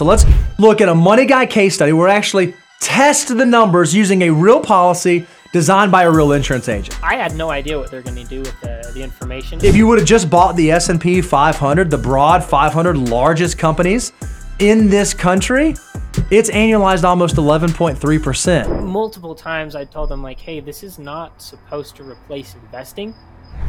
So 0.00 0.06
let's 0.06 0.24
look 0.58 0.80
at 0.80 0.88
a 0.88 0.94
Money 0.94 1.26
Guy 1.26 1.44
case 1.44 1.74
study 1.74 1.92
where 1.92 2.06
we 2.06 2.10
actually 2.14 2.54
test 2.80 3.36
the 3.36 3.44
numbers 3.44 3.94
using 3.94 4.22
a 4.22 4.30
real 4.30 4.58
policy 4.58 5.26
designed 5.52 5.92
by 5.92 6.04
a 6.04 6.10
real 6.10 6.32
insurance 6.32 6.70
agent. 6.70 6.98
I 7.04 7.16
had 7.16 7.34
no 7.34 7.50
idea 7.50 7.78
what 7.78 7.90
they're 7.90 8.00
going 8.00 8.16
to 8.16 8.24
do 8.24 8.40
with 8.40 8.58
the, 8.62 8.92
the 8.94 9.02
information. 9.02 9.62
If 9.62 9.76
you 9.76 9.86
would 9.86 9.98
have 9.98 10.08
just 10.08 10.30
bought 10.30 10.56
the 10.56 10.70
S&P 10.70 11.20
500, 11.20 11.90
the 11.90 11.98
broad 11.98 12.42
500 12.42 12.96
largest 12.96 13.58
companies 13.58 14.14
in 14.58 14.88
this 14.88 15.12
country, 15.12 15.74
it's 16.30 16.50
annualized 16.50 17.04
almost 17.04 17.36
11.3%. 17.36 18.82
Multiple 18.82 19.34
times 19.34 19.76
I 19.76 19.84
told 19.84 20.08
them 20.08 20.22
like, 20.22 20.40
"Hey, 20.40 20.60
this 20.60 20.82
is 20.82 20.98
not 20.98 21.42
supposed 21.42 21.94
to 21.96 22.04
replace 22.04 22.54
investing." 22.54 23.14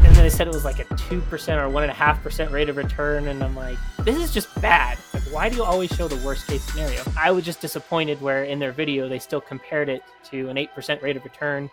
And 0.04 0.16
then 0.16 0.23
they 0.23 0.29
said 0.29 0.48
it 0.48 0.54
was 0.54 0.66
like 0.66 0.79
a 0.79 0.86
2% 0.86 1.21
or 1.21 1.70
1.5% 1.71 2.52
rate 2.52 2.70
of 2.70 2.77
return. 2.77 3.27
And 3.27 3.43
I'm 3.43 3.55
like, 3.55 3.77
this 4.00 4.18
is 4.18 4.34
just 4.34 4.54
bad. 4.61 4.98
Like, 5.13 5.23
why 5.31 5.50
do 5.50 5.55
you 5.57 5.63
always 5.63 5.91
show 5.91 6.07
the 6.07 6.23
worst 6.25 6.48
case 6.48 6.63
scenario? 6.63 7.04
I 7.18 7.31
was 7.31 7.45
just 7.45 7.61
disappointed 7.61 8.20
where 8.22 8.44
in 8.44 8.59
their 8.59 8.72
video 8.72 9.08
they 9.08 9.20
still 9.20 9.41
compared 9.41 9.89
it 9.89 10.03
to 10.31 10.49
an 10.49 10.58
8% 10.58 11.02
rate 11.02 11.17
of 11.17 11.23
return 11.23 11.70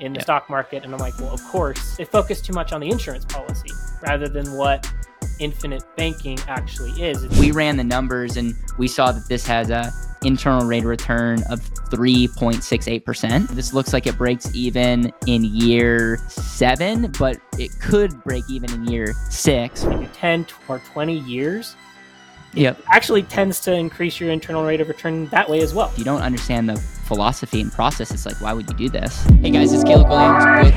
in 0.00 0.12
the 0.12 0.18
Yeah. 0.18 0.22
stock 0.24 0.50
market. 0.50 0.84
And 0.84 0.92
I'm 0.92 1.00
like, 1.00 1.18
well, 1.18 1.32
of 1.32 1.42
course, 1.48 1.96
they 1.96 2.04
focus 2.04 2.40
too 2.40 2.52
much 2.52 2.72
on 2.72 2.80
the 2.80 2.90
insurance 2.90 3.24
policy 3.24 3.70
rather 4.02 4.28
than 4.28 4.52
what 4.54 4.90
infinite 5.38 5.84
banking 5.96 6.38
actually 6.48 6.90
is. 7.02 7.26
We 7.38 7.50
ran 7.52 7.76
the 7.76 7.84
numbers 7.84 8.36
and 8.36 8.54
we 8.78 8.88
saw 8.88 9.12
that 9.12 9.28
this 9.28 9.46
has 9.46 9.70
a 9.70 9.92
internal 10.22 10.66
rate 10.66 10.82
of 10.82 10.86
return 10.86 11.42
of 11.48 11.60
3.68%. 11.90 13.48
This 13.50 13.72
looks 13.72 13.92
like 13.92 14.06
it 14.06 14.18
breaks 14.18 14.52
even 14.54 15.12
in 15.26 15.44
year 15.44 16.18
7, 16.28 17.12
but 17.18 17.38
it 17.58 17.70
could 17.80 18.22
break 18.24 18.44
even 18.50 18.72
in 18.72 18.86
year 18.88 19.14
6. 19.30 19.84
Maybe 19.84 20.08
10 20.14 20.46
or 20.68 20.78
20 20.80 21.18
years 21.20 21.76
Yep. 22.54 22.82
actually 22.90 23.22
tends 23.24 23.60
to 23.60 23.72
increase 23.74 24.18
your 24.18 24.30
internal 24.30 24.64
rate 24.64 24.80
of 24.80 24.88
return 24.88 25.26
that 25.28 25.48
way 25.48 25.60
as 25.60 25.74
well. 25.74 25.90
If 25.92 25.98
you 25.98 26.04
don't 26.04 26.22
understand 26.22 26.68
the 26.68 26.76
philosophy 26.76 27.60
and 27.60 27.70
process, 27.70 28.10
it's 28.10 28.26
like, 28.26 28.40
why 28.40 28.52
would 28.54 28.68
you 28.70 28.76
do 28.76 28.88
this? 28.88 29.22
Hey 29.42 29.50
guys, 29.50 29.72
it's 29.72 29.84
Caleb 29.84 30.08
Guilliams 30.08 30.64
with 30.64 30.74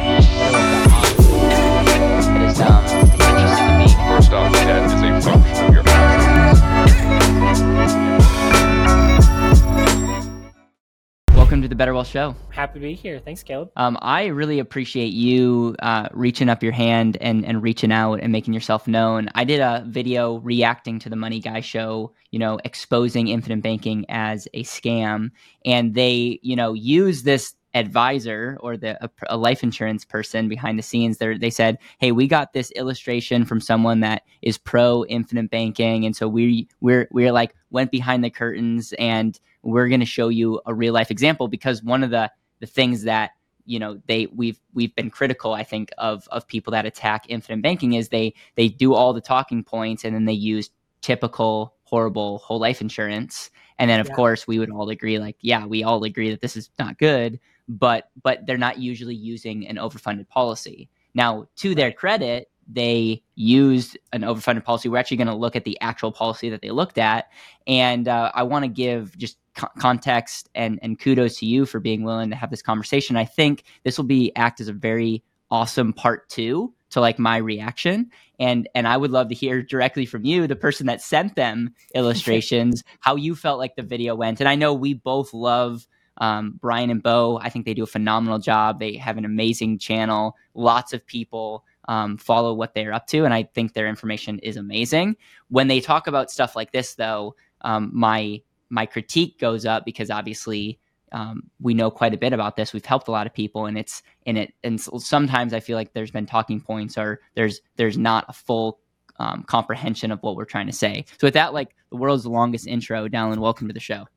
Better 11.82 11.96
Wealth 11.96 12.10
Show. 12.10 12.36
Happy 12.52 12.76
to 12.76 12.80
be 12.80 12.94
here. 12.94 13.18
Thanks, 13.18 13.42
Caleb. 13.42 13.72
Um, 13.76 13.98
I 14.04 14.28
really 14.28 14.60
appreciate 14.60 15.14
you 15.14 15.76
uh, 15.82 16.10
reaching 16.12 16.48
up 16.48 16.62
your 16.62 16.74
hand 16.74 17.18
and, 17.22 17.44
and 17.44 17.64
reaching 17.64 17.92
out 17.92 18.20
and 18.22 18.32
making 18.32 18.54
yourself 18.54 18.88
known. 18.88 19.30
I 19.34 19.46
did 19.46 19.62
a 19.62 19.84
video 19.88 20.36
reacting 20.36 21.00
to 21.00 21.10
the 21.10 21.16
Money 21.16 21.40
Guy 21.40 21.60
show, 21.62 22.14
you 22.30 22.38
know, 22.38 22.60
exposing 22.66 23.30
infinite 23.30 23.64
banking 23.64 24.06
as 24.10 24.48
a 24.54 24.64
scam. 24.64 25.32
And 25.66 25.96
they, 25.96 26.38
you 26.44 26.56
know, 26.56 26.74
use 26.74 27.24
this 27.24 27.56
advisor 27.74 28.58
or 28.62 28.76
the 28.76 29.02
a, 29.04 29.10
a 29.30 29.38
life 29.38 29.64
insurance 29.64 30.04
person 30.04 30.50
behind 30.50 30.78
the 30.78 30.84
scenes 30.84 31.18
they 31.18 31.38
they 31.38 31.50
said 31.50 31.78
hey 32.00 32.12
we 32.12 32.28
got 32.28 32.52
this 32.54 32.72
illustration 32.72 33.46
from 33.46 33.62
someone 33.62 34.02
that 34.02 34.24
is 34.42 34.58
pro 34.58 35.06
infinite 35.06 35.50
banking 35.50 36.06
and 36.06 36.16
so 36.16 36.28
we 36.28 36.68
we're 36.82 37.08
we're 37.12 37.32
like 37.32 37.56
went 37.70 37.90
behind 37.90 38.24
the 38.24 38.30
curtains 38.30 38.94
and 39.00 39.40
we're 39.64 39.88
going 39.88 40.00
to 40.02 40.06
show 40.06 40.28
you 40.28 40.60
a 40.66 40.74
real 40.74 40.94
life 40.94 41.12
example 41.12 41.48
because 41.48 41.82
one 41.84 42.04
of 42.04 42.10
the 42.10 42.30
the 42.60 42.68
things 42.68 43.04
that 43.04 43.32
you 43.66 43.80
know 43.80 44.02
they 44.08 44.28
we've 44.28 44.60
we've 44.74 44.94
been 44.96 45.10
critical 45.10 45.54
i 45.54 45.64
think 45.64 45.92
of 45.98 46.28
of 46.30 46.48
people 46.48 46.72
that 46.72 46.86
attack 46.86 47.26
infinite 47.30 47.62
banking 47.62 47.94
is 47.94 48.10
they 48.10 48.34
they 48.56 48.68
do 48.68 48.94
all 48.94 49.14
the 49.14 49.22
talking 49.22 49.64
points 49.64 50.04
and 50.04 50.14
then 50.14 50.26
they 50.26 50.34
use 50.34 50.70
typical 51.02 51.76
horrible 51.84 52.40
whole 52.40 52.60
life 52.60 52.82
insurance 52.82 53.50
and 53.78 53.90
then 53.90 54.00
of 54.00 54.08
Yeah. 54.08 54.16
course 54.16 54.48
we 54.48 54.60
would 54.60 54.72
all 54.72 54.90
agree 54.90 55.20
like 55.20 55.38
yeah 55.42 55.66
we 55.66 55.84
all 55.84 56.04
agree 56.04 56.30
that 56.32 56.42
this 56.42 56.56
is 56.56 56.70
not 56.80 56.98
good 56.98 57.40
but 57.72 58.10
but 58.22 58.46
they're 58.46 58.58
not 58.58 58.80
usually 58.80 59.16
using 59.16 59.66
an 59.68 59.78
overfunded 59.78 60.28
policy. 60.28 60.90
Now 61.14 61.48
to 61.58 61.74
their 61.74 61.92
credit 61.92 62.50
they 62.74 63.22
used 63.36 63.98
an 64.14 64.22
overfunded 64.22 64.64
policy. 64.64 64.88
We're 64.88 64.98
actually 64.98 65.18
going 65.18 65.28
to 65.28 65.36
look 65.36 65.58
at 65.58 65.66
the 65.66 65.80
actual 65.82 66.12
policy 66.12 66.50
that 66.50 66.62
they 66.62 66.72
looked 66.72 66.98
at. 66.98 67.30
And 67.68 68.08
uh, 68.08 68.32
i 68.34 68.44
want 68.44 68.64
to 68.64 68.70
give 68.70 69.18
just 69.18 69.38
co- 69.56 69.68
context 69.80 70.50
and 70.56 70.80
and 70.82 71.00
kudos 71.00 71.40
to 71.40 71.46
you 71.46 71.66
for 71.66 71.80
being 71.80 72.04
willing 72.04 72.30
to 72.30 72.36
have 72.36 72.50
this 72.50 72.62
conversation. 72.62 73.16
I 73.16 73.26
think 73.26 73.64
this 73.84 73.98
will 73.98 74.06
be 74.06 74.36
act 74.36 74.62
as 74.62 74.68
a 74.68 74.74
very 74.74 75.24
awesome 75.50 75.92
part 75.92 76.30
two 76.30 76.74
to 76.92 77.00
like 77.00 77.20
my 77.20 77.38
reaction. 77.38 78.12
And 78.40 78.68
and 78.76 78.88
i 78.88 78.98
would 78.98 79.12
love 79.12 79.30
to 79.30 79.36
hear 79.36 79.62
directly 79.62 80.06
from 80.06 80.26
you 80.26 80.48
the 80.48 80.56
person 80.56 80.88
that 80.88 81.02
sent 81.02 81.36
them 81.36 81.74
illustrations 81.96 82.84
how 83.00 83.16
you 83.16 83.36
felt 83.36 83.60
like 83.60 83.76
the 83.76 83.84
video 83.84 84.16
went. 84.16 84.40
And 84.40 84.50
i 84.50 84.56
know 84.56 84.74
we 84.74 84.94
both 84.94 85.34
love 85.34 85.88
um, 86.22 86.58
brian 86.62 86.90
and 86.90 87.04
bo 87.04 87.38
i 87.42 87.50
think 87.50 87.66
they 87.66 87.74
do 87.74 87.84
a 87.84 87.88
phenomenal 87.88 88.40
job 88.40 88.80
they 88.80 88.96
have 88.96 89.18
an 89.18 89.26
amazing 89.26 89.78
channel 89.78 90.36
lots 90.54 90.94
of 90.94 91.06
people 91.06 91.66
um, 91.90 92.18
follow 92.18 92.54
what 92.54 92.74
they're 92.74 92.94
up 92.94 93.08
to 93.08 93.26
and 93.26 93.34
i 93.34 93.44
think 93.44 93.74
their 93.74 93.88
information 93.88 94.40
is 94.40 94.56
amazing 94.56 95.16
when 95.50 95.68
they 95.68 95.82
talk 95.82 96.08
about 96.08 96.32
stuff 96.32 96.56
like 96.56 96.72
this 96.72 96.96
though 96.96 97.36
um, 97.62 97.92
my 97.94 98.42
my 98.70 98.86
critique 98.86 99.38
goes 99.38 99.66
up 99.66 99.84
because 99.84 100.10
obviously 100.10 100.80
um, 101.12 101.44
we 101.60 101.74
know 101.74 101.92
quite 101.92 102.14
a 102.14 102.18
bit 102.18 102.34
about 102.34 102.56
this. 102.56 102.74
We've 102.74 102.86
helped 102.86 103.08
a 103.08 103.12
lot 103.12 103.28
of 103.28 103.34
people, 103.34 103.66
and 103.66 103.78
it's 103.78 104.02
in 104.26 104.38
it. 104.38 104.54
And 104.64 104.80
sometimes 104.80 105.54
I 105.54 105.60
feel 105.60 105.76
like 105.76 105.94
there's 105.94 106.12
been 106.12 106.26
talking 106.26 106.62
points, 106.62 106.98
or 106.98 107.20
there's 107.36 107.62
there's 107.76 107.98
not 107.98 108.26
a 108.30 108.34
full 108.34 108.80
um, 109.20 109.44
comprehension 109.44 110.12
of 110.12 110.22
what 110.24 110.36
we're 110.36 110.46
trying 110.46 110.68
to 110.68 110.74
say. 110.74 111.06
So 111.20 111.28
with 111.28 111.34
that, 111.34 111.54
like 111.54 111.76
the 111.92 111.98
world's 111.98 112.26
longest 112.26 112.66
intro, 112.66 113.08
Dallin, 113.08 113.40
welcome 113.40 113.68
to 113.68 113.74
the 113.74 113.80
show. 113.80 114.08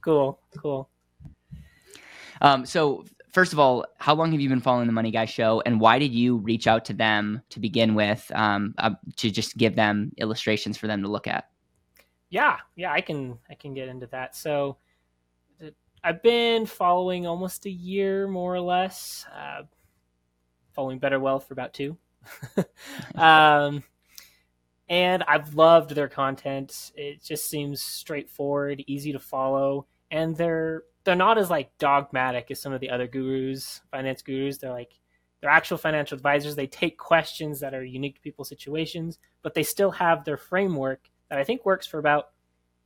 Cool, 0.00 0.40
cool. 0.58 0.88
Um, 2.42 2.66
so 2.66 3.04
first 3.32 3.52
of 3.52 3.58
all, 3.58 3.86
how 3.98 4.14
long 4.14 4.32
have 4.32 4.40
you 4.40 4.48
been 4.48 4.60
following 4.60 4.86
the 4.86 4.92
Money 4.92 5.10
Guy 5.10 5.24
show, 5.24 5.62
and 5.64 5.80
why 5.80 5.98
did 5.98 6.12
you 6.12 6.36
reach 6.36 6.66
out 6.66 6.84
to 6.86 6.92
them 6.92 7.40
to 7.48 7.60
begin 7.60 7.94
with 7.94 8.30
um, 8.34 8.74
uh, 8.78 8.90
to 9.16 9.30
just 9.30 9.56
give 9.56 9.74
them 9.74 10.12
illustrations 10.18 10.76
for 10.76 10.86
them 10.86 11.02
to 11.02 11.08
look 11.08 11.26
at? 11.26 11.48
Yeah, 12.28 12.58
yeah, 12.76 12.92
I 12.92 13.00
can 13.00 13.38
I 13.48 13.54
can 13.54 13.74
get 13.74 13.88
into 13.88 14.06
that. 14.08 14.36
So 14.36 14.76
I've 16.04 16.22
been 16.22 16.66
following 16.66 17.26
almost 17.26 17.64
a 17.66 17.70
year, 17.70 18.26
more 18.26 18.54
or 18.54 18.60
less. 18.60 19.24
Uh, 19.34 19.62
following 20.72 20.98
Better 20.98 21.20
Wealth 21.20 21.46
for 21.46 21.54
about 21.54 21.74
two, 21.74 21.96
um, 23.14 23.84
and 24.88 25.22
I've 25.22 25.54
loved 25.54 25.90
their 25.90 26.08
content. 26.08 26.90
It 26.96 27.22
just 27.22 27.48
seems 27.48 27.80
straightforward, 27.80 28.82
easy 28.88 29.12
to 29.12 29.20
follow, 29.20 29.86
and 30.10 30.36
they're 30.36 30.82
they're 31.04 31.16
not 31.16 31.38
as 31.38 31.50
like 31.50 31.76
dogmatic 31.78 32.50
as 32.50 32.60
some 32.60 32.72
of 32.72 32.80
the 32.80 32.90
other 32.90 33.06
gurus, 33.06 33.80
finance 33.90 34.22
gurus. 34.22 34.58
They're 34.58 34.70
like 34.70 34.92
they're 35.40 35.50
actual 35.50 35.76
financial 35.76 36.16
advisors. 36.16 36.54
They 36.54 36.68
take 36.68 36.96
questions 36.96 37.60
that 37.60 37.74
are 37.74 37.84
unique 37.84 38.14
to 38.14 38.20
people's 38.20 38.48
situations, 38.48 39.18
but 39.42 39.54
they 39.54 39.64
still 39.64 39.90
have 39.90 40.24
their 40.24 40.36
framework 40.36 41.10
that 41.28 41.38
I 41.38 41.44
think 41.44 41.64
works 41.64 41.86
for 41.86 41.98
about 41.98 42.30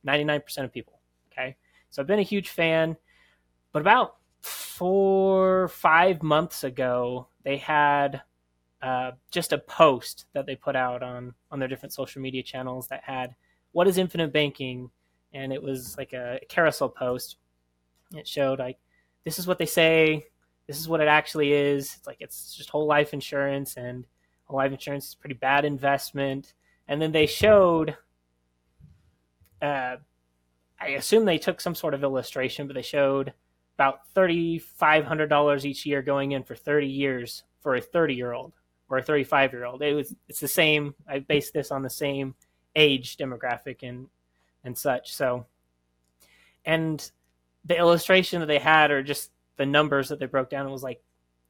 99% 0.05 0.63
of 0.63 0.73
people. 0.73 0.99
Okay. 1.31 1.55
So 1.91 2.01
I've 2.01 2.07
been 2.07 2.19
a 2.19 2.23
huge 2.23 2.49
fan, 2.49 2.97
but 3.71 3.81
about 3.81 4.15
four, 4.41 5.67
five 5.67 6.23
months 6.23 6.63
ago, 6.63 7.27
they 7.43 7.57
had 7.57 8.21
uh, 8.81 9.11
just 9.31 9.53
a 9.53 9.57
post 9.57 10.25
that 10.33 10.45
they 10.45 10.55
put 10.55 10.75
out 10.75 11.03
on, 11.03 11.33
on 11.51 11.59
their 11.59 11.67
different 11.67 11.93
social 11.93 12.21
media 12.21 12.41
channels 12.41 12.87
that 12.87 13.03
had, 13.03 13.35
What 13.71 13.87
is 13.87 13.97
infinite 13.97 14.33
banking? 14.33 14.89
And 15.33 15.53
it 15.53 15.61
was 15.61 15.95
like 15.97 16.13
a 16.13 16.39
carousel 16.49 16.89
post. 16.89 17.37
It 18.15 18.27
showed, 18.27 18.59
like, 18.59 18.77
this 19.23 19.39
is 19.39 19.47
what 19.47 19.57
they 19.57 19.65
say, 19.65 20.27
this 20.67 20.79
is 20.79 20.87
what 20.87 21.01
it 21.01 21.07
actually 21.07 21.53
is. 21.53 21.95
It's 21.97 22.07
like, 22.07 22.17
it's 22.19 22.55
just 22.55 22.69
whole 22.69 22.85
life 22.85 23.13
insurance, 23.13 23.75
and 23.77 24.05
whole 24.45 24.57
life 24.57 24.71
insurance 24.71 25.09
is 25.09 25.15
pretty 25.15 25.35
bad 25.35 25.65
investment. 25.65 26.53
And 26.87 27.01
then 27.01 27.11
they 27.11 27.25
showed 27.25 27.97
uh, 29.61 29.97
I 30.79 30.89
assume 30.89 31.25
they 31.25 31.37
took 31.37 31.59
some 31.59 31.75
sort 31.75 31.93
of 31.93 32.03
illustration, 32.03 32.67
but 32.67 32.75
they 32.75 32.81
showed 32.81 33.33
about 33.75 34.07
thirty 34.13 34.59
five 34.59 35.05
hundred 35.05 35.27
dollars 35.27 35.65
each 35.65 35.85
year 35.85 36.01
going 36.01 36.33
in 36.33 36.43
for 36.43 36.55
thirty 36.55 36.87
years 36.87 37.43
for 37.61 37.75
a 37.75 37.81
thirty 37.81 38.15
year 38.15 38.33
old 38.33 38.53
or 38.89 38.97
a 38.97 39.03
thirty 39.03 39.23
five 39.23 39.51
year 39.53 39.65
old. 39.65 39.81
It 39.81 39.93
was 39.93 40.13
it's 40.27 40.39
the 40.39 40.47
same. 40.47 40.93
I 41.07 41.19
based 41.19 41.53
this 41.53 41.71
on 41.71 41.81
the 41.81 41.89
same 41.89 42.35
age 42.75 43.17
demographic 43.17 43.87
and 43.87 44.07
and 44.63 44.77
such. 44.77 45.13
So, 45.15 45.45
and 46.65 47.09
the 47.67 47.77
illustration 47.77 48.39
that 48.39 48.47
they 48.47 48.59
had, 48.59 48.91
or 48.91 49.03
just 49.03 49.31
the 49.57 49.65
numbers 49.65 50.09
that 50.09 50.19
they 50.19 50.25
broke 50.25 50.49
down, 50.49 50.67
it 50.67 50.71
was 50.71 50.83
like 50.83 51.01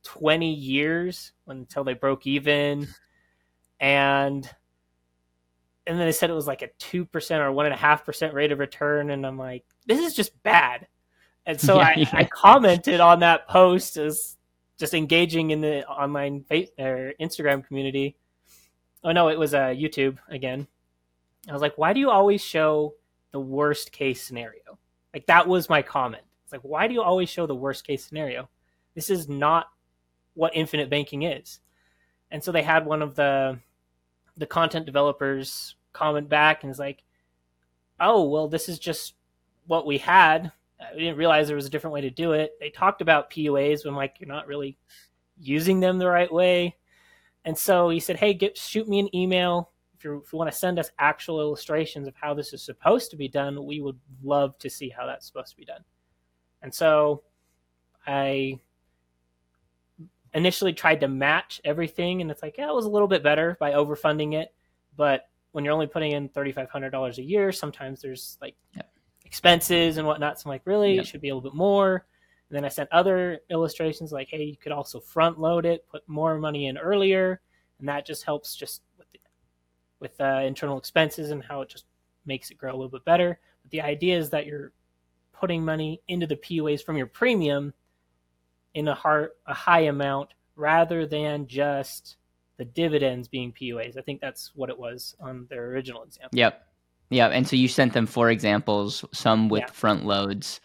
twenty 0.04 0.54
years 0.54 1.31
until 1.48 1.84
they 1.84 1.94
broke 1.94 2.28
even, 2.28 2.88
and 3.80 4.50
and 5.86 6.00
then 6.00 6.06
they 6.06 6.12
said 6.12 6.30
it 6.30 6.34
was 6.34 6.48
like 6.48 6.62
a 6.62 6.69
two 6.80 7.06
percent 7.06 7.42
or 7.42 7.52
one 7.52 7.66
and 7.66 7.75
a 7.75 7.78
half 7.78 8.06
percent 8.06 8.34
rate 8.34 8.52
of 8.52 8.60
return, 8.60 9.12
and 9.12 9.25
I'm 9.25 9.38
like, 9.38 9.64
this 9.86 10.00
is 10.00 10.16
just 10.16 10.42
bad. 10.44 10.88
And 11.46 11.60
so 11.60 11.75
Yeah, 11.80 11.88
I, 11.88 11.94
yeah. 11.96 12.10
I 12.14 12.24
commented 12.25 13.00
on 13.00 13.19
that 13.19 13.48
post 13.48 13.98
as 13.98 14.36
just 14.78 14.94
engaging 14.94 15.52
in 15.52 15.62
the 15.62 15.88
online 15.88 16.46
or 16.78 17.14
Instagram 17.19 17.66
community. 17.66 18.16
Oh 19.04 19.12
no, 19.12 19.30
it 19.30 19.40
was 19.40 19.54
uh, 19.54 19.68
YouTube 19.68 20.18
again. 20.30 20.68
I 21.50 21.54
was 21.54 21.62
like, 21.62 21.78
why 21.78 21.94
do 21.94 22.00
you 22.00 22.10
always 22.10 22.44
show 22.44 22.94
the 23.31 23.40
worst 23.40 23.92
case 23.92 24.24
scenario. 24.24 24.80
Like 25.18 25.25
that 25.25 25.48
was 25.48 25.68
my 25.68 25.81
comment. 25.81 26.22
It's 26.44 26.52
like, 26.52 26.62
why 26.62 26.88
do 26.88 26.94
you 26.94 27.02
always 27.02 27.28
show 27.28 27.48
the 27.48 27.56
worst 27.56 27.88
case 27.88 28.06
scenario? 28.06 28.48
This 28.94 29.10
is 29.10 29.28
not 29.28 29.66
what 30.36 30.56
infinite 30.56 30.92
banking 30.92 31.24
is. 31.24 31.60
And 32.30 32.44
so 32.44 32.52
they 32.52 32.62
had 32.62 32.86
one 32.86 33.02
of 33.02 33.16
the 33.16 33.58
the 34.38 34.46
content 34.46 34.86
developers 34.86 35.74
comment 35.92 36.30
back 36.30 36.62
and 36.62 36.69
is 36.69 36.78
like, 36.78 37.04
"Oh, 38.00 38.30
well, 38.30 38.48
this 38.48 38.69
is 38.69 38.78
just 38.78 39.16
what 39.66 39.88
we 39.88 39.98
had. 39.98 40.52
Uh, 40.80 40.86
we 40.94 41.00
didn't 41.00 41.18
realize 41.18 41.48
there 41.48 41.56
was 41.56 41.66
a 41.66 41.72
different 41.72 41.96
way 41.96 42.02
to 42.02 42.12
do 42.12 42.34
it." 42.34 42.52
They 42.60 42.69
talked 42.69 43.02
about 43.02 43.31
PUAs, 43.31 43.88
I'm 43.88 43.96
like, 43.96 44.18
"You're 44.19 44.28
not 44.28 44.46
really 44.46 44.78
using 45.36 45.80
them 45.80 45.98
the 45.98 46.08
right 46.08 46.31
way." 46.31 46.75
And 47.44 47.58
so 47.58 47.90
he 47.90 48.00
said, 48.00 48.18
"Hey, 48.18 48.36
get 48.36 48.56
shoot 48.56 48.88
me 48.88 49.00
an 49.00 49.16
email 49.16 49.72
you 50.12 50.24
if 50.25 50.33
you 50.33 50.39
want 50.39 50.51
to 50.51 50.57
send 50.57 50.80
us 50.80 50.92
actual 51.00 51.39
illustrations 51.39 52.07
of 52.07 52.15
how 52.15 52.33
this 52.33 52.54
is 52.54 52.63
supposed 52.63 53.12
to 53.12 53.18
be 53.18 53.27
done. 53.27 53.65
We 53.65 53.81
would 53.81 54.00
love 54.24 54.57
to 54.59 54.69
see 54.69 54.89
how 54.89 55.06
that's 55.06 55.27
supposed 55.27 55.51
to 55.51 55.57
be 55.57 55.65
done." 55.65 55.83
And 56.62 56.74
so 56.74 57.24
I 58.06 58.59
initially 60.33 60.74
tried 60.74 61.00
to 61.01 61.07
match 61.07 61.62
everything, 61.63 62.21
and 62.21 62.30
it's 62.30 62.42
like, 62.42 62.57
yeah, 62.57 62.69
it 62.69 62.75
was 62.75 62.86
a 62.86 62.89
little 62.89 63.07
bit 63.07 63.24
better 63.24 63.57
by 63.59 63.71
overfunding 63.71 64.33
it, 64.33 64.54
but 64.95 65.30
when 65.51 65.63
you're 65.63 65.74
only 65.74 65.88
putting 65.88 66.12
in 66.12 66.30
thirty 66.30 66.51
five 66.51 66.69
hundred 66.69 66.92
dollars 66.92 67.18
a 67.18 67.24
year, 67.24 67.51
sometimes 67.51 68.01
there's 68.01 68.38
like 68.42 68.56
Yep. 68.75 68.89
expenses 69.25 69.98
and 69.98 70.06
whatnot. 70.06 70.39
So 70.39 70.48
I'm 70.48 70.54
like, 70.54 70.65
really, 70.65 70.95
Yep. 70.95 71.01
it 71.01 71.07
should 71.07 71.21
be 71.21 71.30
a 71.30 71.36
little 71.36 71.50
bit 71.50 71.57
more. 71.57 72.06
And 72.50 72.56
then 72.56 72.63
I 72.63 72.69
sent 72.69 72.92
other 72.92 73.39
illustrations 73.50 74.12
like, 74.12 74.30
hey, 74.30 74.44
you 74.44 74.57
could 74.57 74.71
also 74.71 75.00
front 75.00 75.39
load 75.39 75.65
it, 75.65 75.88
put 75.89 76.07
more 76.07 76.38
money 76.38 76.68
in 76.68 76.77
earlier, 76.77 77.42
and 77.80 77.89
that 77.89 78.06
just 78.06 78.24
helps 78.24 78.56
just 78.56 78.83
with 79.99 80.19
uh, 80.21 80.41
internal 80.45 80.77
expenses 80.77 81.31
and 81.31 81.44
how 81.44 81.61
it 81.61 81.69
just 81.69 81.85
makes 82.25 82.51
it 82.51 82.57
grow 82.57 82.71
a 82.71 82.77
little 82.77 82.89
bit 82.89 83.05
better. 83.05 83.39
But 83.63 83.71
the 83.71 83.81
idea 83.81 84.17
is 84.17 84.29
that 84.31 84.45
you're 84.45 84.71
putting 85.33 85.63
money 85.63 86.01
into 86.07 86.27
the 86.27 86.35
PUAs 86.35 86.83
from 86.83 86.97
your 86.97 87.07
premium 87.07 87.73
in 88.73 88.88
a, 88.88 88.94
hard, 88.95 89.31
a 89.45 89.53
high 89.53 89.81
amount 89.81 90.29
rather 90.55 91.05
than 91.05 91.47
just 91.47 92.17
the 92.57 92.65
dividends 92.65 93.27
being 93.27 93.51
PUAs. 93.53 93.97
I 93.97 94.01
think 94.01 94.19
that's 94.21 94.51
what 94.55 94.69
it 94.69 94.77
was 94.77 95.15
on 95.19 95.45
their 95.49 95.67
original 95.67 96.03
example. 96.03 96.38
Yep. 96.38 96.63
Yep. 97.09 97.31
And 97.33 97.47
so 97.47 97.55
you 97.55 97.67
sent 97.67 97.94
them 97.94 98.05
four 98.05 98.29
examples, 98.29 99.05
some 99.13 99.47
with 99.49 99.61
Yeah. 99.61 99.67
front 99.71 100.05
loads, 100.05 100.59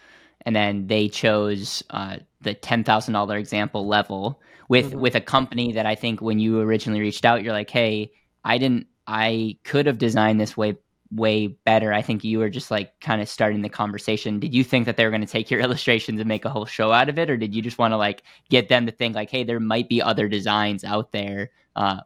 and 0.44 0.56
then 0.56 0.86
they 0.88 1.08
chose 1.08 1.84
uh, 1.90 2.16
the 2.40 2.54
ten 2.54 2.82
thousand 2.82 3.14
dollar 3.14 3.36
example 3.36 3.86
level 3.86 4.40
with 4.68 4.92
Mhm. 4.92 4.98
with 5.00 5.14
a 5.14 5.20
company 5.20 5.72
that 5.72 5.86
I 5.86 5.94
think 5.94 6.20
when 6.20 6.40
you 6.40 6.58
originally 6.60 7.00
reached 7.00 7.24
out, 7.24 7.44
you're 7.44 7.52
like, 7.52 7.70
hey, 7.70 8.10
I 8.44 8.58
didn't, 8.58 8.88
I 9.06 9.58
could 9.64 9.86
have 9.86 9.98
designed 9.98 10.40
this 10.40 10.56
way 10.56 10.76
way 11.14 11.46
better. 11.46 11.92
I 11.92 12.02
think 12.02 12.24
you 12.24 12.38
were 12.38 12.48
just 12.48 12.70
like 12.70 12.98
kind 13.00 13.20
of 13.20 13.28
starting 13.28 13.62
the 13.62 13.68
conversation. 13.68 14.40
Did 14.40 14.54
you 14.54 14.64
think 14.64 14.86
that 14.86 14.96
they 14.96 15.04
were 15.04 15.10
going 15.10 15.20
to 15.20 15.26
take 15.26 15.50
your 15.50 15.60
illustrations 15.60 16.20
and 16.20 16.28
make 16.28 16.44
a 16.44 16.50
whole 16.50 16.66
show 16.66 16.92
out 16.92 17.08
of 17.08 17.18
it, 17.18 17.30
or 17.30 17.36
did 17.36 17.54
you 17.54 17.62
just 17.62 17.78
want 17.78 17.92
to 17.92 17.96
like 17.96 18.22
get 18.48 18.68
them 18.68 18.86
to 18.86 18.92
think 18.92 19.14
like, 19.14 19.30
hey, 19.30 19.44
there 19.44 19.60
might 19.60 19.88
be 19.88 20.02
other 20.02 20.28
designs 20.28 20.84
out 20.84 21.12
there 21.12 21.50
uh, 21.76 22.00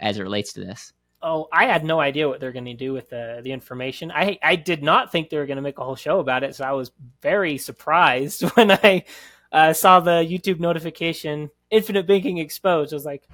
as 0.00 0.18
it 0.18 0.22
relates 0.22 0.52
to 0.54 0.60
this? 0.60 0.92
Oh, 1.24 1.48
I 1.52 1.66
had 1.66 1.84
no 1.84 2.00
idea 2.00 2.28
what 2.28 2.40
they're 2.40 2.52
going 2.52 2.64
to 2.64 2.74
do 2.74 2.92
with 2.92 3.10
the 3.10 3.40
the 3.44 3.52
information. 3.52 4.10
I 4.10 4.38
I 4.42 4.56
did 4.56 4.82
not 4.82 5.12
think 5.12 5.28
they 5.30 5.38
were 5.38 5.46
going 5.46 5.56
to 5.56 5.62
make 5.62 5.78
a 5.78 5.84
whole 5.84 5.96
show 5.96 6.20
about 6.20 6.42
it, 6.42 6.54
so 6.54 6.64
I 6.64 6.72
was 6.72 6.92
very 7.20 7.58
surprised 7.58 8.42
when 8.54 8.70
I 8.70 9.04
uh, 9.52 9.72
saw 9.72 10.00
the 10.00 10.22
YouTube 10.22 10.60
notification 10.60 11.50
"Infinite 11.70 12.06
Banking 12.06 12.38
Exposed." 12.38 12.92
I 12.92 12.96
was 12.96 13.04
like, 13.04 13.28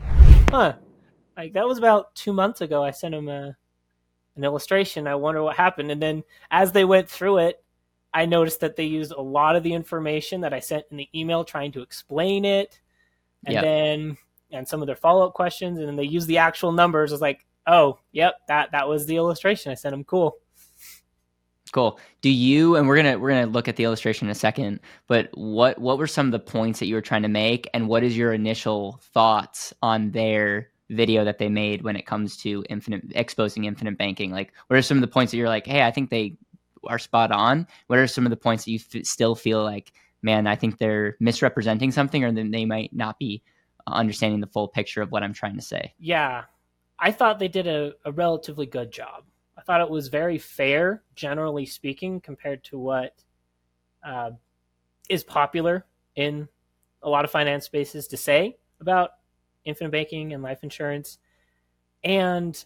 "Huh!" 0.50 0.74
Like 1.38 1.52
that 1.52 1.66
was 1.66 1.78
about 1.78 2.14
two 2.16 2.32
months 2.32 2.60
ago. 2.60 2.82
I 2.82 2.90
sent 2.90 3.14
them 3.14 3.28
a 3.28 3.56
an 4.36 4.44
illustration. 4.44 5.06
I 5.06 5.14
wonder 5.14 5.42
what 5.42 5.56
happened. 5.56 5.90
And 5.90 6.02
then 6.02 6.24
as 6.50 6.72
they 6.72 6.84
went 6.84 7.08
through 7.08 7.38
it, 7.38 7.64
I 8.12 8.26
noticed 8.26 8.60
that 8.60 8.76
they 8.76 8.84
used 8.84 9.12
a 9.12 9.20
lot 9.20 9.56
of 9.56 9.62
the 9.62 9.72
information 9.72 10.40
that 10.40 10.52
I 10.52 10.60
sent 10.60 10.86
in 10.90 10.96
the 10.96 11.08
email 11.14 11.44
trying 11.44 11.72
to 11.72 11.82
explain 11.82 12.44
it, 12.44 12.80
and 13.46 13.54
Yep. 13.54 13.62
then 13.62 14.16
and 14.50 14.66
some 14.66 14.80
of 14.80 14.86
their 14.86 14.96
follow 14.96 15.26
up 15.26 15.34
questions, 15.34 15.78
and 15.78 15.86
then 15.86 15.96
they 15.96 16.04
used 16.04 16.26
the 16.26 16.38
actual 16.38 16.72
numbers. 16.72 17.12
I 17.12 17.14
was 17.14 17.20
like, 17.20 17.46
oh, 17.66 17.98
yep, 18.12 18.34
that 18.48 18.72
that 18.72 18.88
was 18.88 19.06
the 19.06 19.16
illustration 19.16 19.70
I 19.70 19.74
sent 19.76 19.92
them. 19.92 20.04
Cool. 20.04 20.36
Cool. 21.70 22.00
Do 22.22 22.30
you 22.30 22.76
and 22.76 22.88
we're 22.88 22.96
gonna 22.96 23.18
we're 23.18 23.30
gonna 23.30 23.46
look 23.46 23.68
at 23.68 23.76
the 23.76 23.84
illustration 23.84 24.26
in 24.26 24.32
a 24.32 24.34
second, 24.34 24.80
but 25.06 25.28
what 25.34 25.78
what 25.78 25.98
were 25.98 26.06
some 26.06 26.26
of 26.26 26.32
the 26.32 26.40
points 26.40 26.80
that 26.80 26.86
you 26.86 26.96
were 26.96 27.02
trying 27.02 27.22
to 27.22 27.28
make, 27.28 27.68
and 27.74 27.86
what 27.88 28.02
is 28.02 28.16
your 28.16 28.32
initial 28.32 28.98
thoughts 29.12 29.72
on 29.82 30.10
their 30.10 30.70
video 30.90 31.24
that 31.24 31.38
they 31.38 31.48
made 31.48 31.82
when 31.82 31.96
it 31.96 32.06
comes 32.06 32.36
to 32.38 32.64
infinite 32.68 33.04
exposing 33.14 33.64
infinite 33.64 33.98
banking? 33.98 34.30
Like, 34.30 34.52
what 34.66 34.78
are 34.78 34.82
some 34.82 34.96
of 34.96 35.02
the 35.02 35.08
points 35.08 35.30
that 35.30 35.38
you're 35.38 35.48
like, 35.48 35.66
hey, 35.66 35.82
I 35.82 35.90
think 35.90 36.10
they 36.10 36.36
are 36.86 36.98
spot 36.98 37.32
on? 37.32 37.66
What 37.86 37.98
are 37.98 38.06
some 38.06 38.26
of 38.26 38.30
the 38.30 38.36
points 38.36 38.64
that 38.64 38.70
you 38.70 38.80
f- 38.94 39.04
still 39.04 39.34
feel 39.34 39.62
like, 39.62 39.92
man, 40.22 40.46
I 40.46 40.56
think 40.56 40.78
they're 40.78 41.16
misrepresenting 41.20 41.92
something, 41.92 42.24
or 42.24 42.32
then 42.32 42.50
they 42.50 42.64
might 42.64 42.94
not 42.94 43.18
be 43.18 43.42
uh, 43.86 43.92
understanding 43.92 44.40
the 44.40 44.46
full 44.46 44.68
picture 44.68 45.02
of 45.02 45.12
what 45.12 45.22
I'm 45.22 45.34
trying 45.34 45.56
to 45.56 45.62
say? 45.62 45.94
Yeah, 45.98 46.44
I 46.98 47.12
thought 47.12 47.38
they 47.38 47.48
did 47.48 47.66
a, 47.66 47.92
a 48.04 48.12
relatively 48.12 48.66
good 48.66 48.90
job. 48.90 49.24
I 49.56 49.62
thought 49.62 49.80
it 49.80 49.90
was 49.90 50.08
very 50.08 50.38
fair, 50.38 51.02
generally 51.14 51.66
speaking, 51.66 52.20
compared 52.20 52.64
to 52.64 52.78
what 52.78 53.14
uh, 54.04 54.30
is 55.08 55.24
popular 55.24 55.84
in 56.16 56.48
a 57.02 57.08
lot 57.08 57.24
of 57.24 57.30
finance 57.30 57.64
spaces 57.64 58.08
to 58.08 58.16
say 58.16 58.56
about 58.80 59.10
infinite 59.68 59.90
banking 59.90 60.32
and 60.32 60.42
life 60.42 60.62
insurance. 60.62 61.18
And 62.04 62.62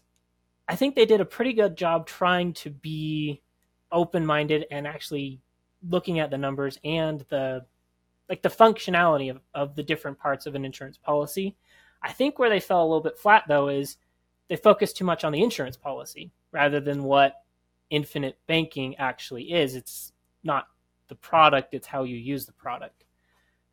I 0.68 0.76
think 0.76 0.94
they 0.94 1.06
did 1.06 1.20
a 1.20 1.26
pretty 1.26 1.52
good 1.52 1.76
job 1.76 2.06
trying 2.06 2.52
to 2.54 2.70
be 2.70 3.42
open 3.90 4.24
minded 4.24 4.66
and 4.70 4.86
actually 4.86 5.40
looking 5.88 6.18
at 6.18 6.30
the 6.30 6.38
numbers 6.38 6.78
and 6.84 7.24
the 7.28 7.64
like 8.28 8.42
the 8.42 8.48
functionality 8.48 9.30
of, 9.30 9.40
of 9.52 9.74
the 9.74 9.82
different 9.82 10.18
parts 10.18 10.46
of 10.46 10.54
an 10.54 10.64
insurance 10.64 10.96
policy. 10.96 11.56
I 12.02 12.12
think 12.12 12.38
where 12.38 12.48
they 12.48 12.60
fell 12.60 12.82
a 12.82 12.86
little 12.86 13.02
bit 13.02 13.18
flat 13.18 13.44
though 13.48 13.68
is 13.68 13.96
they 14.48 14.56
focused 14.56 14.96
too 14.96 15.04
much 15.04 15.24
on 15.24 15.32
the 15.32 15.42
insurance 15.42 15.76
policy 15.76 16.32
rather 16.52 16.80
than 16.80 17.04
what 17.04 17.42
infinite 17.90 18.38
banking 18.46 18.96
actually 18.96 19.52
is. 19.52 19.74
It's 19.74 20.12
not 20.42 20.68
the 21.08 21.14
product, 21.14 21.74
it's 21.74 21.86
how 21.86 22.04
you 22.04 22.16
use 22.16 22.46
the 22.46 22.52
product. 22.52 23.04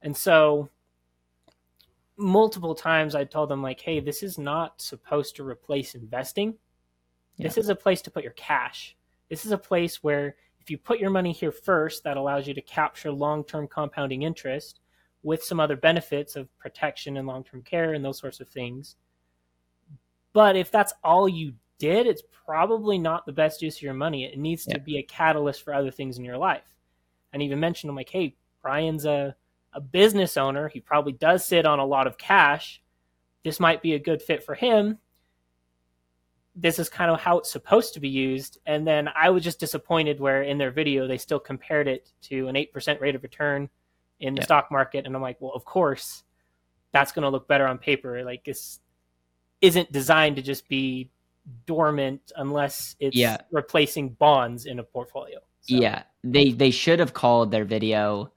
And 0.02 0.16
so 0.16 0.70
multiple 2.20 2.76
times 2.76 3.16
I 3.16 3.24
told 3.24 3.50
them 3.50 3.64
like, 3.64 3.80
"Hey, 3.80 4.00
this 4.00 4.22
is 4.22 4.38
not 4.38 4.82
supposed 4.82 5.36
to 5.38 5.48
replace 5.48 5.96
investing. 5.96 6.58
This 7.38 7.58
is 7.58 7.70
a 7.70 7.76
place 7.76 8.02
to 8.02 8.12
put 8.12 8.24
your 8.24 8.34
cash. 8.34 8.98
This 9.30 9.46
is 9.46 9.52
a 9.54 9.58
place 9.58 10.04
where 10.04 10.36
if 10.60 10.70
you 10.70 10.78
put 10.78 11.00
your 11.00 11.10
money 11.10 11.32
here 11.32 11.54
first, 11.54 12.04
that 12.04 12.18
allows 12.18 12.48
you 12.48 12.54
to 12.54 12.62
capture 12.62 13.12
long-term 13.12 13.70
compounding 13.70 14.24
interest 14.24 14.82
with 15.24 15.42
some 15.44 15.60
other 15.60 15.78
benefits 15.78 16.36
of 16.36 16.56
protection 16.58 17.16
and 17.16 17.28
long-term 17.28 17.62
care 17.64 17.94
and 17.94 18.04
those 18.04 18.20
sorts 18.20 18.42
of 18.42 18.50
things. 18.50 18.98
But 20.34 20.58
if 20.58 20.70
that's 20.70 20.94
all 21.04 21.30
you 21.30 21.54
did, 21.78 22.08
it's 22.08 22.24
probably 22.46 22.98
not 22.98 23.26
the 23.26 23.32
best 23.32 23.62
use 23.62 23.78
of 23.78 23.82
your 23.82 23.94
money. 23.94 24.26
It 24.26 24.38
needs 24.38 24.68
Yeah. 24.68 24.74
to 24.76 24.80
be 24.82 24.98
a 24.98 25.04
catalyst 25.04 25.62
for 25.64 25.74
other 25.74 25.92
things 25.92 26.18
in 26.18 26.26
your 26.26 26.38
life. 26.38 26.76
And 27.32 27.42
even 27.42 27.60
mentioned, 27.60 27.90
I'm 27.90 27.96
like, 27.96 28.10
hey, 28.10 28.36
Brian's 28.62 29.06
a, 29.06 29.36
a 29.74 29.82
business 29.82 30.38
owner. 30.38 30.68
He 30.68 30.80
probably 30.80 31.14
does 31.14 31.46
sit 31.46 31.66
on 31.66 31.80
a 31.80 31.86
lot 31.86 32.08
of 32.08 32.18
cash. 32.18 32.82
This 33.44 33.60
might 33.60 33.82
be 33.82 33.94
a 33.94 34.00
good 34.00 34.22
fit 34.22 34.44
for 34.44 34.56
him. 34.56 34.98
This 36.56 36.80
is 36.80 36.90
kind 36.90 37.10
of 37.12 37.20
how 37.20 37.38
it's 37.38 37.52
supposed 37.52 37.94
to 37.94 38.00
be 38.00 38.10
used. 38.10 38.60
And 38.66 38.86
then 38.86 39.10
I 39.16 39.30
was 39.30 39.44
just 39.44 39.60
disappointed 39.60 40.20
where 40.20 40.42
in 40.42 40.58
their 40.58 40.72
video 40.72 41.08
they 41.08 41.18
still 41.18 41.40
compared 41.40 41.88
it 41.88 42.12
to 42.24 42.48
an 42.48 42.56
8% 42.56 43.00
rate 43.00 43.16
of 43.16 43.24
return 43.24 43.70
in 44.20 44.36
the 44.36 44.42
Yeah. 44.42 44.46
stock 44.46 44.72
market. 44.72 45.06
And 45.06 45.16
I'm 45.16 45.22
like, 45.22 45.40
well, 45.40 45.54
of 45.54 45.64
course, 45.64 46.24
that's 46.92 47.12
going 47.12 47.24
to 47.24 47.30
look 47.30 47.48
better 47.48 47.68
on 47.68 47.78
paper. 47.78 48.24
Like, 48.26 48.44
this 48.44 48.80
isn't 49.62 49.92
designed 49.92 50.36
to 50.38 50.42
just 50.42 50.68
be 50.68 51.12
dormant 51.66 52.32
unless 52.36 52.96
it's 53.00 53.16
Yeah. 53.16 53.38
replacing 53.52 54.10
bonds 54.10 54.66
in 54.66 54.80
a 54.80 54.84
portfolio. 54.84 55.40
So, 55.62 55.76
Yeah, 55.76 56.04
they 56.24 56.52
they 56.52 56.72
should 56.72 57.00
have 57.00 57.14
called 57.14 57.52
their 57.52 57.66
video 57.66 58.32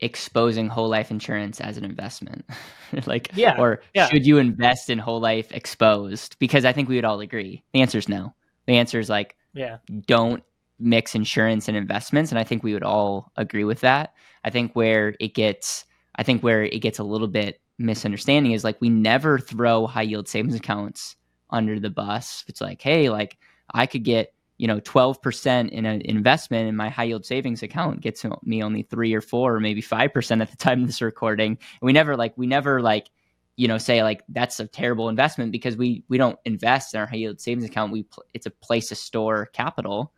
exposing 0.00 0.68
whole 0.68 0.88
life 0.88 1.10
insurance 1.10 1.60
as 1.60 1.76
an 1.76 1.84
investment. 1.84 2.44
like 3.06 3.30
Yeah, 3.34 3.56
or 3.58 3.80
yeah. 3.94 4.08
should 4.08 4.26
you 4.26 4.38
invest 4.38 4.90
in 4.90 4.98
whole 4.98 5.20
life 5.20 5.50
exposed? 5.52 6.38
Because 6.38 6.64
I 6.64 6.72
think 6.72 6.88
we 6.88 6.94
would 6.96 7.04
all 7.04 7.20
agree. 7.20 7.62
The 7.72 7.80
answer 7.80 7.98
is 7.98 8.08
no. 8.08 8.34
The 8.66 8.76
answer 8.76 9.00
is 9.00 9.08
like 9.08 9.36
Yeah. 9.54 9.78
don't 10.06 10.42
mix 10.78 11.14
insurance 11.14 11.66
and 11.66 11.76
investments 11.76 12.30
and 12.30 12.38
I 12.38 12.44
think 12.44 12.62
we 12.62 12.72
would 12.72 12.84
all 12.84 13.32
agree 13.36 13.64
with 13.64 13.80
that. 13.80 14.14
I 14.44 14.50
think 14.50 14.74
where 14.74 15.14
it 15.18 15.34
gets 15.34 15.84
I 16.14 16.22
think 16.22 16.42
where 16.42 16.62
it 16.64 16.80
gets 16.80 16.98
a 16.98 17.04
little 17.04 17.28
bit 17.28 17.60
misunderstanding 17.78 18.52
is 18.52 18.64
like 18.64 18.80
we 18.80 18.88
never 18.90 19.38
throw 19.38 19.86
high 19.86 20.02
yield 20.02 20.28
savings 20.28 20.54
accounts 20.54 21.16
under 21.50 21.78
the 21.80 21.90
bus. 21.90 22.44
It's 22.48 22.60
like, 22.60 22.82
hey, 22.82 23.08
like 23.08 23.38
I 23.72 23.86
could 23.86 24.02
get, 24.02 24.34
you 24.58 24.66
know, 24.66 24.80
12% 24.80 25.70
in 25.70 25.86
an 25.86 26.02
investment 26.02 26.68
in 26.68 26.76
my 26.76 26.88
high 26.88 27.04
yield 27.04 27.24
savings 27.24 27.62
account 27.62 28.00
gets 28.00 28.24
me 28.42 28.62
only 28.62 28.82
3 28.82 29.14
or 29.14 29.20
4 29.20 29.54
or 29.54 29.60
maybe 29.60 29.80
5% 29.80 30.42
at 30.42 30.50
the 30.50 30.56
time 30.56 30.82
of 30.82 30.88
this 30.88 31.00
recording. 31.00 31.52
And 31.52 31.86
we 31.86 31.92
never 31.92 32.16
like 32.16 32.34
we 32.36 32.46
never 32.46 32.82
like 32.82 33.10
you 33.56 33.68
know 33.68 33.78
say 33.78 34.02
like 34.02 34.22
that's 34.28 34.60
a 34.60 34.66
terrible 34.66 35.08
investment 35.08 35.52
because 35.52 35.76
we 35.76 36.04
we 36.08 36.18
don't 36.18 36.38
invest 36.44 36.94
in 36.94 37.00
our 37.00 37.06
high 37.06 37.16
yield 37.16 37.40
savings 37.40 37.64
account 37.64 37.92
we 37.92 38.04
it's 38.34 38.46
a 38.46 38.50
place 38.50 38.88
to 38.88 38.94
store 38.94 39.46
capital 39.46 40.12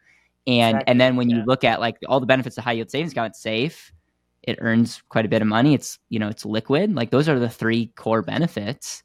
And 0.47 0.79
Exactly, 0.79 0.91
and 0.91 1.01
then 1.01 1.17
when 1.17 1.31
you 1.31 1.43
look 1.45 1.65
at 1.65 1.81
like 1.81 1.99
all 2.09 2.21
the 2.21 2.27
benefits 2.27 2.59
of 2.59 2.65
high 2.65 2.73
yield 2.73 2.91
savings 2.91 3.13
account, 3.13 3.31
it's 3.31 3.43
safe. 3.43 3.93
It 4.43 4.59
earns 4.61 5.03
quite 5.09 5.27
a 5.27 5.29
bit 5.29 5.43
of 5.43 5.49
money. 5.49 5.75
It's 5.75 5.99
you 6.09 6.19
know 6.19 6.29
it's 6.29 6.45
liquid. 6.47 6.95
Like 6.95 7.11
those 7.11 7.29
are 7.29 7.39
the 7.39 7.49
three 7.49 7.89
core 7.97 8.23
benefits. 8.23 9.03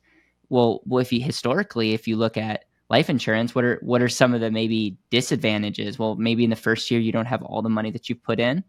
Well, 0.49 0.81
well, 0.85 1.01
if 1.01 1.11
you 1.11 1.21
historically, 1.21 1.93
if 1.93 2.07
you 2.07 2.15
look 2.17 2.37
at 2.37 2.65
life 2.89 3.09
insurance, 3.09 3.55
what 3.55 3.63
are 3.63 3.79
what 3.81 4.01
are 4.01 4.09
some 4.09 4.33
of 4.33 4.41
the 4.41 4.51
maybe 4.51 4.97
disadvantages? 5.09 5.97
Well, 5.97 6.15
maybe 6.15 6.43
in 6.43 6.49
the 6.49 6.55
first 6.55 6.89
year 6.91 6.99
you 6.99 7.11
don't 7.11 7.25
have 7.25 7.43
all 7.43 7.61
the 7.61 7.69
money 7.69 7.91
that 7.91 8.09
you 8.09 8.15
put 8.15 8.39
in, 8.39 8.63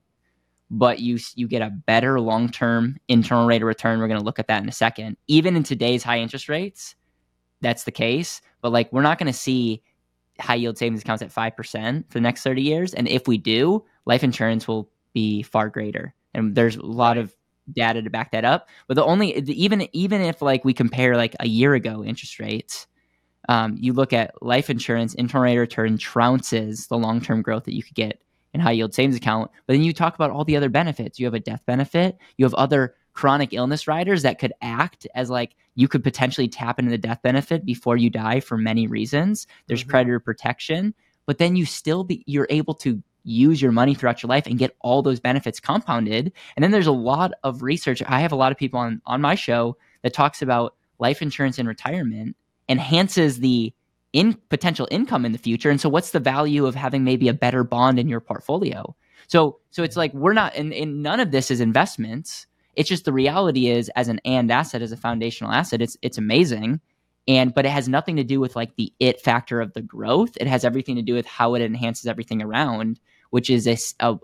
but 0.70 1.00
you 1.00 1.18
you 1.34 1.48
get 1.48 1.62
a 1.62 1.70
better 1.70 2.20
long 2.20 2.48
term 2.48 2.96
internal 3.08 3.46
rate 3.46 3.62
of 3.62 3.68
return. 3.68 3.98
We're 3.98 4.08
going 4.08 4.20
to 4.20 4.24
look 4.24 4.38
at 4.38 4.48
that 4.48 4.62
in 4.62 4.68
a 4.68 4.72
second. 4.72 5.16
Even 5.28 5.56
in 5.56 5.62
today's 5.62 6.02
high 6.02 6.20
interest 6.20 6.48
rates, 6.48 6.94
that's 7.60 7.84
the 7.84 7.92
case. 7.92 8.40
But 8.62 8.72
like 8.72 8.92
we're 8.92 9.02
not 9.02 9.18
going 9.18 9.32
to 9.32 9.38
see 9.38 9.82
high 10.40 10.56
yield 10.56 10.76
savings 10.78 11.00
accounts 11.02 11.22
at 11.22 11.32
five 11.32 11.56
percent 11.56 12.06
for 12.10 12.14
the 12.14 12.22
next 12.22 12.42
thirty 12.42 12.62
years, 12.62 12.94
and 12.94 13.08
if 13.08 13.28
we 13.28 13.38
do, 13.38 13.84
life 14.06 14.24
insurance 14.24 14.66
will 14.66 14.90
be 15.12 15.42
far 15.42 15.68
greater. 15.68 16.14
And 16.34 16.54
there's 16.54 16.76
a 16.76 16.84
lot 16.84 17.16
of 17.16 17.34
data 17.74 18.02
to 18.02 18.10
back 18.10 18.32
that 18.32 18.44
up. 18.44 18.68
But 18.86 18.94
the 18.94 19.04
only 19.04 19.34
even 19.34 19.88
even 19.92 20.20
if 20.20 20.42
like 20.42 20.64
we 20.64 20.74
compare 20.74 21.16
like 21.16 21.34
a 21.40 21.48
year 21.48 21.74
ago 21.74 22.04
interest 22.04 22.38
rates, 22.38 22.86
um, 23.48 23.76
you 23.78 23.92
look 23.92 24.12
at 24.12 24.40
life 24.42 24.70
insurance 24.70 25.14
internal 25.14 25.44
rate 25.44 25.56
of 25.56 25.60
return 25.60 25.98
trounces 25.98 26.88
the 26.88 26.98
long 26.98 27.20
term 27.20 27.42
growth 27.42 27.64
that 27.64 27.74
you 27.74 27.82
could 27.82 27.94
get 27.94 28.20
in 28.54 28.60
high 28.60 28.72
yield 28.72 28.94
savings 28.94 29.16
account. 29.16 29.50
But 29.66 29.74
then 29.74 29.82
you 29.82 29.92
talk 29.92 30.14
about 30.14 30.30
all 30.30 30.44
the 30.44 30.56
other 30.56 30.68
benefits. 30.68 31.18
You 31.18 31.26
have 31.26 31.34
a 31.34 31.40
death 31.40 31.62
benefit. 31.66 32.16
You 32.36 32.44
have 32.44 32.54
other 32.54 32.94
chronic 33.12 33.52
illness 33.52 33.86
riders 33.86 34.22
that 34.22 34.38
could 34.38 34.52
act 34.60 35.06
as 35.14 35.30
like 35.30 35.56
you 35.74 35.88
could 35.88 36.02
potentially 36.04 36.48
tap 36.48 36.78
into 36.78 36.90
the 36.90 36.98
death 36.98 37.20
benefit 37.22 37.64
before 37.64 37.96
you 37.96 38.10
die 38.10 38.40
for 38.40 38.56
many 38.58 38.86
reasons. 38.86 39.46
There's 39.66 39.84
Mhm. 39.84 39.88
predator 39.88 40.20
protection, 40.20 40.94
but 41.26 41.38
then 41.38 41.56
you 41.56 41.64
still 41.66 42.04
be 42.04 42.22
you're 42.26 42.46
able 42.50 42.74
to 42.74 43.02
use 43.24 43.60
your 43.60 43.72
money 43.72 43.94
throughout 43.94 44.22
your 44.22 44.28
life 44.28 44.46
and 44.46 44.58
get 44.58 44.76
all 44.80 45.02
those 45.02 45.18
benefits 45.18 45.58
compounded. 45.60 46.32
And 46.54 46.62
then 46.62 46.70
there's 46.70 46.86
a 46.86 46.92
lot 46.92 47.32
of 47.42 47.62
research. 47.62 48.02
I 48.06 48.20
have 48.20 48.32
a 48.32 48.36
lot 48.36 48.52
of 48.52 48.58
people 48.58 48.78
on 48.78 49.02
on 49.06 49.20
my 49.20 49.34
show 49.34 49.76
that 50.02 50.14
talks 50.14 50.42
about 50.42 50.74
life 50.98 51.20
insurance 51.20 51.58
in 51.58 51.66
retirement 51.66 52.36
enhances 52.68 53.40
the 53.40 53.72
in 54.12 54.34
potential 54.48 54.88
income 54.90 55.24
in 55.26 55.32
the 55.32 55.38
future. 55.38 55.70
And 55.70 55.80
so 55.80 55.88
what's 55.88 56.12
the 56.12 56.20
value 56.20 56.64
of 56.66 56.74
having 56.74 57.04
maybe 57.04 57.28
a 57.28 57.34
better 57.34 57.64
bond 57.64 57.98
in 57.98 58.08
your 58.08 58.20
portfolio? 58.20 58.96
So 59.28 59.58
so 59.70 59.82
it's 59.82 59.96
like 59.96 60.12
we're 60.14 60.32
not 60.32 60.54
and, 60.54 60.72
and 60.72 61.02
none 61.02 61.20
of 61.20 61.30
this 61.32 61.50
is 61.50 61.60
investments. 61.60 62.46
It's 62.74 62.88
just 62.88 63.04
the 63.04 63.12
reality 63.12 63.68
is 63.68 63.90
as 63.96 64.08
an 64.08 64.20
and 64.24 64.50
asset, 64.50 64.82
as 64.82 64.92
a 64.92 64.96
foundational 64.96 65.52
asset, 65.52 65.82
it's 65.82 65.96
it's 66.02 66.18
amazing. 66.18 66.80
And 67.28 67.52
but 67.52 67.66
it 67.66 67.70
has 67.70 67.88
nothing 67.88 68.16
to 68.16 68.24
do 68.24 68.38
with 68.40 68.54
like 68.54 68.76
the 68.76 68.92
it 69.00 69.20
factor 69.20 69.60
of 69.60 69.72
the 69.72 69.82
growth. 69.82 70.36
It 70.40 70.46
has 70.46 70.64
everything 70.64 70.94
to 70.96 71.02
do 71.02 71.14
with 71.14 71.26
how 71.26 71.54
it 71.54 71.62
enhances 71.62 72.06
everything 72.06 72.40
around, 72.40 73.00
which 73.30 73.50
is 73.50 73.66
a 73.66 73.76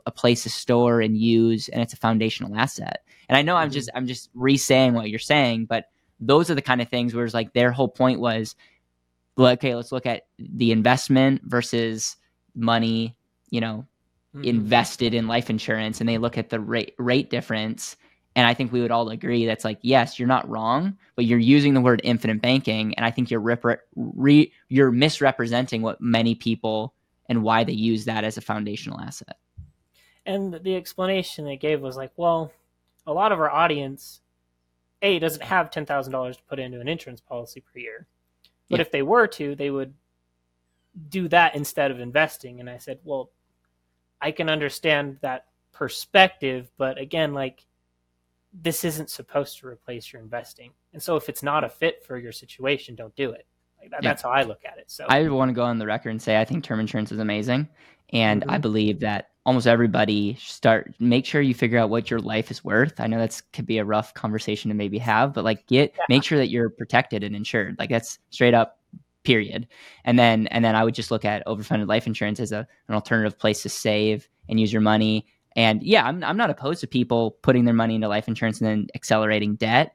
a 0.07 0.11
place 0.13 0.45
to 0.45 0.51
store 0.51 1.01
and 1.01 1.17
use, 1.17 1.69
and 1.69 1.83
it's 1.83 1.93
a 1.93 1.97
foundational 1.97 2.57
asset. 2.57 3.03
And 3.29 3.37
I 3.37 3.43
know 3.43 3.57
I'm 3.57 3.71
Mhm. 3.71 3.73
just 3.73 3.91
I'm 3.95 4.07
just 4.07 4.31
re-saying 4.35 4.95
what 4.95 5.11
you're 5.11 5.19
saying, 5.19 5.67
but 5.67 5.87
those 6.27 6.51
are 6.51 6.55
the 6.55 6.63
kind 6.63 6.81
of 6.81 6.89
things 6.89 7.15
where 7.15 7.25
it's 7.25 7.35
like 7.35 7.53
their 7.53 7.73
whole 7.73 7.89
point 7.89 8.21
was, 8.21 8.55
okay, 9.39 9.75
let's 9.75 9.93
look 9.93 10.07
at 10.07 10.23
the 10.39 10.73
investment 10.73 11.43
versus 11.45 12.17
money, 12.55 13.17
you 13.51 13.61
know, 13.61 13.87
Mhm. 14.35 14.45
invested 14.45 15.13
in 15.13 15.27
life 15.29 15.51
insurance 15.51 16.01
and 16.01 16.09
they 16.09 16.17
look 16.17 16.39
at 16.39 16.49
the 16.49 16.59
rate 16.59 16.95
rate 16.99 17.29
difference 17.29 17.99
and 18.35 18.47
i 18.47 18.55
think 18.55 18.73
we 18.73 18.81
would 18.81 18.91
all 18.91 19.11
agree 19.11 19.45
that's 19.45 19.63
like 19.65 19.77
yes 19.83 20.19
you're 20.19 20.27
not 20.27 20.49
wrong 20.49 20.97
but 21.17 21.27
you're 21.27 21.39
using 21.39 21.75
the 21.75 21.83
word 21.83 22.01
infinite 22.03 22.41
banking 22.41 22.95
and 22.95 23.05
i 23.05 23.11
think 23.11 23.31
you're 23.31 23.43
repre- 23.43 23.77
re- 23.95 24.51
you're 24.71 24.91
misrepresenting 24.91 25.83
what 25.83 26.01
many 26.01 26.35
people 26.35 26.95
and 27.29 27.43
why 27.43 27.63
they 27.63 27.75
use 27.75 28.07
that 28.07 28.25
as 28.25 28.39
a 28.39 28.41
foundational 28.41 28.99
asset 29.01 29.37
And 30.25 30.55
the 30.55 30.77
explanation 30.77 31.45
they 31.45 31.59
gave 31.59 31.83
was 31.83 31.97
like, 31.97 32.13
well, 32.17 32.53
a 33.07 33.13
lot 33.13 33.33
of 33.33 33.39
our 33.39 33.51
audience, 33.51 34.23
A, 35.03 35.19
doesn't 35.19 35.43
have 35.43 35.71
$10,000 35.71 36.37
to 36.37 36.43
put 36.45 36.59
into 36.59 36.81
an 36.81 36.89
insurance 36.89 37.21
policy 37.21 37.61
per 37.61 37.79
year. 37.79 38.07
But 38.69 38.79
Yeah. 38.79 38.83
if 38.83 38.91
they 38.91 39.03
were 39.03 39.27
to, 39.29 39.55
they 39.55 39.71
would 39.71 39.95
do 41.09 41.29
that 41.29 41.55
instead 41.55 41.91
of 41.91 42.01
investing. 42.01 42.61
And 42.61 42.71
I 42.71 42.79
said, 42.79 43.01
well, 43.05 43.31
I 44.21 44.31
can 44.31 44.49
understand 44.49 45.19
that 45.21 45.47
perspective, 45.73 46.71
but 46.77 46.99
again, 46.99 47.35
like, 47.35 47.67
this 48.53 48.85
isn't 48.85 49.11
supposed 49.11 49.59
to 49.59 49.67
replace 49.67 50.13
your 50.13 50.23
investing. 50.23 50.73
And 50.93 51.03
so 51.03 51.17
if 51.17 51.29
it's 51.29 51.43
not 51.43 51.65
a 51.65 51.69
fit 51.69 52.05
for 52.05 52.19
your 52.19 52.33
situation, 52.33 52.95
don't 52.95 53.17
do 53.17 53.33
it. 53.33 53.47
Like 53.83 53.91
that, 53.91 54.03
Yeah. 54.03 54.11
That's 54.11 54.23
how 54.23 54.31
I 54.31 54.43
look 54.43 54.65
at 54.65 54.79
it. 54.79 54.85
So 54.91 55.05
i 55.09 55.29
want 55.29 55.49
to 55.51 55.53
go 55.53 55.65
on 55.65 55.79
the 55.79 55.87
record 55.87 56.11
and 56.11 56.23
say 56.23 56.41
i 56.41 56.45
think 56.45 56.63
term 56.65 56.81
insurance 56.81 57.11
is 57.13 57.19
amazing 57.19 57.69
and 58.13 58.45
i 58.49 58.57
Mhm. 58.59 58.63
believe 58.63 59.01
that 59.01 59.31
almost 59.45 59.67
everybody 59.67 60.37
start 60.39 60.95
make 61.01 61.27
sure 61.27 61.41
you 61.41 61.53
figure 61.55 61.79
out 61.79 61.91
what 61.91 62.11
your 62.11 62.21
life 62.21 62.51
is 62.51 62.63
worth 62.65 63.01
i 63.01 63.07
know 63.09 63.19
that's 63.19 63.41
could 63.41 63.67
be 63.67 63.79
a 63.79 63.85
rough 63.85 64.15
conversation 64.15 64.69
to 64.69 64.75
maybe 64.75 64.99
have 64.99 65.33
but 65.33 65.43
like 65.45 65.67
get 65.67 65.93
Yeah. 65.99 66.05
make 66.09 66.23
sure 66.23 66.39
that 66.39 66.49
you're 66.49 66.71
protected 66.71 67.25
and 67.25 67.35
insured 67.35 67.77
like 67.79 67.91
that's 67.91 68.19
straight 68.31 68.55
up 68.55 68.79
period 69.25 69.67
and 70.05 70.17
then 70.19 70.47
and 70.49 70.65
then 70.65 70.77
i 70.77 70.85
would 70.85 70.95
just 70.95 71.11
look 71.11 71.25
at 71.25 71.45
overfunded 71.47 71.89
life 71.89 72.07
insurance 72.07 72.39
as 72.41 72.53
a, 72.53 72.67
an 72.89 72.95
alternative 72.95 73.37
place 73.39 73.63
to 73.63 73.69
save 73.69 74.29
and 74.49 74.61
use 74.61 74.73
your 74.73 74.83
money 74.83 75.27
and 75.57 75.83
yeah 75.83 76.07
I'm, 76.07 76.23
I'm 76.23 76.37
not 76.37 76.51
opposed 76.51 76.81
to 76.83 76.87
people 76.87 77.33
putting 77.43 77.65
their 77.65 77.75
money 77.75 77.97
into 77.97 78.09
life 78.09 78.29
insurance 78.29 78.61
and 78.61 78.69
then 78.69 78.87
accelerating 78.95 79.57
debt 79.57 79.95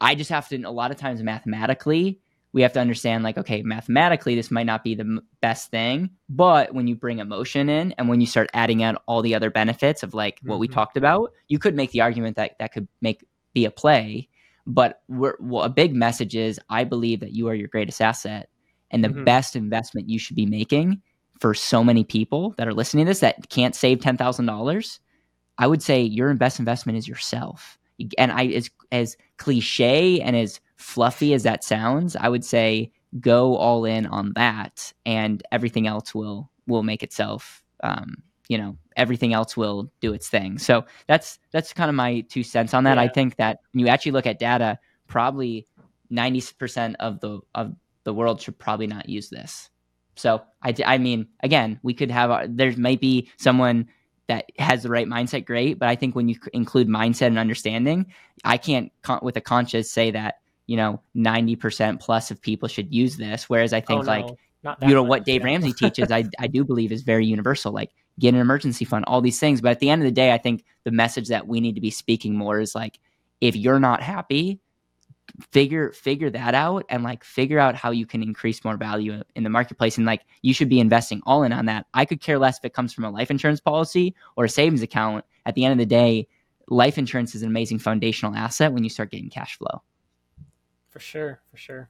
i 0.00 0.14
just 0.14 0.30
have 0.30 0.48
to 0.48 0.62
a 0.62 0.70
lot 0.70 0.90
of 0.90 0.96
times 0.98 1.22
mathematically 1.22 2.20
we 2.54 2.62
have 2.62 2.72
to 2.72 2.80
understand 2.80 3.22
like 3.24 3.36
okay 3.36 3.60
mathematically 3.62 4.34
this 4.34 4.50
might 4.50 4.64
not 4.64 4.82
be 4.84 4.94
the 4.94 5.02
m- 5.02 5.20
best 5.42 5.70
thing 5.70 6.08
but 6.30 6.72
when 6.72 6.86
you 6.86 6.94
bring 6.96 7.18
emotion 7.18 7.68
in 7.68 7.92
and 7.98 8.08
when 8.08 8.20
you 8.20 8.26
start 8.26 8.48
adding 8.54 8.82
out 8.82 9.02
all 9.06 9.20
the 9.20 9.34
other 9.34 9.50
benefits 9.50 10.02
of 10.02 10.14
like 10.14 10.40
what 10.44 10.58
we 10.60 10.68
Mhm. 10.68 10.72
talked 10.72 10.96
about 10.96 11.32
you 11.48 11.58
could 11.58 11.74
make 11.74 11.90
the 11.90 12.00
argument 12.00 12.36
that 12.36 12.56
that 12.58 12.72
could 12.72 12.88
make 13.02 13.22
be 13.52 13.66
a 13.66 13.70
play 13.70 14.28
but 14.66 15.02
we're, 15.08 15.36
well, 15.40 15.64
a 15.64 15.68
big 15.68 15.94
message 15.94 16.34
is 16.34 16.58
i 16.70 16.84
believe 16.84 17.20
that 17.20 17.32
you 17.32 17.48
are 17.48 17.54
your 17.54 17.68
greatest 17.68 18.00
asset 18.00 18.48
and 18.90 19.04
the 19.04 19.08
Mhm. 19.08 19.24
best 19.24 19.56
investment 19.56 20.08
you 20.08 20.18
should 20.18 20.36
be 20.36 20.46
making 20.46 21.02
for 21.40 21.52
so 21.52 21.82
many 21.84 22.04
people 22.04 22.54
that 22.56 22.68
are 22.68 22.72
listening 22.72 23.04
to 23.04 23.10
this 23.10 23.20
that 23.20 23.48
can't 23.50 23.74
save 23.74 23.98
$10000 23.98 25.00
i 25.58 25.66
would 25.66 25.82
say 25.82 26.00
your 26.02 26.32
best 26.34 26.58
investment 26.60 26.96
is 26.96 27.08
yourself 27.08 27.76
and 28.18 28.30
i 28.32 28.46
as 28.46 28.70
as 28.92 29.16
cliche 29.38 30.20
and 30.20 30.36
as 30.36 30.60
fluffy 30.76 31.34
as 31.34 31.42
that 31.44 31.62
sounds 31.64 32.16
i 32.16 32.28
would 32.28 32.44
say 32.44 32.90
go 33.20 33.56
all 33.56 33.84
in 33.84 34.06
on 34.06 34.32
that 34.34 34.92
and 35.06 35.42
everything 35.52 35.86
else 35.86 36.14
will 36.14 36.50
will 36.66 36.82
make 36.82 37.02
itself 37.02 37.62
um, 37.82 38.16
you 38.48 38.58
know 38.58 38.76
everything 38.96 39.32
else 39.32 39.56
will 39.56 39.90
do 40.00 40.12
its 40.12 40.28
thing. 40.28 40.58
So 40.58 40.84
that's 41.06 41.38
that's 41.52 41.72
kind 41.72 41.88
of 41.88 41.96
my 41.96 42.20
two 42.28 42.42
cents 42.42 42.74
on 42.74 42.84
that. 42.84 42.98
I 42.98 43.08
think 43.08 43.36
that 43.36 43.58
when 43.72 43.80
you 43.80 43.88
actually 43.88 44.12
look 44.12 44.26
at 44.26 44.38
data 44.38 44.78
probably 45.08 45.66
90% 46.12 46.94
of 47.00 47.20
the 47.20 47.40
of 47.54 47.74
the 48.04 48.14
world 48.14 48.40
should 48.40 48.58
probably 48.58 48.86
not 48.86 49.08
use 49.08 49.30
this. 49.30 49.70
So 50.16 50.42
I 50.62 50.74
I 50.84 50.98
mean 50.98 51.28
again 51.42 51.80
we 51.82 51.94
could 51.94 52.10
have 52.10 52.30
our- 52.30 52.46
there 52.48 52.72
might 52.76 53.00
be 53.00 53.28
someone 53.38 53.88
that 54.28 54.46
has 54.58 54.82
the 54.82 54.88
right 54.88 55.06
mindset 55.06 55.44
great 55.44 55.78
but 55.78 55.86
i 55.86 55.94
think 55.94 56.14
when 56.16 56.30
you 56.30 56.36
include 56.54 56.88
mindset 56.88 57.26
and 57.26 57.38
understanding 57.38 58.06
i 58.42 58.56
can't 58.56 58.90
con- 59.02 59.20
with 59.22 59.36
a 59.36 59.40
conscience 59.42 59.90
say 59.90 60.10
that 60.10 60.36
you 60.66 60.76
know 60.76 61.00
90% 61.16 62.00
plus 62.00 62.30
of 62.30 62.40
people 62.40 62.68
should 62.68 62.92
use 62.92 63.16
this 63.16 63.48
whereas 63.48 63.72
i 63.72 63.78
oh, 63.78 63.80
think 63.80 64.02
Oh, 64.04 64.06
like 64.06 64.26
no, 64.64 64.74
that 64.80 64.88
you 64.88 64.94
know 64.94 65.02
much, 65.02 65.08
what 65.08 65.24
Dave 65.24 65.42
yeah. 65.42 65.46
Ramsey 65.46 65.72
teaches, 65.78 66.10
I 66.10 66.24
I 66.38 66.46
do 66.46 66.64
believe 66.64 66.90
is 66.90 67.02
very 67.02 67.26
universal. 67.26 67.72
Like 67.72 67.90
get 68.18 68.34
an 68.34 68.40
emergency 68.40 68.84
fund, 68.84 69.04
all 69.06 69.20
these 69.20 69.38
things. 69.38 69.60
But 69.60 69.72
at 69.72 69.80
the 69.80 69.90
end 69.90 70.02
of 70.02 70.06
the 70.06 70.12
day, 70.12 70.32
I 70.32 70.38
think 70.38 70.64
the 70.84 70.90
message 70.90 71.28
that 71.28 71.46
we 71.46 71.60
need 71.60 71.74
to 71.74 71.80
be 71.80 71.90
speaking 71.90 72.34
more 72.34 72.60
is 72.60 72.74
like, 72.74 72.98
if 73.40 73.54
you're 73.54 73.80
not 73.80 74.02
happy, 74.02 74.60
figure 75.52 75.92
figure 75.92 76.30
that 76.30 76.54
out 76.54 76.84
and 76.88 77.02
like 77.02 77.24
figure 77.24 77.58
out 77.58 77.74
how 77.74 77.90
you 77.90 78.06
can 78.06 78.22
increase 78.22 78.64
more 78.64 78.76
value 78.76 79.22
in 79.34 79.42
the 79.42 79.50
marketplace. 79.50 79.98
And 79.98 80.06
like 80.06 80.22
you 80.42 80.54
should 80.54 80.68
be 80.68 80.80
investing 80.80 81.20
all 81.26 81.42
in 81.42 81.52
on 81.52 81.66
that. 81.66 81.86
I 81.92 82.04
could 82.04 82.20
care 82.20 82.38
less 82.38 82.58
if 82.58 82.64
it 82.64 82.74
comes 82.74 82.92
from 82.92 83.04
a 83.04 83.10
life 83.10 83.30
insurance 83.30 83.60
policy 83.60 84.14
or 84.36 84.46
a 84.46 84.48
savings 84.48 84.82
account. 84.82 85.24
At 85.46 85.54
the 85.54 85.64
end 85.64 85.72
of 85.72 85.78
the 85.78 85.86
day, 85.86 86.26
life 86.68 86.96
insurance 86.96 87.34
is 87.34 87.42
an 87.42 87.48
amazing 87.48 87.80
foundational 87.80 88.34
asset 88.34 88.72
when 88.72 88.82
you 88.82 88.90
start 88.90 89.10
getting 89.10 89.28
cash 89.28 89.58
flow. 89.58 89.82
For 90.94 91.00
sure, 91.00 91.40
for 91.50 91.56
sure. 91.56 91.88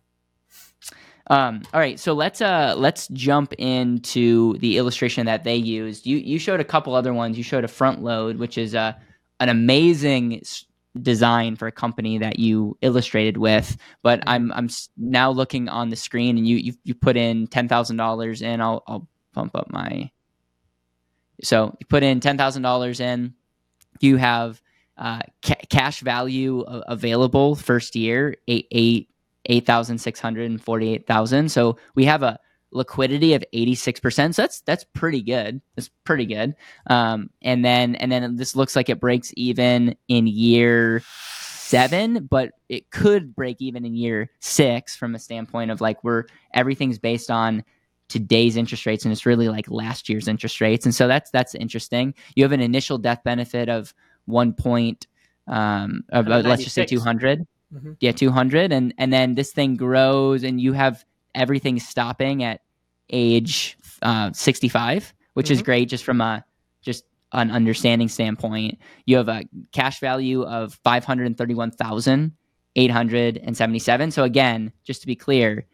Um, 1.27 1.61
all 1.75 1.81
right, 1.81 2.01
so 2.01 2.15
let's 2.15 2.41
uh 2.41 2.75
let's 2.75 3.07
jump 3.09 3.53
into 3.59 4.57
the 4.61 4.79
illustration 4.79 5.27
that 5.27 5.45
they 5.45 5.57
used. 5.57 6.07
You 6.07 6.17
you 6.17 6.39
showed 6.39 6.59
a 6.59 6.65
couple 6.65 6.95
other 6.95 7.13
ones. 7.13 7.37
You 7.37 7.45
showed 7.45 7.65
a 7.65 7.69
front 7.69 8.03
load, 8.03 8.39
which 8.39 8.57
is 8.57 8.73
a 8.73 8.99
an 9.41 9.51
amazing 9.51 10.39
s- 10.39 10.65
design 11.03 11.57
for 11.57 11.67
a 11.67 11.73
company 11.73 12.17
that 12.17 12.39
you 12.39 12.79
illustrated 12.81 13.37
with. 13.37 13.77
But 14.03 14.23
I'm 14.27 14.51
I'm 14.53 14.71
now 14.97 15.31
looking 15.31 15.69
on 15.69 15.91
the 15.91 15.97
screen, 15.97 16.39
and 16.39 16.49
you 16.49 16.57
you, 16.57 16.73
you 16.83 16.95
put 16.95 17.19
in 17.19 17.47
ten 17.49 17.69
thousand 17.69 17.99
dollars 17.99 18.41
in. 18.41 18.63
I'll 18.63 18.83
I'll 18.87 19.07
pump 19.35 19.55
up 19.55 19.71
my. 19.71 20.11
So 21.43 21.77
you 21.79 21.85
put 21.89 22.03
in 22.03 22.21
ten 22.21 22.39
thousand 22.39 22.63
dollars 22.63 23.01
in. 23.01 23.35
You 24.01 24.17
have 24.17 24.63
uh, 24.97 25.21
ca- 25.45 25.55
cash 25.69 26.01
value 26.01 26.61
available 26.61 27.55
first 27.55 27.97
year 27.97 28.37
eight 28.49 28.69
eight 28.71 29.09
eight 29.47 29.67
thousand 29.67 29.99
six 29.99 30.21
hundred 30.21 30.51
and 30.51 30.63
forty 30.63 30.93
eight 30.93 31.07
thousand. 31.07 31.51
So 31.51 31.77
we 31.95 32.05
have 32.05 32.23
a 32.23 32.39
liquidity 32.75 33.35
of 33.35 33.45
86%. 33.55 34.35
So 34.35 34.43
that's 34.43 34.61
that's 34.63 34.85
pretty 34.93 35.23
good. 35.23 35.63
That's 35.77 35.89
pretty 36.03 36.27
good. 36.27 36.55
Um, 36.89 37.31
and 37.41 37.65
then 37.65 37.95
and 37.95 38.13
then 38.13 38.37
this 38.37 38.55
looks 38.55 38.77
like 38.77 38.91
it 38.91 39.01
breaks 39.01 39.33
even 39.37 39.97
in 40.09 40.27
year 40.27 41.03
seven, 41.07 42.27
but 42.27 42.51
it 42.69 42.91
could 42.91 43.35
break 43.35 43.63
even 43.63 43.87
in 43.87 43.95
year 43.95 44.31
six 44.41 44.95
from 44.95 45.15
a 45.15 45.19
standpoint 45.19 45.71
of 45.71 45.81
like 45.81 46.03
we're 46.05 46.25
everything's 46.53 46.99
based 46.99 47.31
on 47.31 47.65
today's 48.09 48.57
interest 48.57 48.85
rates 48.85 49.05
and 49.05 49.13
it's 49.13 49.25
really 49.25 49.49
like 49.49 49.71
last 49.71 50.09
year's 50.09 50.29
interest 50.29 50.61
rates. 50.61 50.85
And 50.85 50.95
so 50.95 51.09
that's 51.09 51.31
that's 51.31 51.55
interesting. 51.55 52.15
You 52.35 52.45
have 52.45 52.53
an 52.53 52.61
initial 52.61 52.99
death 52.99 53.23
benefit 53.25 53.69
of 53.69 53.95
one 54.27 54.53
point 54.53 55.07
um 55.49 56.03
uh, 56.13 56.23
let's 56.27 56.63
just 56.65 56.75
say 56.75 56.83
96. 56.83 56.91
200 57.03 57.47
Mhm. 57.75 57.97
yeah 58.01 58.13
200 58.13 58.73
and 58.73 58.95
and 58.99 59.13
then 59.13 59.35
this 59.35 59.51
thing 59.53 59.75
grows 59.77 60.45
and 60.45 60.61
you 60.61 60.73
have 60.75 61.05
everything 61.35 61.81
stopping 61.81 62.43
at 62.45 62.61
age 63.11 63.77
uh, 64.03 64.31
65 64.33 65.13
which 65.35 65.51
is 65.51 65.61
Mhm. 65.61 65.65
great 65.65 65.89
just 65.89 66.05
from 66.05 66.21
a 66.21 66.45
just 66.83 67.05
an 67.33 67.51
understanding 67.51 68.09
standpoint 68.09 68.79
you 69.07 69.17
have 69.17 69.29
a 69.29 69.43
cash 69.73 69.99
value 70.01 70.43
of 70.45 70.79
531877 72.77 74.11
so 74.11 74.23
again 74.25 74.73
just 74.85 75.01
to 75.01 75.07
be 75.07 75.17
clear 75.17 75.67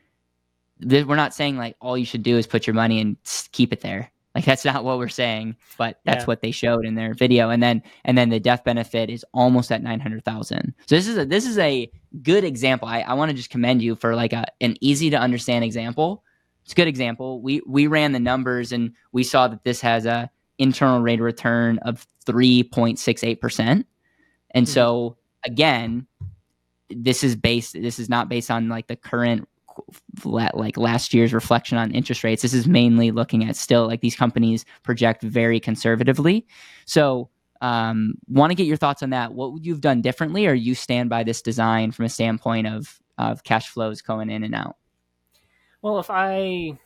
we're 0.83 1.16
not 1.16 1.35
saying 1.35 1.57
like 1.59 1.76
all 1.80 1.97
you 1.99 2.04
should 2.07 2.23
do 2.23 2.37
is 2.38 2.47
put 2.47 2.66
your 2.66 2.75
money 2.75 3.00
and 3.00 3.16
keep 3.52 3.73
it 3.73 3.80
there 3.83 4.11
like 4.34 4.44
that's 4.44 4.64
not 4.64 4.84
what 4.84 4.99
we're 4.99 5.08
saying 5.08 5.56
but 5.76 6.00
that's 6.04 6.22
Yeah. 6.22 6.26
what 6.26 6.40
they 6.40 6.50
showed 6.50 6.84
in 6.84 6.94
their 6.94 7.14
video. 7.14 7.50
And 7.50 7.62
then 7.62 7.82
and 8.04 8.16
then 8.16 8.28
the 8.28 8.40
death 8.40 8.64
benefit 8.64 9.10
is 9.10 9.25
almost 9.32 9.72
at 9.72 9.82
900000 9.82 10.75
so 10.87 10.94
this 10.94 11.08
is 11.08 11.18
a 11.18 11.25
this 11.25 11.46
is 11.46 11.58
a 11.58 11.90
good 12.22 12.44
example. 12.44 12.88
I, 12.88 13.00
I 13.00 13.14
want 13.14 13.30
to 13.30 13.37
just 13.37 13.50
commend 13.50 13.82
you 13.82 13.96
for 13.96 14.14
like 14.14 14.32
a, 14.32 14.46
an 14.60 14.76
easy 14.80 15.10
to 15.10 15.16
understand 15.18 15.64
example. 15.64 16.25
It's 16.64 16.72
a 16.72 16.76
good 16.76 16.88
example. 16.88 17.40
We 17.40 17.62
we 17.66 17.87
ran 17.87 18.12
the 18.12 18.20
numbers 18.20 18.72
and 18.72 18.92
we 19.12 19.25
saw 19.25 19.49
that 19.49 19.64
this 19.64 19.80
has 19.80 20.06
a 20.06 20.30
internal 20.58 21.00
rate 21.00 21.20
of 21.20 21.25
return 21.25 21.78
of 21.78 22.06
3.68% 22.26 23.84
and 24.50 24.66
hmm. 24.66 24.70
so 24.70 25.16
again 25.44 26.06
this 26.90 27.25
is 27.25 27.34
based 27.34 27.72
this 27.72 27.99
is 27.99 28.08
not 28.08 28.28
based 28.28 28.50
on 28.50 28.68
like 28.68 28.87
the 28.87 28.96
current 28.96 29.49
like 30.25 30.76
last 30.76 31.14
year's 31.14 31.32
reflection 31.32 31.78
on 31.78 31.90
interest 31.92 32.25
rates 32.25 32.42
this 32.42 32.54
is 32.54 32.66
mainly 32.66 33.10
looking 33.10 33.44
at 33.44 33.56
still 33.56 33.87
like 33.87 34.00
these 34.00 34.16
companies 34.16 34.64
project 34.82 35.22
very 35.22 35.60
conservatively. 35.60 36.46
So 36.87 37.30
um, 37.60 38.14
want 38.26 38.50
to 38.50 38.54
get 38.54 38.66
your 38.66 38.76
thoughts 38.76 39.02
on 39.02 39.10
that. 39.10 39.34
What 39.34 39.52
would 39.52 39.66
you've 39.66 39.80
done 39.80 40.00
differently 40.00 40.46
or 40.46 40.54
you 40.54 40.75
stand 40.75 41.10
by 41.10 41.25
this 41.25 41.42
design 41.42 41.92
from 41.92 42.06
a 42.06 42.08
standpoint 42.08 42.66
of 42.66 43.00
of 43.18 43.44
cash 43.44 43.68
flows 43.68 44.00
going 44.00 44.30
in 44.30 44.42
and 44.42 44.54
out? 44.54 44.76
Well, 45.82 45.99
if 45.99 46.10
I 46.10 46.78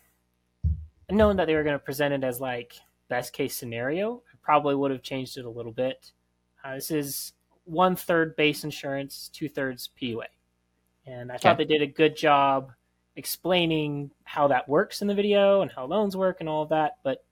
known 1.10 1.36
that 1.36 1.46
they 1.46 1.54
were 1.54 1.62
going 1.62 1.78
to 1.78 1.84
present 1.84 2.14
it 2.14 2.24
as 2.24 2.40
like 2.40 2.74
best 3.08 3.32
case 3.32 3.56
scenario, 3.56 4.22
I 4.32 4.36
probably 4.42 4.74
would 4.74 4.90
have 4.90 5.02
changed 5.02 5.36
it 5.38 5.44
a 5.44 5.50
little 5.50 5.72
bit. 5.72 6.12
Uh, 6.64 6.74
this 6.74 6.90
is 6.90 7.32
one 7.64 7.94
third 7.94 8.34
base 8.36 8.64
insurance, 8.64 9.30
two 9.32 9.48
thirds 9.48 9.90
PUA, 10.00 10.24
and 11.06 11.30
I 11.30 11.36
thought 11.36 11.56
they 11.56 11.64
did 11.64 11.82
a 11.82 11.86
good 11.86 12.16
job 12.16 12.72
explaining 13.16 14.10
how 14.24 14.48
that 14.48 14.68
works 14.68 15.02
in 15.02 15.08
the 15.08 15.14
video 15.14 15.62
and 15.62 15.70
how 15.70 15.86
loans 15.86 16.16
work 16.16 16.38
and 16.40 16.48
all 16.48 16.62
of 16.62 16.68
that. 16.70 16.98
But 17.02 17.24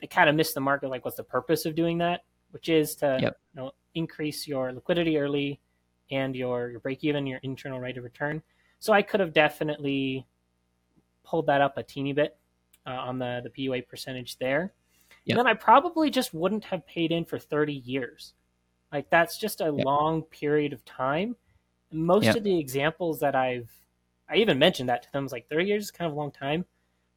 they 0.00 0.06
kind 0.06 0.28
of 0.30 0.36
missed 0.36 0.54
the 0.54 0.60
mark 0.60 0.82
of 0.82 0.90
like 0.90 1.04
what's 1.04 1.16
the 1.16 1.24
purpose 1.24 1.66
of 1.66 1.74
doing 1.74 1.98
that, 1.98 2.24
which 2.52 2.68
is 2.68 2.94
to 2.96 3.18
Yep. 3.20 3.38
you 3.54 3.60
know 3.60 3.72
increase 3.94 4.46
your 4.46 4.72
liquidity 4.72 5.18
early 5.18 5.60
and 6.10 6.34
your 6.36 6.70
your 6.70 6.80
break 6.80 7.02
even, 7.04 7.26
your 7.26 7.40
internal 7.42 7.80
rate 7.80 7.98
of 7.98 8.04
return. 8.04 8.42
So 8.78 8.92
I 8.92 9.02
could 9.02 9.20
have 9.20 9.32
definitely 9.32 10.26
pulled 11.24 11.46
that 11.46 11.60
up 11.60 11.76
a 11.76 11.82
teeny 11.82 12.12
bit 12.12 12.36
uh, 12.86 12.90
on 12.90 13.18
the 13.18 13.40
the 13.44 13.50
PUA 13.50 13.86
percentage 13.88 14.38
there. 14.38 14.72
Yep. 15.24 15.36
And 15.36 15.38
then 15.38 15.46
I 15.46 15.54
probably 15.54 16.08
just 16.10 16.32
wouldn't 16.32 16.64
have 16.64 16.86
paid 16.86 17.12
in 17.12 17.24
for 17.24 17.38
30 17.38 17.74
years. 17.74 18.32
Like 18.92 19.10
that's 19.10 19.38
just 19.38 19.60
a 19.60 19.66
Yep. 19.66 19.84
long 19.84 20.22
period 20.22 20.72
of 20.72 20.84
time. 20.84 21.36
Most 21.92 22.26
of 22.36 22.44
the 22.44 22.58
examples 22.58 23.20
that 23.20 23.34
I've 23.34 23.68
I 24.30 24.36
even 24.36 24.58
mentioned 24.58 24.88
that 24.88 25.02
to 25.02 25.12
them 25.12 25.24
was 25.24 25.32
like 25.32 25.48
30 25.48 25.64
years 25.64 25.84
is 25.84 25.90
kind 25.90 26.06
of 26.08 26.16
a 26.16 26.18
long 26.18 26.30
time. 26.30 26.64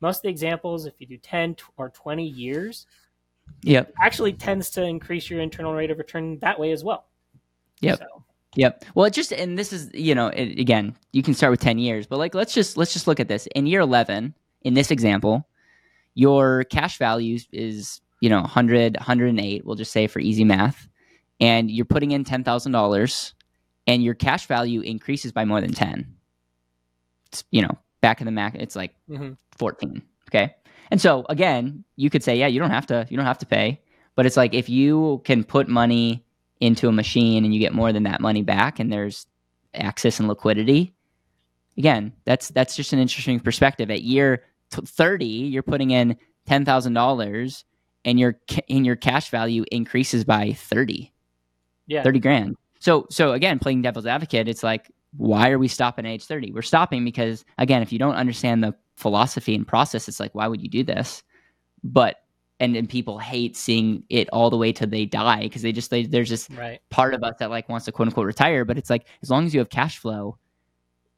Most 0.01 0.17
of 0.17 0.23
the 0.23 0.29
examples 0.29 0.85
if 0.85 0.93
you 0.99 1.07
do 1.07 1.17
10 1.17 1.57
or 1.77 1.89
20 1.89 2.25
years 2.25 2.87
yep 3.61 3.93
actually 4.01 4.31
tends 4.31 4.69
to 4.69 4.81
increase 4.81 5.29
your 5.29 5.41
internal 5.41 5.73
rate 5.73 5.91
of 5.91 5.97
return 5.97 6.39
that 6.39 6.59
way 6.59 6.71
as 6.71 6.83
well. 6.83 7.07
Yep. 7.81 7.99
So, 7.99 8.23
Yep. 8.55 8.85
Well, 8.93 9.05
it 9.07 9.13
just 9.13 9.33
and 9.33 9.57
this 9.57 9.73
is 9.73 9.89
you 9.93 10.13
know 10.13 10.27
it, 10.27 10.59
again 10.59 10.95
you 11.11 11.23
can 11.23 11.33
start 11.33 11.51
with 11.51 11.59
ten 11.59 11.79
years, 11.79 12.05
but 12.05 12.19
like 12.19 12.35
let's 12.35 12.53
just 12.53 12.77
let's 12.77 12.93
just 12.93 13.07
look 13.07 13.19
at 13.19 13.27
this 13.27 13.47
in 13.55 13.65
year 13.65 13.81
eleven 13.81 14.35
in 14.61 14.75
this 14.75 14.91
example, 14.91 15.47
your 16.15 16.63
cash 16.65 16.97
value 16.97 17.39
is 17.51 18.01
you 18.21 18.29
know 18.29 18.39
100 18.41 18.95
108 18.95 19.65
we'll 19.65 19.75
just 19.75 19.91
say 19.91 20.07
for 20.07 20.19
easy 20.19 20.45
math 20.45 20.87
and 21.41 21.69
you're 21.69 21.83
putting 21.83 22.11
in 22.11 22.23
$10000 22.23 23.33
and 23.85 24.03
your 24.03 24.13
cash 24.13 24.45
value 24.45 24.79
increases 24.79 25.33
by 25.33 25.43
more 25.43 25.59
than 25.59 25.73
10 25.73 25.99
it's 25.99 26.22
you 27.51 27.61
know 27.61 27.77
back 28.01 28.21
in 28.21 28.25
the 28.25 28.31
mac 28.31 28.55
it's 28.55 28.75
like 28.75 28.93
mhm. 29.09 29.37
14 29.57 30.01
okay 30.29 30.55
and 30.91 31.01
so 31.01 31.25
again 31.29 31.83
you 31.95 32.09
could 32.09 32.23
say 32.23 32.35
yeah 32.35 32.47
you 32.47 32.59
don't 32.59 32.71
have 32.71 32.85
to 32.85 33.07
you 33.09 33.17
don't 33.17 33.25
have 33.25 33.37
to 33.39 33.45
pay 33.45 33.81
but 34.15 34.25
it's 34.25 34.37
like 34.37 34.53
if 34.53 34.69
you 34.69 35.21
can 35.23 35.43
put 35.43 35.67
money 35.67 36.23
into 36.59 36.87
a 36.87 36.91
machine 36.91 37.43
and 37.43 37.53
you 37.53 37.59
get 37.59 37.73
more 37.73 37.91
than 37.91 38.03
that 38.03 38.21
money 38.21 38.41
back 38.41 38.79
and 38.79 38.91
there's 38.91 39.25
access 39.73 40.19
and 40.19 40.27
liquidity 40.27 40.93
again 41.77 42.13
that's 42.25 42.49
that's 42.49 42.75
just 42.75 42.93
an 42.93 42.99
interesting 42.99 43.39
perspective 43.39 43.89
at 43.89 44.03
year 44.03 44.43
t- 44.69 44.81
30 44.85 45.25
you're 45.25 45.63
putting 45.63 45.91
in 45.91 46.17
$10,000 46.49 47.63
and 48.05 48.19
your 48.19 48.37
ca- 48.49 48.65
and 48.69 48.85
your 48.85 48.97
cash 48.97 49.29
value 49.29 49.63
increases 49.71 50.25
by 50.25 50.51
30 50.51 51.13
yeah. 51.87 52.03
30 52.03 52.19
grand. 52.19 52.57
So 52.79 53.07
so 53.09 53.33
again, 53.33 53.59
playing 53.59 53.81
devil's 53.81 54.05
advocate, 54.05 54.47
it's 54.47 54.63
like 54.63 54.91
why 55.17 55.49
are 55.51 55.59
we 55.59 55.67
stopping 55.67 56.05
at 56.05 56.11
age 56.11 56.25
30? 56.25 56.51
We're 56.51 56.61
stopping 56.61 57.05
because 57.05 57.45
again, 57.57 57.81
if 57.81 57.91
you 57.91 57.99
don't 57.99 58.15
understand 58.15 58.63
the 58.63 58.73
philosophy 58.97 59.55
and 59.55 59.67
process, 59.67 60.07
it's 60.07 60.19
like 60.19 60.33
why 60.35 60.47
would 60.47 60.61
you 60.61 60.69
do 60.69 60.83
this? 60.83 61.23
But 61.83 62.17
and, 62.59 62.75
and 62.75 62.87
people 62.87 63.19
hate 63.19 63.57
seeing 63.57 64.03
it 64.09 64.29
all 64.29 64.49
the 64.49 64.57
way 64.57 64.71
till 64.71 64.87
they 64.87 65.05
die 65.05 65.41
because 65.43 65.61
they 65.63 65.71
just 65.71 65.89
they, 65.89 66.05
there's 66.05 66.29
this 66.29 66.47
Right. 66.49 66.79
part 66.89 67.13
of 67.13 67.23
us 67.23 67.35
that 67.39 67.49
like 67.49 67.67
wants 67.67 67.85
to 67.85 67.91
quote 67.91 68.07
unquote 68.07 68.25
retire, 68.25 68.63
but 68.65 68.77
it's 68.77 68.89
like 68.89 69.05
as 69.21 69.29
long 69.29 69.45
as 69.45 69.53
you 69.53 69.59
have 69.59 69.69
cash 69.69 69.97
flow, 69.97 70.37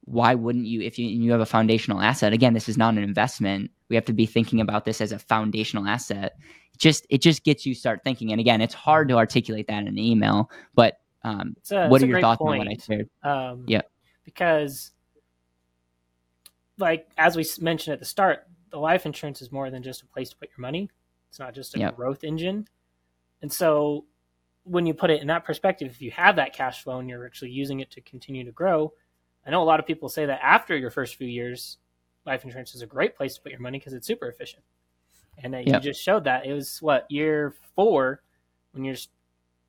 why 0.06 0.36
wouldn't 0.36 0.66
you 0.66 0.82
if 0.82 0.98
you 1.00 1.08
you 1.08 1.32
have 1.32 1.42
a 1.42 1.46
foundational 1.46 2.02
asset? 2.02 2.34
Again, 2.34 2.54
this 2.54 2.70
is 2.70 2.78
not 2.78 2.94
an 2.96 3.04
investment. 3.04 3.72
We 3.90 3.96
have 3.96 4.06
to 4.06 4.14
be 4.14 4.26
thinking 4.26 4.62
about 4.62 4.86
this 4.86 5.02
as 5.02 5.12
a 5.12 5.20
foundational 5.20 5.88
asset. 5.88 6.34
Just 6.78 7.06
it 7.10 7.22
just 7.22 7.44
gets 7.44 7.66
you 7.66 7.74
start 7.74 8.02
thinking. 8.04 8.32
And 8.32 8.40
again, 8.40 8.62
it's 8.62 8.74
hard 8.74 9.08
to 9.10 9.16
articulate 9.16 9.68
that 9.68 9.82
in 9.82 9.88
an 9.88 9.98
email, 10.00 10.50
but 10.74 10.96
um, 11.26 11.56
a, 11.72 11.88
what 11.88 12.04
are 12.04 12.06
your 12.06 12.22
thoughts 12.22 12.38
point. 12.40 12.62
on 12.62 12.68
what 12.68 12.68
I 12.68 12.78
shared? 12.78 13.10
Um, 13.24 13.66
Yeah. 13.68 13.82
Because, 14.24 14.92
like 16.78 17.08
as 17.18 17.36
we 17.36 17.46
mentioned 17.60 17.94
at 17.94 18.00
the 18.00 18.06
start, 18.06 18.48
the 18.70 18.78
life 18.78 19.06
insurance 19.06 19.42
is 19.42 19.52
more 19.52 19.72
than 19.72 19.82
just 19.82 20.04
a 20.04 20.06
place 20.06 20.30
to 20.30 20.36
put 20.38 20.50
your 20.50 20.62
money. 20.62 20.90
It's 21.30 21.40
not 21.40 21.56
just 21.56 21.76
a 21.76 21.80
Yep. 21.80 21.96
growth 21.96 22.24
engine. 22.24 22.68
And 23.42 23.52
so, 23.52 24.06
when 24.64 24.86
you 24.86 24.94
put 24.94 25.10
it 25.10 25.22
in 25.22 25.28
that 25.28 25.46
perspective, 25.46 25.90
if 25.90 26.02
you 26.02 26.12
have 26.12 26.36
that 26.36 26.54
cash 26.54 26.84
flow 26.84 27.00
and 27.00 27.10
you're 27.10 27.26
actually 27.26 27.52
using 27.52 27.80
it 27.80 27.92
to 27.92 28.02
continue 28.02 28.44
to 28.44 28.52
grow, 28.52 28.94
I 29.46 29.52
know 29.52 29.62
a 29.62 29.66
lot 29.66 29.80
of 29.80 29.86
people 29.86 30.10
say 30.10 30.26
that 30.26 30.40
after 30.44 30.76
your 30.76 30.90
first 30.92 31.16
few 31.16 31.28
years, 31.28 31.78
life 32.26 32.44
insurance 32.44 32.74
is 32.76 32.82
a 32.82 32.88
great 32.88 33.16
place 33.16 33.36
to 33.36 33.42
put 33.42 33.52
your 33.52 33.62
money 33.62 33.80
because 33.80 33.94
it's 33.94 34.08
super 34.08 34.28
efficient. 34.28 34.64
And 35.38 35.56
uh, 35.56 35.60
you 35.60 35.80
just 35.80 36.02
showed 36.02 36.24
that 36.24 36.46
it 36.46 36.54
was 36.54 36.82
what 36.82 37.06
year 37.10 37.54
four 37.76 38.22
when 38.72 38.84
you're 38.84 38.96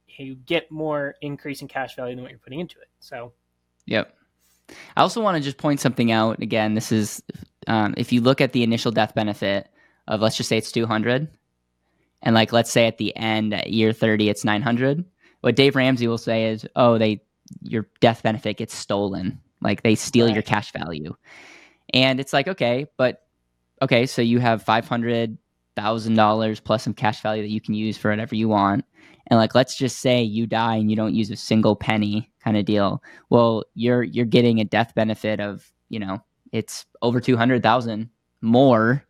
you 0.09 0.35
get 0.35 0.71
more 0.71 1.15
increase 1.21 1.63
in 1.63 1.69
cash 1.69 1.97
value 1.97 2.15
than 2.15 2.23
what 2.23 2.31
you're 2.31 2.41
putting 2.41 2.61
into 2.61 2.79
it. 2.81 2.89
So 3.01 3.33
Yep. 3.87 4.13
I 4.97 5.01
also 5.01 5.21
want 5.23 5.37
to 5.37 5.43
just 5.43 5.59
point 5.59 5.81
something 5.81 6.11
out. 6.11 6.43
Again, 6.43 6.75
this 6.75 6.93
is 6.93 7.23
um, 7.67 7.95
if 7.97 8.13
you 8.13 8.21
look 8.21 8.41
at 8.41 8.53
the 8.53 8.63
initial 8.63 8.93
death 8.93 9.15
benefit 9.15 9.69
of 10.09 10.21
let's 10.21 10.37
just 10.37 10.49
say 10.49 10.59
it's 10.59 10.73
200, 10.73 11.29
and 12.23 12.35
like 12.35 12.53
let's 12.53 12.71
say 12.71 12.87
at 12.87 12.99
the 12.99 13.17
end 13.17 13.55
at 13.55 13.71
year 13.71 13.93
30 13.93 14.29
it's 14.29 14.45
900. 14.45 15.05
What 15.41 15.57
Dave 15.57 15.77
Ramsey 15.77 16.09
will 16.09 16.19
say 16.19 16.47
is, 16.51 16.67
"Oh, 16.75 16.99
they 16.99 17.23
your 17.63 17.87
death 18.01 18.23
benefit 18.23 18.57
gets 18.57 18.75
stolen. 18.75 19.41
Like 19.61 19.83
they 19.83 19.95
steal 19.95 20.29
your 20.29 20.43
cash 20.43 20.73
value." 20.73 21.15
And 21.95 22.19
it's 22.19 22.33
like, 22.33 22.49
okay, 22.49 22.87
but 22.97 23.23
okay, 23.81 24.07
so 24.07 24.23
you 24.23 24.41
have 24.41 24.63
five 24.63 24.89
hundred 24.89 25.39
thousand 25.77 26.15
dollars 26.15 26.59
plus 26.59 26.83
some 26.83 26.95
cash 26.95 27.21
value 27.21 27.43
that 27.43 27.51
you 27.51 27.61
can 27.61 27.75
use 27.75 27.97
for 27.97 28.11
whatever 28.11 28.35
you 28.35 28.49
want. 28.49 28.85
And 29.29 29.39
like, 29.39 29.55
let's 29.55 29.77
just 29.77 29.99
say 29.99 30.23
you 30.23 30.47
die 30.47 30.77
and 30.77 30.91
you 30.91 30.97
don't 30.97 31.15
use 31.15 31.31
a 31.31 31.37
single 31.37 31.75
penny, 31.77 32.31
kind 32.43 32.57
of 32.57 32.65
deal. 32.65 33.03
Well, 33.31 33.65
you're 33.75 34.03
you're 34.03 34.25
getting 34.25 34.61
a 34.61 34.65
death 34.65 34.95
benefit 34.95 35.41
of 35.41 35.71
you 35.89 35.99
know 35.99 36.23
it's 36.53 36.87
over 37.03 37.21
two 37.21 37.37
hundred 37.37 37.63
thousand 37.63 38.11
more. 38.41 39.05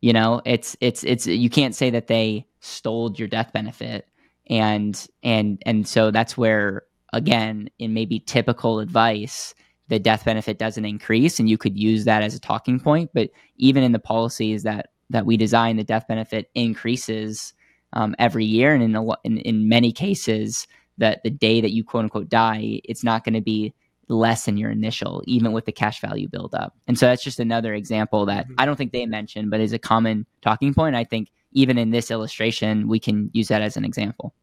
You 0.00 0.12
know, 0.12 0.42
it's 0.44 0.76
it's 0.80 1.04
it's 1.04 1.26
you 1.26 1.48
can't 1.50 1.74
say 1.74 1.90
that 1.90 2.08
they 2.08 2.46
stole 2.60 3.14
your 3.16 3.28
death 3.28 3.52
benefit, 3.52 4.08
and 4.48 5.06
and 5.22 5.62
and 5.66 5.86
so 5.86 6.10
that's 6.10 6.36
where 6.36 6.82
again 7.12 7.70
in 7.78 7.94
maybe 7.94 8.18
typical 8.20 8.80
advice 8.80 9.54
the 9.88 9.98
death 9.98 10.24
benefit 10.24 10.58
doesn't 10.58 10.84
increase 10.84 11.38
and 11.38 11.48
you 11.48 11.56
could 11.56 11.78
use 11.78 12.04
that 12.04 12.22
as 12.22 12.34
a 12.34 12.40
talking 12.40 12.80
point 12.80 13.10
but 13.14 13.30
even 13.56 13.84
in 13.84 13.92
the 13.92 13.98
policies 13.98 14.64
that 14.64 14.88
that 15.10 15.24
we 15.26 15.36
design 15.36 15.76
the 15.76 15.84
death 15.84 16.06
benefit 16.08 16.50
increases 16.54 17.54
um, 17.94 18.14
every 18.18 18.44
year 18.44 18.74
and 18.74 18.82
in, 18.82 18.94
a, 18.94 19.04
in 19.24 19.38
in 19.38 19.68
many 19.68 19.90
cases 19.92 20.66
that 20.98 21.22
the 21.24 21.30
day 21.30 21.60
that 21.60 21.72
you 21.72 21.82
quote 21.82 22.04
unquote 22.04 22.28
die 22.28 22.80
it's 22.84 23.02
not 23.02 23.24
going 23.24 23.34
to 23.34 23.40
be 23.40 23.72
less 24.08 24.44
than 24.44 24.56
your 24.58 24.70
initial 24.70 25.22
even 25.26 25.52
with 25.52 25.64
the 25.64 25.72
cash 25.72 26.00
value 26.00 26.28
build 26.28 26.54
up 26.54 26.74
and 26.86 26.98
so 26.98 27.06
that's 27.06 27.24
just 27.24 27.40
another 27.40 27.72
example 27.74 28.26
that 28.26 28.46
Mhm. 28.48 28.54
i 28.58 28.66
don't 28.66 28.76
think 28.76 28.92
they 28.92 29.06
mentioned 29.06 29.50
but 29.50 29.60
is 29.60 29.72
a 29.72 29.78
common 29.78 30.26
talking 30.42 30.74
point 30.74 30.94
i 30.94 31.04
think 31.04 31.30
even 31.52 31.78
in 31.78 31.90
this 31.90 32.10
illustration 32.10 32.86
we 32.86 32.98
can 33.00 33.30
use 33.32 33.48
that 33.48 33.62
as 33.62 33.76
an 33.76 33.84
example 33.84 34.34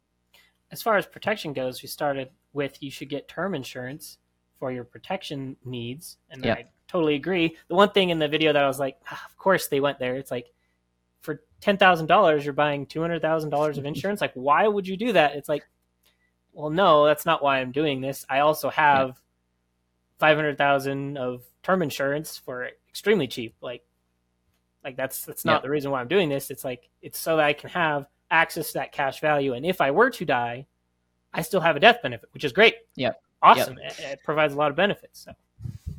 as 0.72 0.82
far 0.82 0.96
as 0.98 1.06
protection 1.06 1.52
goes, 1.54 1.82
we 1.82 1.88
started 1.90 2.30
with 2.54 2.82
you 2.82 2.90
should 2.90 3.10
get 3.10 3.28
term 3.28 3.54
insurance 3.56 4.18
for 4.58 4.72
your 4.72 4.86
protection 4.86 5.58
needs, 5.66 6.18
and 6.30 6.46
Yep. 6.46 6.58
I 6.58 6.66
totally 6.88 7.16
agree. 7.16 7.58
The 7.68 7.76
one 7.76 7.92
thing 7.92 8.10
in 8.10 8.20
the 8.20 8.28
video 8.28 8.54
that 8.54 8.64
I 8.64 8.68
was 8.68 8.80
like, 8.80 8.98
"Ah, 9.10 9.26
of 9.26 9.36
course 9.38 9.68
they 9.68 9.80
went 9.82 10.00
there. 10.00 10.16
It's 10.16 10.32
like 10.32 10.54
for 11.22 11.42
ten 11.60 11.78
thousand 11.78 12.08
dollars, 12.08 12.44
you're 12.44 12.54
buying 12.54 12.86
two 12.86 13.02
hundred 13.02 13.22
thousand 13.22 13.50
dollars 13.50 13.78
of 13.78 13.86
insurance. 13.86 14.22
Like, 14.22 14.34
why 14.34 14.68
would 14.68 14.88
you 14.88 14.98
do 14.98 15.14
that? 15.14 15.36
It's 15.36 15.50
like, 15.50 15.64
well, 16.54 16.70
no, 16.70 17.06
that's 17.06 17.26
not 17.26 17.44
why 17.44 17.60
I'm 17.60 17.72
doing 17.72 18.02
this. 18.02 18.26
I 18.30 18.40
also 18.40 18.70
have 18.70 19.20
five 20.20 20.36
hundred 20.38 20.58
thousand 20.58 21.18
of 21.18 21.44
term 21.64 21.82
insurance 21.82 22.38
for 22.38 22.70
extremely 22.90 23.28
cheap. 23.28 23.56
Like, 23.62 23.84
like 24.84 24.96
that's 24.98 25.26
that's 25.26 25.46
not 25.46 25.54
Yep. 25.58 25.64
the 25.64 25.70
reason 25.70 25.92
why 25.92 26.02
I'm 26.02 26.08
doing 26.08 26.30
this. 26.30 26.52
It's 26.52 26.64
like 26.66 26.90
it's 27.02 27.20
so 27.20 27.38
that 27.38 27.46
I 27.46 27.54
can 27.54 27.70
have 27.70 28.08
access 28.32 28.68
to 28.68 28.74
that 28.80 28.92
cash 28.92 29.20
value, 29.22 29.54
and 29.54 29.66
if 29.66 29.82
I 29.82 29.92
were 29.92 30.10
to 30.10 30.26
die, 30.26 30.66
I 31.34 31.42
still 31.42 31.62
have 31.62 31.76
a 31.76 31.80
death 31.80 32.02
benefit, 32.02 32.30
which 32.34 32.44
is 32.44 32.52
great. 32.52 32.76
Yeah, 32.96 33.12
awesome. 33.42 33.78
It, 33.78 34.00
it 34.00 34.20
provides 34.24 34.54
a 34.54 34.58
lot 34.58 34.70
of 34.72 34.76
benefits. 34.76 35.22
So 35.22 35.34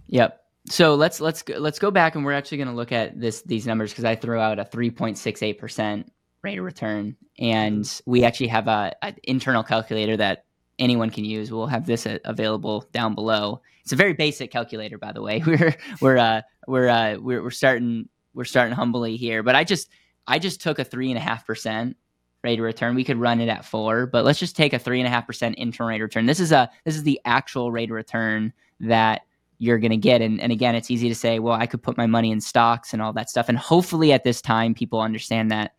Yep. 0.09 0.42
So 0.69 0.95
let's 0.95 1.21
let's 1.21 1.43
go, 1.43 1.59
let's 1.59 1.79
go 1.79 1.91
back 1.91 2.15
and 2.15 2.25
we're 2.25 2.33
actually 2.33 2.59
going 2.59 2.69
to 2.69 2.75
look 2.75 2.93
at 2.93 3.19
this 3.19 3.43
these 3.43 3.67
numbers 3.67 3.91
because 3.91 4.05
I 4.05 4.15
threw 4.15 4.39
out 4.39 4.59
a 4.59 4.65
3.68 4.65 5.59
percent 5.59 6.13
rate 6.43 6.59
of 6.59 6.65
return, 6.65 7.17
and 7.39 8.01
we 8.07 8.25
actually 8.25 8.49
have 8.49 8.69
a 8.69 8.93
an 9.03 9.17
internal 9.25 9.63
calculator 9.63 10.17
that 10.17 10.45
anyone 10.79 11.11
can 11.11 11.25
use. 11.25 11.51
We'll 11.51 11.67
have 11.67 11.87
this 11.87 12.07
a- 12.07 12.21
available 12.25 12.89
down 12.93 13.15
below. 13.15 13.61
It's 13.83 13.93
a 13.93 13.97
very 13.97 14.13
basic 14.13 14.51
calculator, 14.51 14.99
by 14.99 15.13
the 15.13 15.23
way. 15.23 15.43
We're 15.47 15.77
we're 16.01 16.19
uh, 16.19 16.43
we're 16.67 16.89
uh, 16.89 17.17
we're 17.19 17.43
we're 17.43 17.51
starting 17.51 18.09
we're 18.35 18.45
starting 18.45 18.75
humbly 18.75 19.17
here, 19.17 19.43
but 19.43 19.57
I 19.57 19.65
just 19.65 19.89
I 20.27 20.39
just 20.39 20.61
took 20.61 20.79
a 20.79 20.85
three 20.85 21.11
and 21.11 21.19
a 21.19 21.23
half 21.23 21.47
percent 21.47 21.97
rate 22.45 22.59
of 22.59 22.65
return. 22.65 22.95
We 22.95 23.05
could 23.05 23.19
run 23.19 23.41
it 23.41 23.49
at 23.49 23.65
four, 23.65 24.07
but 24.07 24.25
let's 24.25 24.39
just 24.39 24.57
take 24.57 24.73
a 24.73 24.79
three 24.79 25.01
and 25.01 25.07
a 25.07 25.11
half 25.11 25.27
percent 25.27 25.57
internal 25.57 25.91
rate 25.91 25.97
of 25.97 26.03
return. 26.03 26.27
This 26.27 26.41
is 26.41 26.53
a 26.53 26.71
this 26.85 26.97
is 26.97 27.03
the 27.03 27.21
actual 27.25 27.73
rate 27.73 27.91
of 27.91 27.97
return 27.97 28.53
that 28.81 29.23
you're 29.63 29.79
going 29.79 29.93
to 29.93 29.97
get. 29.97 30.21
And, 30.21 30.41
and 30.41 30.51
again, 30.51 30.75
it's 30.75 30.91
easy 30.91 31.09
to 31.09 31.15
say, 31.15 31.39
well, 31.39 31.55
I 31.55 31.67
could 31.67 31.85
put 31.85 31.97
my 31.97 32.07
money 32.07 32.33
in 32.33 32.41
stocks 32.41 32.93
and 32.93 33.01
all 33.01 33.13
that 33.13 33.31
stuff. 33.31 33.49
And 33.49 33.57
hopefully 33.57 34.13
at 34.13 34.25
this 34.25 34.43
time, 34.43 34.75
people 34.75 35.01
understand 35.01 35.53
that 35.53 35.77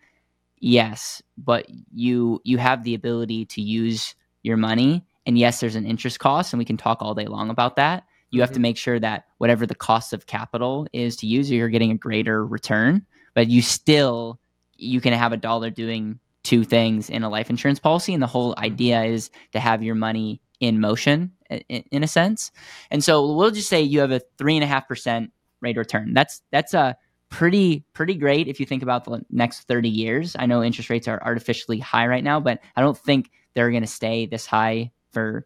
yes, 0.61 1.21
but 1.37 1.65
you 1.93 2.39
you 2.45 2.57
have 2.59 2.85
the 2.85 2.95
ability 2.95 3.43
to 3.47 3.61
use 3.61 4.15
your 4.41 4.55
money. 4.55 5.03
And 5.25 5.37
yes, 5.37 5.59
there's 5.59 5.75
an 5.75 5.85
interest 5.85 6.19
cost, 6.19 6.53
and 6.53 6.59
we 6.59 6.65
can 6.65 6.77
talk 6.77 6.99
all 7.01 7.13
day 7.13 7.25
long 7.25 7.49
about 7.49 7.75
that. 7.75 8.05
You 8.29 8.39
have 8.39 8.51
to 8.51 8.53
mm-hmm. 8.53 8.61
make 8.61 8.77
sure 8.77 9.01
that 9.01 9.25
whatever 9.39 9.65
the 9.65 9.75
cost 9.75 10.13
of 10.13 10.27
capital 10.27 10.87
is 10.93 11.17
to 11.17 11.27
use, 11.27 11.51
you're 11.51 11.67
getting 11.67 11.91
a 11.91 11.97
greater 11.97 12.45
return. 12.45 13.05
But 13.33 13.49
you 13.49 13.61
still 13.61 14.39
you 14.77 15.01
can 15.01 15.11
have 15.11 15.33
a 15.33 15.37
dollar 15.37 15.69
doing 15.69 16.19
two 16.43 16.63
things 16.63 17.09
in 17.09 17.23
a 17.23 17.29
life 17.29 17.49
insurance 17.49 17.79
policy, 17.79 18.13
and 18.13 18.23
the 18.23 18.27
whole 18.27 18.53
mm-hmm. 18.53 18.63
idea 18.63 19.03
is 19.03 19.29
to 19.51 19.59
have 19.59 19.83
your 19.83 19.95
money 19.95 20.39
in 20.63 20.79
motion, 20.79 21.31
in, 21.49 21.83
in 21.91 22.03
a 22.03 22.07
sense. 22.07 22.51
And 22.89 23.03
so 23.03 23.33
we'll 23.33 23.51
just 23.51 23.69
say 23.69 23.81
you 23.81 23.99
have 23.99 24.11
a 24.11 24.21
three 24.37 24.55
and 24.55 24.63
a 24.63 24.67
half 24.67 24.87
percent 24.87 25.31
rate 25.61 25.77
of 25.77 25.81
return. 25.81 26.13
That's 26.13 26.41
that's 26.51 26.73
a 26.73 26.95
pretty 27.29 27.83
pretty 27.93 28.15
great 28.15 28.47
if 28.47 28.59
you 28.59 28.65
think 28.65 28.81
about 28.83 29.03
the 29.03 29.23
next 29.29 29.67
30 29.67 29.89
years. 29.89 30.35
I 30.39 30.45
know 30.45 30.63
interest 30.63 30.89
rates 30.89 31.07
are 31.07 31.21
artificially 31.21 31.79
high 31.79 32.07
right 32.07 32.23
now, 32.23 32.39
but 32.39 32.59
I 32.75 32.81
don't 32.81 32.97
think 32.97 33.31
they're 33.53 33.71
going 33.71 33.83
to 33.83 33.87
stay 33.87 34.25
this 34.25 34.45
high 34.45 34.91
for 35.11 35.45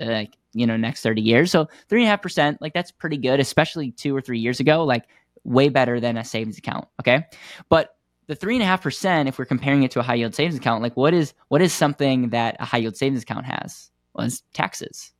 uh, 0.00 0.06
like 0.06 0.36
you 0.54 0.66
know 0.66 0.76
next 0.76 1.02
30 1.02 1.22
years. 1.22 1.50
So 1.50 1.68
three 1.88 2.00
and 2.00 2.08
a 2.08 2.10
half 2.10 2.22
percent, 2.22 2.60
like 2.60 2.74
that's 2.74 2.90
pretty 2.90 3.18
good, 3.18 3.38
especially 3.40 3.92
two 3.92 4.16
or 4.16 4.20
three 4.20 4.40
years 4.40 4.58
ago. 4.58 4.84
Like 4.84 5.04
way 5.44 5.68
better 5.68 6.00
than 6.00 6.16
a 6.16 6.24
savings 6.24 6.58
account. 6.58 6.88
Okay, 7.00 7.26
but 7.68 7.94
the 8.28 8.34
three 8.34 8.54
and 8.54 8.62
a 8.62 8.66
half 8.66 8.82
percent, 8.82 9.28
if 9.28 9.38
we're 9.38 9.46
comparing 9.46 9.82
it 9.82 9.90
to 9.92 10.00
a 10.00 10.02
high 10.02 10.14
yield 10.14 10.34
savings 10.34 10.56
account, 10.56 10.82
like 10.82 10.96
what 10.96 11.14
is 11.14 11.34
what 11.48 11.62
is 11.62 11.72
something 11.72 12.30
that 12.30 12.56
a 12.60 12.64
high 12.64 12.78
yield 12.78 12.96
savings 12.96 13.22
account 13.22 13.46
has? 13.46 13.90
It's 14.26 14.42
taxes. 14.52 15.12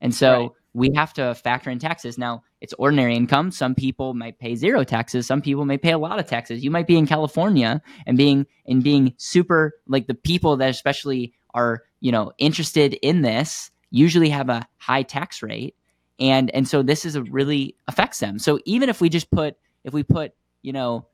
And 0.00 0.14
so 0.14 0.40
Right. 0.40 0.50
we 0.74 0.90
have 0.94 1.12
to 1.14 1.34
factor 1.34 1.70
in 1.70 1.78
taxes. 1.78 2.18
Now, 2.18 2.42
it's 2.60 2.74
ordinary 2.78 3.16
income. 3.16 3.50
Some 3.50 3.74
people 3.74 4.14
might 4.14 4.38
pay 4.38 4.54
zero 4.56 4.84
taxes. 4.84 5.26
Some 5.26 5.40
people 5.40 5.64
may 5.64 5.78
pay 5.78 5.92
a 5.92 5.98
lot 5.98 6.18
of 6.18 6.26
taxes. 6.26 6.62
You 6.64 6.70
might 6.70 6.86
be 6.86 6.96
in 6.96 7.06
California 7.06 7.80
and 8.06 8.16
being 8.16 8.46
and 8.66 8.82
being 8.82 9.14
super 9.16 9.72
like 9.86 10.06
the 10.06 10.14
people 10.14 10.56
that 10.58 10.70
especially 10.70 11.32
are, 11.54 11.82
you 12.00 12.12
know, 12.12 12.32
interested 12.38 12.94
in 12.94 13.22
this 13.22 13.70
usually 13.90 14.28
have 14.28 14.48
a 14.50 14.66
high 14.78 15.02
tax 15.02 15.42
rate. 15.42 15.74
And 16.18 16.50
and 16.54 16.68
so 16.68 16.82
this 16.82 17.04
is 17.04 17.14
a 17.16 17.22
really 17.22 17.76
affects 17.88 18.20
them. 18.20 18.38
So 18.38 18.58
even 18.64 18.88
if 18.88 19.00
we 19.00 19.08
just 19.08 19.30
put 19.30 19.56
if 19.84 19.94
we 19.94 20.02
put, 20.02 20.32
you 20.62 20.72
know, 20.72 21.06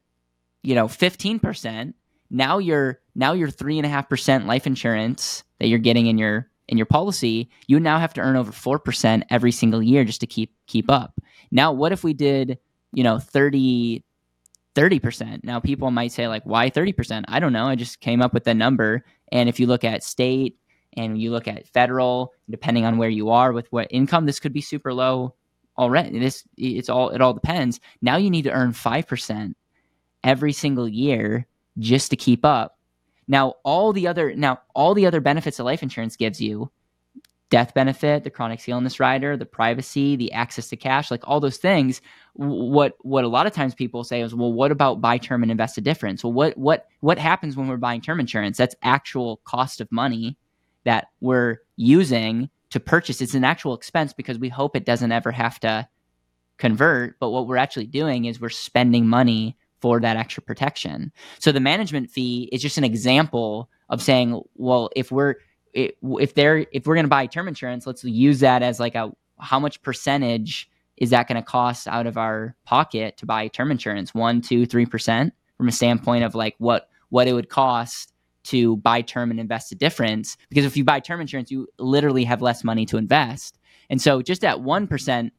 you 0.63 0.75
know, 0.75 0.87
15%, 0.87 1.93
now 2.31 2.59
you're 2.59 3.01
now 3.15 3.33
your 3.33 3.51
three 3.51 3.79
and 3.79 3.87
a 3.87 3.89
half 3.89 4.09
percent 4.09 4.47
life 4.47 4.67
insurance 4.67 5.45
that 5.59 5.69
you're 5.69 5.79
getting 5.79 6.07
in 6.07 6.19
your 6.19 6.49
in 6.73 6.79
your 6.79 6.87
policy, 6.87 7.51
you 7.69 7.79
now 7.79 7.99
have 7.99 8.15
to 8.15 8.21
earn 8.23 8.35
over 8.35 8.51
four 8.51 8.79
percent 8.79 9.25
every 9.29 9.53
single 9.53 9.83
year 9.83 10.05
just 10.05 10.21
to 10.23 10.27
keep 10.27 10.53
keep 10.67 10.91
up. 10.91 11.21
Now, 11.51 11.71
what 11.71 11.93
if 11.93 12.03
we 12.03 12.15
did, 12.15 12.59
you 12.93 13.05
know, 13.05 13.19
30 13.19 14.03
30%. 14.75 15.45
Now 15.45 15.61
people 15.61 15.91
might 15.91 16.13
say, 16.13 16.29
like, 16.29 16.45
why 16.45 16.71
30%? 16.71 17.25
I 17.29 17.41
don't 17.41 17.53
know. 17.53 17.67
I 17.67 17.75
just 17.75 18.01
came 18.01 18.23
up 18.23 18.33
with 18.33 18.45
the 18.45 18.55
number. 18.55 19.05
And 19.31 19.51
if 19.51 19.61
you 19.61 19.67
look 19.67 19.85
at 19.85 20.03
state 20.03 20.57
and 20.95 21.21
you 21.21 21.31
look 21.31 21.47
at 21.47 21.69
federal, 21.69 22.33
depending 22.49 22.87
on 22.87 22.97
where 22.97 23.11
you 23.11 23.29
are 23.29 23.53
with 23.53 23.71
what 23.71 23.89
income, 23.91 24.25
this 24.25 24.41
could 24.41 24.55
be 24.55 24.63
super 24.63 24.95
low 24.95 25.35
already. 25.77 26.19
This 26.19 26.43
it's 26.57 26.89
all 26.89 27.11
it 27.11 27.21
all 27.21 27.35
depends. 27.35 27.81
Now 28.01 28.17
you 28.17 28.31
need 28.31 28.45
to 28.45 28.53
earn 28.53 28.73
five 28.73 29.07
percent 29.07 29.59
every 30.25 30.55
single 30.55 30.89
year 30.89 31.47
just 31.79 32.11
to 32.11 32.17
keep 32.17 32.45
up. 32.45 32.79
Now 33.33 33.55
all 33.65 33.95
the 33.95 34.07
other 34.07 34.35
now 34.35 34.61
all 34.75 34.93
the 34.93 35.07
other 35.07 35.23
benefits 35.23 35.57
that 35.57 35.65
life 35.65 35.83
insurance 35.83 36.17
gives 36.17 36.39
you, 36.39 36.71
death 37.49 37.73
benefit, 37.73 38.25
the 38.25 38.31
chronic 38.31 38.69
illness 38.69 39.01
rider, 39.01 39.39
the 39.39 39.47
privacy, 39.47 40.17
the 40.17 40.31
access 40.33 40.69
to 40.69 40.77
cash, 40.77 41.11
like 41.11 41.27
all 41.27 41.41
those 41.41 41.57
things. 41.57 42.03
What 42.35 42.95
what 43.01 43.25
a 43.25 43.29
lot 43.29 43.47
of 43.47 43.55
times 43.55 43.75
people 43.75 44.05
say 44.05 44.21
is, 44.21 44.35
well, 44.35 44.53
what 44.53 44.71
about 44.71 45.01
buy 45.01 45.17
term 45.17 45.43
and 45.43 45.51
invest 45.51 45.79
a 45.79 45.81
difference? 45.81 46.23
Well, 46.23 46.35
what 46.35 46.59
what 46.59 46.89
what 47.01 47.19
happens 47.19 47.57
when 47.57 47.69
we're 47.69 47.79
buying 47.79 48.03
term 48.03 48.21
insurance? 48.21 48.59
That's 48.59 48.77
actual 48.83 49.41
cost 49.45 49.81
of 49.81 49.91
money 49.91 50.37
that 50.85 51.07
we're 51.23 51.57
using 51.77 52.51
to 52.69 52.81
purchase. 52.81 53.23
It's 53.23 53.33
an 53.33 53.45
actual 53.45 53.73
expense 53.73 54.13
because 54.13 54.39
we 54.39 54.51
hope 54.51 54.77
it 54.77 54.85
doesn't 54.85 55.11
ever 55.11 55.33
have 55.33 55.59
to 55.61 55.89
convert. 56.59 57.19
But 57.19 57.31
what 57.31 57.47
we're 57.47 57.57
actually 57.57 57.87
doing 57.87 58.27
is 58.27 58.43
we're 58.43 58.51
spending 58.51 59.07
money 59.07 59.57
for 59.83 60.01
that 60.01 60.17
extra 60.17 60.43
protection. 60.43 61.13
So 61.41 61.53
the 61.53 61.61
management 61.61 62.11
fee 62.11 62.49
is 62.53 62.63
just 62.63 62.79
an 62.79 62.85
example 62.85 63.69
of 63.91 64.01
saying, 64.01 64.41
well, 64.55 64.89
if 64.97 65.13
we're 65.13 65.35
if 65.75 66.35
they're 66.35 66.67
if 66.73 66.87
we're 66.87 66.95
going 66.95 67.05
to 67.05 67.11
buy 67.11 67.27
term 67.27 67.49
insurance, 67.49 67.87
let's 67.87 68.05
use 68.05 68.41
that 68.41 68.63
as 68.63 68.81
like 68.81 68.95
a 68.95 69.13
how 69.41 69.59
much 69.59 69.83
percentage 69.83 70.71
is 70.97 71.11
that 71.11 71.27
going 71.27 71.37
to 71.37 71.43
cost 71.43 71.89
out 71.89 72.07
of 72.07 72.17
our 72.17 72.55
pocket 72.65 73.17
to 73.17 73.27
buy 73.27 73.49
term 73.49 73.71
insurance? 73.71 74.15
One, 74.15 74.41
two, 74.41 74.67
three 74.67 74.87
percent 74.87 75.35
from 75.57 75.69
a 75.69 75.73
standpoint 75.73 76.25
of 76.25 76.35
like 76.35 76.55
what 76.59 76.89
what 77.09 77.27
it 77.27 77.33
would 77.33 77.49
cost 77.49 78.13
to 78.45 78.77
buy 78.79 79.03
term 79.03 79.31
and 79.31 79.39
invest 79.39 79.73
a 79.73 79.75
difference. 79.75 80.37
Because 80.49 80.65
if 80.65 80.77
you 80.77 80.85
buy 80.85 81.01
term 81.01 81.21
insurance, 81.21 81.51
you 81.51 81.69
literally 81.79 82.25
have 82.25 82.43
less 82.43 82.65
money 82.65 82.87
to 82.87 82.97
invest. 82.97 83.59
And 83.91 84.01
so 84.01 84.23
just 84.23 84.41
that 84.43 84.61
one 84.61 84.87
percent 84.87 85.33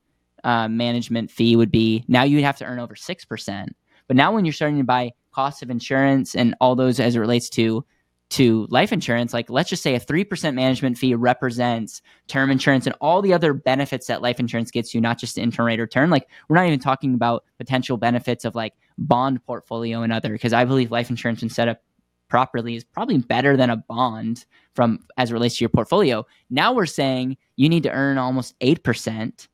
uh, 0.43 0.67
management 0.67 1.31
fee 1.31 1.55
would 1.55 1.71
be 1.71 2.03
now 2.07 2.23
you'd 2.23 2.43
have 2.43 2.57
to 2.57 2.65
earn 2.65 2.79
over 2.79 2.95
six 2.95 3.23
percent. 3.23 3.75
But 4.07 4.15
now 4.15 4.33
when 4.33 4.45
you're 4.45 4.53
starting 4.53 4.77
to 4.77 4.83
buy 4.83 5.11
costs 5.31 5.61
of 5.61 5.69
insurance 5.69 6.35
and 6.35 6.55
all 6.61 6.75
those 6.75 6.99
as 6.99 7.15
it 7.15 7.19
relates 7.19 7.49
to 7.51 7.85
to 8.29 8.65
life 8.71 8.91
insurance, 8.91 9.31
like 9.31 9.49
let's 9.51 9.69
just 9.69 9.83
say 9.83 9.93
a 9.93 9.99
3% 9.99 10.55
management 10.55 10.97
fee 10.97 11.13
represents 11.13 12.01
term 12.27 12.49
insurance 12.49 12.87
and 12.87 12.95
all 12.99 13.21
the 13.21 13.31
other 13.31 13.53
benefits 13.53 14.07
that 14.07 14.23
life 14.23 14.39
insurance 14.39 14.71
gets 14.71 14.91
you, 14.93 14.99
not 14.99 15.19
just 15.19 15.35
the 15.35 15.41
internal 15.41 15.67
rate 15.67 15.79
return. 15.79 16.09
Like 16.09 16.27
we're 16.47 16.55
not 16.55 16.65
even 16.65 16.79
talking 16.79 17.13
about 17.13 17.43
potential 17.59 17.95
benefits 17.95 18.43
of 18.43 18.55
like 18.55 18.73
bond 18.97 19.45
portfolio 19.45 20.01
and 20.01 20.11
other, 20.11 20.31
because 20.31 20.51
I 20.51 20.65
believe 20.65 20.89
life 20.89 21.11
insurance 21.11 21.41
when 21.41 21.49
set 21.49 21.67
up 21.67 21.81
properly 22.27 22.75
is 22.75 22.83
probably 22.83 23.19
better 23.19 23.55
than 23.55 23.69
a 23.69 23.77
bond 23.77 24.45
from 24.73 24.97
as 25.17 25.29
it 25.29 25.33
relates 25.35 25.57
to 25.57 25.63
your 25.63 25.69
portfolio. 25.69 26.25
Now 26.49 26.73
we're 26.73 26.87
saying 26.87 27.37
you 27.57 27.69
need 27.69 27.83
to 27.83 27.91
earn 27.91 28.17
almost 28.17 28.57
8% 28.61 29.47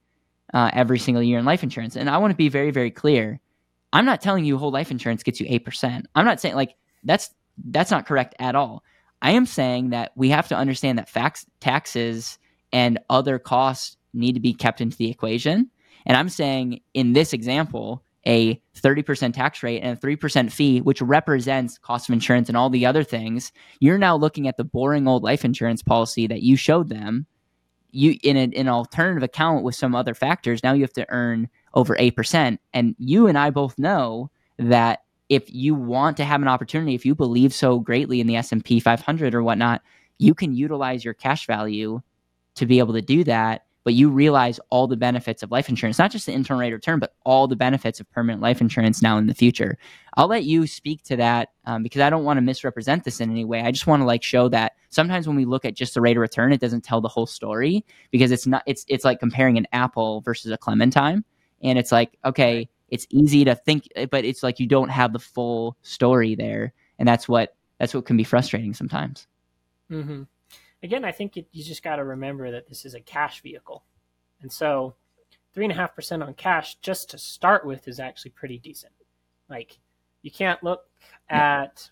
uh, 0.54 0.70
every 0.72 1.00
single 1.00 1.22
year 1.22 1.40
in 1.40 1.44
life 1.44 1.64
insurance. 1.64 1.98
And 1.98 2.10
I 2.10 2.18
want 2.18 2.32
to 2.32 2.38
be 2.38 2.48
very, 2.48 2.72
very 2.72 2.92
clear. 2.92 3.42
I'm 3.94 4.06
not 4.06 4.22
telling 4.22 4.46
you 4.46 4.58
whole 4.58 4.72
life 4.72 4.92
insurance 4.92 5.24
gets 5.24 5.40
you 5.40 5.48
8%. 5.48 6.04
I'm 6.16 6.26
not 6.26 6.40
saying 6.40 6.56
like 6.56 6.76
that's 7.04 7.32
that's 7.66 7.92
not 7.92 8.06
correct 8.06 8.36
at 8.40 8.56
all. 8.56 8.84
I 9.22 9.32
am 9.32 9.46
saying 9.46 9.90
that 9.90 10.12
we 10.16 10.30
have 10.30 10.48
to 10.50 10.56
understand 10.56 10.98
that 10.98 11.10
facts, 11.10 11.46
taxes 11.60 12.38
and 12.72 13.00
other 13.10 13.40
costs 13.40 13.98
need 14.14 14.34
to 14.34 14.40
be 14.40 14.54
kept 14.54 14.82
into 14.82 14.98
the 14.98 15.10
equation. 15.10 15.70
And 16.06 16.16
I'm 16.16 16.30
saying 16.30 16.82
in 16.94 17.14
this 17.14 17.34
example, 17.34 18.04
a 18.26 18.62
30% 18.76 19.34
tax 19.34 19.64
rate 19.64 19.82
and 19.82 19.98
a 19.98 20.00
3% 20.00 20.52
fee, 20.52 20.82
which 20.82 21.02
represents 21.02 21.78
cost 21.78 22.10
of 22.10 22.14
insurance 22.14 22.48
and 22.48 22.58
all 22.58 22.70
the 22.70 22.86
other 22.86 23.04
things, 23.04 23.52
you're 23.80 23.98
now 23.98 24.16
looking 24.16 24.48
at 24.48 24.58
the 24.58 24.64
boring 24.64 25.08
old 25.08 25.24
life 25.24 25.46
insurance 25.46 25.82
policy 25.82 26.28
that 26.28 26.44
you 26.44 26.56
showed 26.56 26.90
them. 26.90 27.26
You 27.92 28.18
in, 28.24 28.38
a, 28.38 28.44
in 28.44 28.54
an 28.54 28.68
alternative 28.68 29.24
account 29.24 29.64
with 29.64 29.74
some 29.74 29.96
other 29.96 30.14
factors, 30.14 30.64
now 30.64 30.74
you 30.74 30.82
have 30.82 30.94
to 30.94 31.08
earn 31.10 31.50
over 31.74 31.96
8%. 31.96 32.58
And 32.74 32.96
you 33.00 33.28
and 33.28 33.38
I 33.38 33.50
both 33.50 33.78
know 33.78 34.30
that 34.58 35.04
if 35.30 35.54
you 35.54 35.76
want 35.76 36.18
to 36.18 36.26
have 36.26 36.42
an 36.42 36.48
opportunity, 36.48 36.96
if 36.96 37.06
you 37.06 37.16
believe 37.16 37.54
so 37.54 37.80
greatly 37.80 38.20
in 38.20 38.28
the 38.28 38.36
S&P 38.36 38.80
500 38.80 39.36
or 39.36 39.44
whatnot, 39.44 39.82
you 40.18 40.34
can 40.34 40.54
utilize 40.54 41.06
your 41.06 41.14
cash 41.14 41.46
value 41.46 42.02
to 42.56 42.66
be 42.66 42.80
able 42.80 42.94
to 42.94 43.02
do 43.02 43.24
that 43.24 43.66
but 43.84 43.94
you 43.94 44.10
realize 44.10 44.60
all 44.70 44.88
the 44.88 44.98
benefits 44.98 45.42
of 45.42 45.50
life 45.52 45.70
insurance, 45.70 45.98
not 45.98 46.12
just 46.12 46.26
the 46.26 46.32
internal 46.32 46.60
rate 46.60 46.74
of 46.74 46.78
return, 46.78 47.00
but 47.00 47.16
all 47.26 47.48
the 47.48 47.56
benefits 47.56 48.00
of 48.00 48.08
permanent 48.12 48.42
life 48.42 48.62
insurance 48.62 49.02
now 49.02 49.18
in 49.18 49.28
the 49.28 49.34
future. 49.34 49.80
I'll 50.16 50.28
let 50.28 50.44
you 50.44 50.68
speak 50.68 51.02
to 51.06 51.16
that 51.16 51.50
um, 51.66 51.82
because 51.82 52.02
I 52.02 52.10
don't 52.12 52.24
want 52.24 52.38
to 52.38 52.42
misrepresent 52.42 53.04
this 53.04 53.20
in 53.22 53.32
any 53.32 53.46
way. 53.46 53.62
I 53.62 53.72
just 53.72 53.88
want 53.88 54.02
to 54.02 54.06
like 54.06 54.22
show 54.22 54.50
that 54.50 54.74
sometimes 54.90 55.28
when 55.28 55.38
we 55.38 55.46
look 55.46 55.66
at 55.66 55.76
just 55.76 55.94
the 55.94 56.02
rate 56.02 56.18
of 56.18 56.22
return, 56.22 56.52
it 56.52 56.62
doesn't 56.62 56.84
tell 56.84 57.02
the 57.02 57.08
whole 57.08 57.26
story 57.26 57.86
because 58.12 58.32
it's 58.32 58.46
not. 58.46 58.64
It's 58.68 58.86
it's 58.88 59.06
like 59.06 59.20
comparing 59.20 59.58
an 59.58 59.66
apple 59.72 60.22
versus 60.22 60.52
a 60.52 60.58
clementine, 60.58 61.24
and 61.62 61.78
it's 61.78 61.92
like 61.92 62.18
okay, 62.26 62.70
it's 62.90 63.08
easy 63.10 63.46
to 63.46 63.56
think, 63.56 63.88
but 64.12 64.26
it's 64.26 64.44
like 64.44 64.60
you 64.60 64.68
don't 64.68 64.90
have 64.90 65.14
the 65.14 65.20
full 65.20 65.78
story 65.82 66.36
there, 66.36 66.74
and 66.98 67.08
that's 67.08 67.28
what 67.28 67.56
that's 67.80 67.94
what 67.94 68.06
can 68.06 68.18
be 68.18 68.24
frustrating 68.24 68.74
sometimes. 68.74 69.28
Mm-hmm 69.92 70.24
again, 70.84 71.06
I 71.06 71.12
think 71.12 71.38
it, 71.38 71.48
you 71.52 71.64
just 71.64 71.84
got 71.84 71.98
to 71.98 72.04
remember 72.04 72.52
that 72.52 72.68
this 72.68 72.86
is 72.86 72.94
a 72.94 73.00
cash 73.00 73.42
vehicle. 73.42 73.84
And 74.42 74.52
so, 74.52 74.96
3.5% 75.56 76.26
on 76.26 76.34
cash 76.36 76.76
just 76.76 77.10
to 77.10 77.18
start 77.18 77.66
with 77.66 77.88
is 77.88 78.00
actually 78.00 78.32
pretty 78.32 78.60
decent. 78.60 78.94
Like, 79.50 79.80
you 80.22 80.32
can't 80.32 80.64
look 80.64 80.86
at 81.30 81.90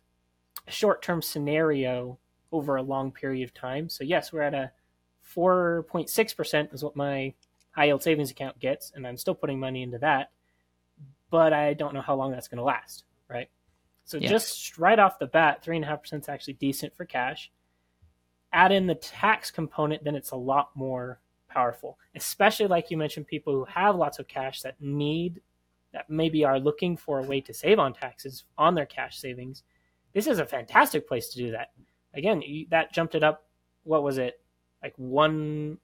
a 0.68 0.72
short 0.72 1.02
term 1.02 1.22
scenario 1.22 2.20
over 2.52 2.76
a 2.76 2.82
long 2.82 3.12
period 3.12 3.44
of 3.44 3.54
time. 3.54 3.90
So, 3.90 4.04
yes, 4.04 4.32
we're 4.32 4.42
at 4.42 4.54
a 4.54 4.72
4.6% 5.36 6.74
is 6.74 6.84
what 6.84 6.96
my 6.96 7.34
high 7.78 7.86
yield 7.86 8.04
savings 8.04 8.32
account 8.32 8.60
gets, 8.60 8.92
and 8.96 9.08
I'm 9.08 9.16
still 9.16 9.36
putting 9.36 9.60
money 9.60 9.84
into 9.84 10.00
that. 10.00 10.32
But 11.30 11.54
I 11.54 11.74
don't 11.74 11.94
know 11.94 12.02
how 12.02 12.16
long 12.16 12.32
that's 12.32 12.50
going 12.50 12.58
to 12.58 12.64
last, 12.64 13.06
right? 13.30 13.50
So, 14.04 14.18
yeah. 14.18 14.28
just 14.28 14.78
right 14.78 15.00
off 15.00 15.20
the 15.20 15.28
bat, 15.28 15.64
3.5% 15.64 16.22
is 16.22 16.30
actually 16.30 16.54
decent 16.54 16.96
for 16.96 17.06
cash 17.06 17.52
add 18.54 18.72
in 18.72 18.88
the 18.88 18.96
tax 18.96 19.52
component, 19.52 20.04
then 20.04 20.16
it's 20.16 20.32
a 20.32 20.36
lot 20.36 20.72
more 20.76 21.20
powerful. 21.50 21.98
Especially 22.16 22.68
like 22.68 22.90
you 22.90 22.98
mentioned, 22.98 23.28
people 23.28 23.54
who 23.54 23.66
have 23.66 23.96
lots 23.96 24.20
of 24.20 24.28
cash 24.28 24.62
that 24.62 24.80
need, 24.82 25.42
that 25.94 26.10
maybe 26.10 26.44
are 26.44 26.60
looking 26.60 26.98
for 26.98 27.20
a 27.20 27.24
way 27.24 27.42
to 27.42 27.54
save 27.54 27.80
on 27.80 27.94
taxes 27.94 28.46
on 28.58 28.76
their 28.76 28.86
cash 28.86 29.20
savings. 29.20 29.64
This 30.14 30.28
is 30.28 30.40
a 30.40 30.46
fantastic 30.46 31.08
place 31.08 31.30
to 31.30 31.38
do 31.38 31.52
that. 31.52 31.72
Again, 32.14 32.42
that 32.70 32.94
jumped 32.94 33.16
it 33.16 33.24
up. 33.24 33.46
What 33.84 34.04
was 34.04 34.18
it? 34.18 34.42
Like 34.82 34.94
one, 34.98 35.78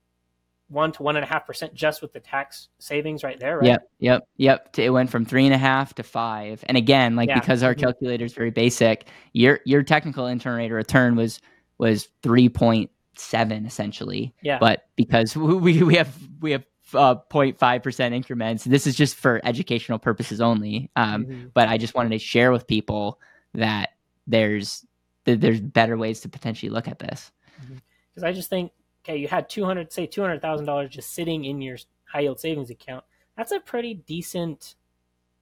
one 0.69 0.91
to 0.91 1.03
one 1.03 1.15
and 1.15 1.23
a 1.23 1.27
half 1.27 1.45
percent 1.45 1.73
just 1.73 2.01
with 2.01 2.13
the 2.13 2.19
tax 2.19 2.69
savings 2.79 3.23
right 3.23 3.39
there, 3.39 3.57
right? 3.57 3.67
Yep, 3.67 3.89
yep, 3.99 4.27
yep. 4.37 4.79
It 4.79 4.89
went 4.89 5.09
from 5.09 5.25
three 5.25 5.45
and 5.45 5.53
a 5.53 5.57
half 5.57 5.93
to 5.95 6.03
five. 6.03 6.63
And 6.67 6.77
again, 6.77 7.15
like 7.15 7.29
yeah. 7.29 7.39
because 7.39 7.63
our 7.63 7.73
mm-hmm. 7.73 7.85
calculator 7.85 8.25
is 8.25 8.33
very 8.33 8.51
basic, 8.51 9.07
your 9.33 9.59
your 9.65 9.83
technical 9.83 10.27
internal 10.27 10.57
rate 10.57 10.65
of 10.67 10.71
return 10.71 11.15
was 11.15 11.39
was 11.77 12.07
3.7 12.23 13.67
essentially. 13.67 14.33
Yeah. 14.41 14.57
But 14.59 14.87
because 14.95 15.35
we, 15.35 15.83
we 15.83 15.95
have 15.95 16.15
we 16.39 16.51
have 16.51 16.65
uh, 16.93 17.15
0.5% 17.31 18.13
increments, 18.13 18.63
this 18.63 18.87
is 18.87 18.95
just 18.95 19.15
for 19.15 19.41
educational 19.43 19.99
purposes 19.99 20.41
only. 20.41 20.91
Um, 20.95 21.25
mm-hmm. 21.25 21.47
But 21.53 21.69
I 21.69 21.77
just 21.77 21.95
wanted 21.95 22.09
to 22.09 22.19
share 22.19 22.51
with 22.51 22.67
people 22.67 23.19
that 23.53 23.89
there's 24.27 24.85
that 25.25 25.41
there's 25.41 25.59
better 25.59 25.97
ways 25.97 26.21
to 26.21 26.29
potentially 26.29 26.69
look 26.69 26.87
at 26.87 26.99
this. 26.99 27.31
Because 27.59 27.77
mm-hmm. 28.17 28.25
I 28.25 28.31
just 28.31 28.49
think, 28.49 28.71
okay, 29.03 29.17
you 29.17 29.27
had 29.27 29.49
200, 29.49 29.91
say 29.91 30.07
$200,000 30.07 30.89
just 30.89 31.13
sitting 31.13 31.45
in 31.45 31.61
your 31.61 31.77
high 32.05 32.21
yield 32.21 32.39
savings 32.39 32.69
account. 32.69 33.03
That's 33.37 33.51
a 33.51 33.59
pretty 33.59 33.95
decent 33.95 34.75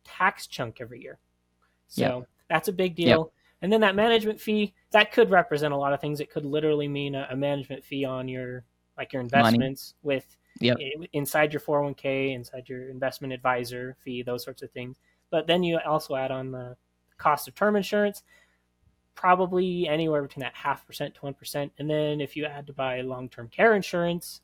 tax 0.04 0.48
chunk 0.48 0.78
every 0.80 1.02
year. 1.02 1.20
So 1.88 2.02
yep. 2.02 2.30
that's 2.50 2.68
a 2.68 2.74
big 2.74 2.96
deal. 2.96 3.08
Yep. 3.08 3.28
And 3.64 3.72
then 3.72 3.82
that 3.82 3.96
management 3.96 4.40
fee 4.40 4.74
that 4.92 5.12
could 5.12 5.30
represent 5.30 5.74
a 5.74 5.78
lot 5.78 5.94
of 5.94 6.02
things. 6.02 6.20
It 6.20 6.32
could 6.32 6.46
literally 6.46 6.88
mean 6.88 7.14
a, 7.14 7.28
a 7.30 7.36
management 7.36 7.84
fee 7.84 8.06
on 8.06 8.28
your 8.28 8.64
like 8.98 9.14
your 9.14 9.22
investments 9.22 9.94
Money. 10.04 10.16
with 10.16 10.38
yep. 10.60 10.78
inside 11.14 11.54
your 11.54 11.60
401k, 11.62 12.34
inside 12.34 12.68
your 12.68 12.90
investment 12.90 13.34
advisor 13.34 13.96
fee, 14.04 14.24
those 14.24 14.44
sorts 14.44 14.62
of 14.64 14.72
things. 14.72 14.98
But 15.30 15.48
then 15.48 15.64
you 15.64 15.80
also 15.86 16.16
add 16.16 16.32
on 16.32 16.52
the 16.52 16.76
cost 17.18 17.48
of 17.48 17.56
term 17.56 17.76
insurance, 17.76 18.24
probably 19.16 19.88
anywhere 19.88 20.22
between 20.22 20.42
that 20.42 20.56
half 20.56 20.86
percent 20.86 21.16
to 21.16 21.22
one 21.22 21.34
percent. 21.34 21.72
And 21.78 21.90
then 21.90 22.22
if 22.22 22.36
you 22.36 22.46
add 22.46 22.68
to 22.68 22.74
buy 22.74 23.02
long 23.02 23.30
term 23.30 23.48
care 23.50 23.76
insurance 23.76 24.42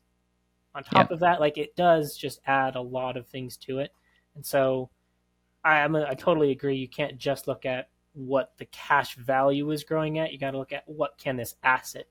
on 0.74 0.84
top 0.84 1.10
yep. 1.10 1.10
of 1.10 1.20
that, 1.20 1.40
like 1.40 1.58
it 1.58 1.76
does 1.76 2.16
just 2.16 2.40
add 2.46 2.76
a 2.76 2.80
lot 2.80 3.16
of 3.16 3.26
things 3.26 3.56
to 3.58 3.78
it. 3.78 3.92
And 4.34 4.44
so 4.44 4.90
I, 5.64 5.80
I'm 5.80 5.94
a, 5.94 6.06
I 6.08 6.14
totally 6.14 6.50
agree. 6.50 6.76
You 6.76 6.88
can't 6.88 7.18
just 7.18 7.48
look 7.48 7.66
at 7.66 7.88
what 8.14 8.52
the 8.58 8.66
cash 8.66 9.16
value 9.16 9.70
is 9.70 9.84
growing 9.84 10.18
at. 10.18 10.32
You 10.32 10.38
got 10.38 10.52
to 10.52 10.58
look 10.58 10.72
at 10.72 10.88
what 10.88 11.18
can 11.18 11.36
this 11.36 11.54
asset 11.62 12.06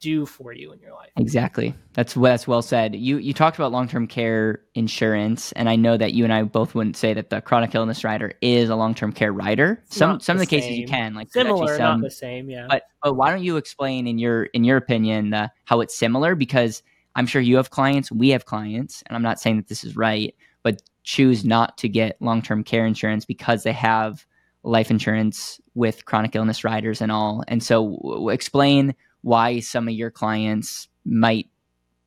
do 0.00 0.26
for 0.26 0.52
you 0.52 0.72
in 0.72 0.80
your 0.80 0.92
life. 0.92 1.10
Exactly. 1.16 1.74
That's 1.92 2.14
that's 2.14 2.48
well 2.48 2.62
said. 2.62 2.94
You 2.94 3.18
you 3.18 3.32
talked 3.32 3.56
about 3.56 3.72
long-term 3.72 4.06
care 4.06 4.62
insurance 4.74 5.52
and 5.52 5.68
I 5.68 5.76
know 5.76 5.96
that 5.96 6.14
you 6.14 6.24
and 6.24 6.32
I 6.32 6.42
both 6.42 6.74
wouldn't 6.74 6.96
say 6.96 7.14
that 7.14 7.30
the 7.30 7.40
chronic 7.40 7.74
illness 7.74 8.02
rider 8.02 8.32
is 8.40 8.70
a 8.70 8.76
long-term 8.76 9.12
care 9.12 9.32
rider. 9.32 9.82
It's 9.86 9.96
some 9.96 10.20
some 10.20 10.36
of 10.36 10.40
the 10.40 10.46
same. 10.46 10.60
cases 10.60 10.78
you 10.78 10.86
can 10.86 11.14
like 11.14 11.30
similar 11.30 11.76
some, 11.76 12.00
not 12.00 12.02
the 12.02 12.10
same, 12.10 12.50
yeah. 12.50 12.66
But 12.68 12.84
but 13.02 13.14
why 13.14 13.30
don't 13.30 13.44
you 13.44 13.56
explain 13.56 14.06
in 14.06 14.18
your 14.18 14.44
in 14.44 14.64
your 14.64 14.76
opinion 14.76 15.34
uh, 15.34 15.48
how 15.64 15.80
it's 15.80 15.96
similar 15.96 16.34
because 16.34 16.82
I'm 17.16 17.26
sure 17.26 17.42
you 17.42 17.56
have 17.56 17.70
clients, 17.70 18.10
we 18.12 18.30
have 18.30 18.46
clients, 18.46 19.02
and 19.06 19.16
I'm 19.16 19.22
not 19.22 19.40
saying 19.40 19.56
that 19.56 19.68
this 19.68 19.84
is 19.84 19.96
right, 19.96 20.34
but 20.62 20.82
choose 21.02 21.44
not 21.44 21.76
to 21.78 21.88
get 21.88 22.20
long-term 22.20 22.64
care 22.64 22.86
insurance 22.86 23.24
because 23.24 23.62
they 23.62 23.72
have 23.72 24.24
life 24.62 24.90
insurance 24.90 25.60
with 25.74 26.04
chronic 26.04 26.36
illness 26.36 26.64
riders 26.64 27.00
and 27.00 27.10
all. 27.10 27.42
And 27.48 27.62
so, 27.62 27.96
w- 28.02 28.28
explain 28.28 28.94
why 29.22 29.60
some 29.60 29.88
of 29.88 29.94
your 29.94 30.10
clients 30.10 30.88
might 31.04 31.48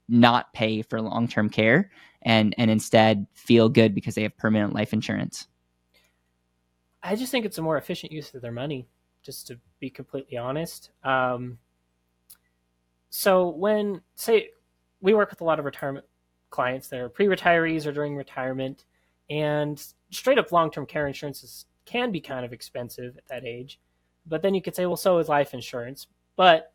not 0.10 0.52
pay 0.54 0.82
for 0.82 1.02
long 1.02 1.28
term 1.28 1.49
care 1.49 1.91
and 2.23 2.54
and 2.58 2.69
instead 2.69 3.26
feel 3.34 3.69
good 3.69 3.95
because 3.95 4.15
they 4.15 4.23
have 4.23 4.36
permanent 4.38 4.73
life 4.73 4.93
insurance. 4.93 5.47
I 7.02 7.15
just 7.15 7.32
think 7.32 7.45
it's 7.45 7.58
a 7.58 7.62
more 7.62 7.78
efficient 7.78 8.12
use 8.12 8.34
of 8.34 8.41
their 8.41 8.52
money. 8.52 8.88
Just 9.21 9.47
to 9.47 9.60
be 9.80 9.89
completely 9.89 10.38
honest. 10.38 10.89
Um, 11.04 11.58
so 13.10 13.49
when 13.49 14.02
say 14.15 14.49
we 15.02 15.13
work 15.13 15.30
with 15.30 15.41
a 15.41 15.43
lot 15.43 15.60
of 15.60 15.65
retirement 15.65 16.06
clients 16.49 16.88
that 16.89 16.99
are 16.99 17.10
pre-retirees 17.10 17.86
or 17.86 17.91
during 17.91 18.15
retirement, 18.15 18.86
and 19.30 19.82
straight 20.12 20.38
up 20.38 20.52
long-term 20.52 20.86
care 20.86 21.08
insurance 21.08 21.43
is 21.43 21.65
can 21.86 22.12
be 22.12 22.21
kind 22.21 22.45
of 22.45 22.54
expensive 22.54 23.17
at 23.17 23.28
that 23.28 23.45
age. 23.45 23.80
But 24.26 24.41
then 24.41 24.54
you 24.54 24.62
could 24.62 24.76
say, 24.76 24.86
well, 24.86 24.95
so 24.95 25.17
is 25.17 25.30
life 25.30 25.54
insurance. 25.54 26.08
But 26.36 26.72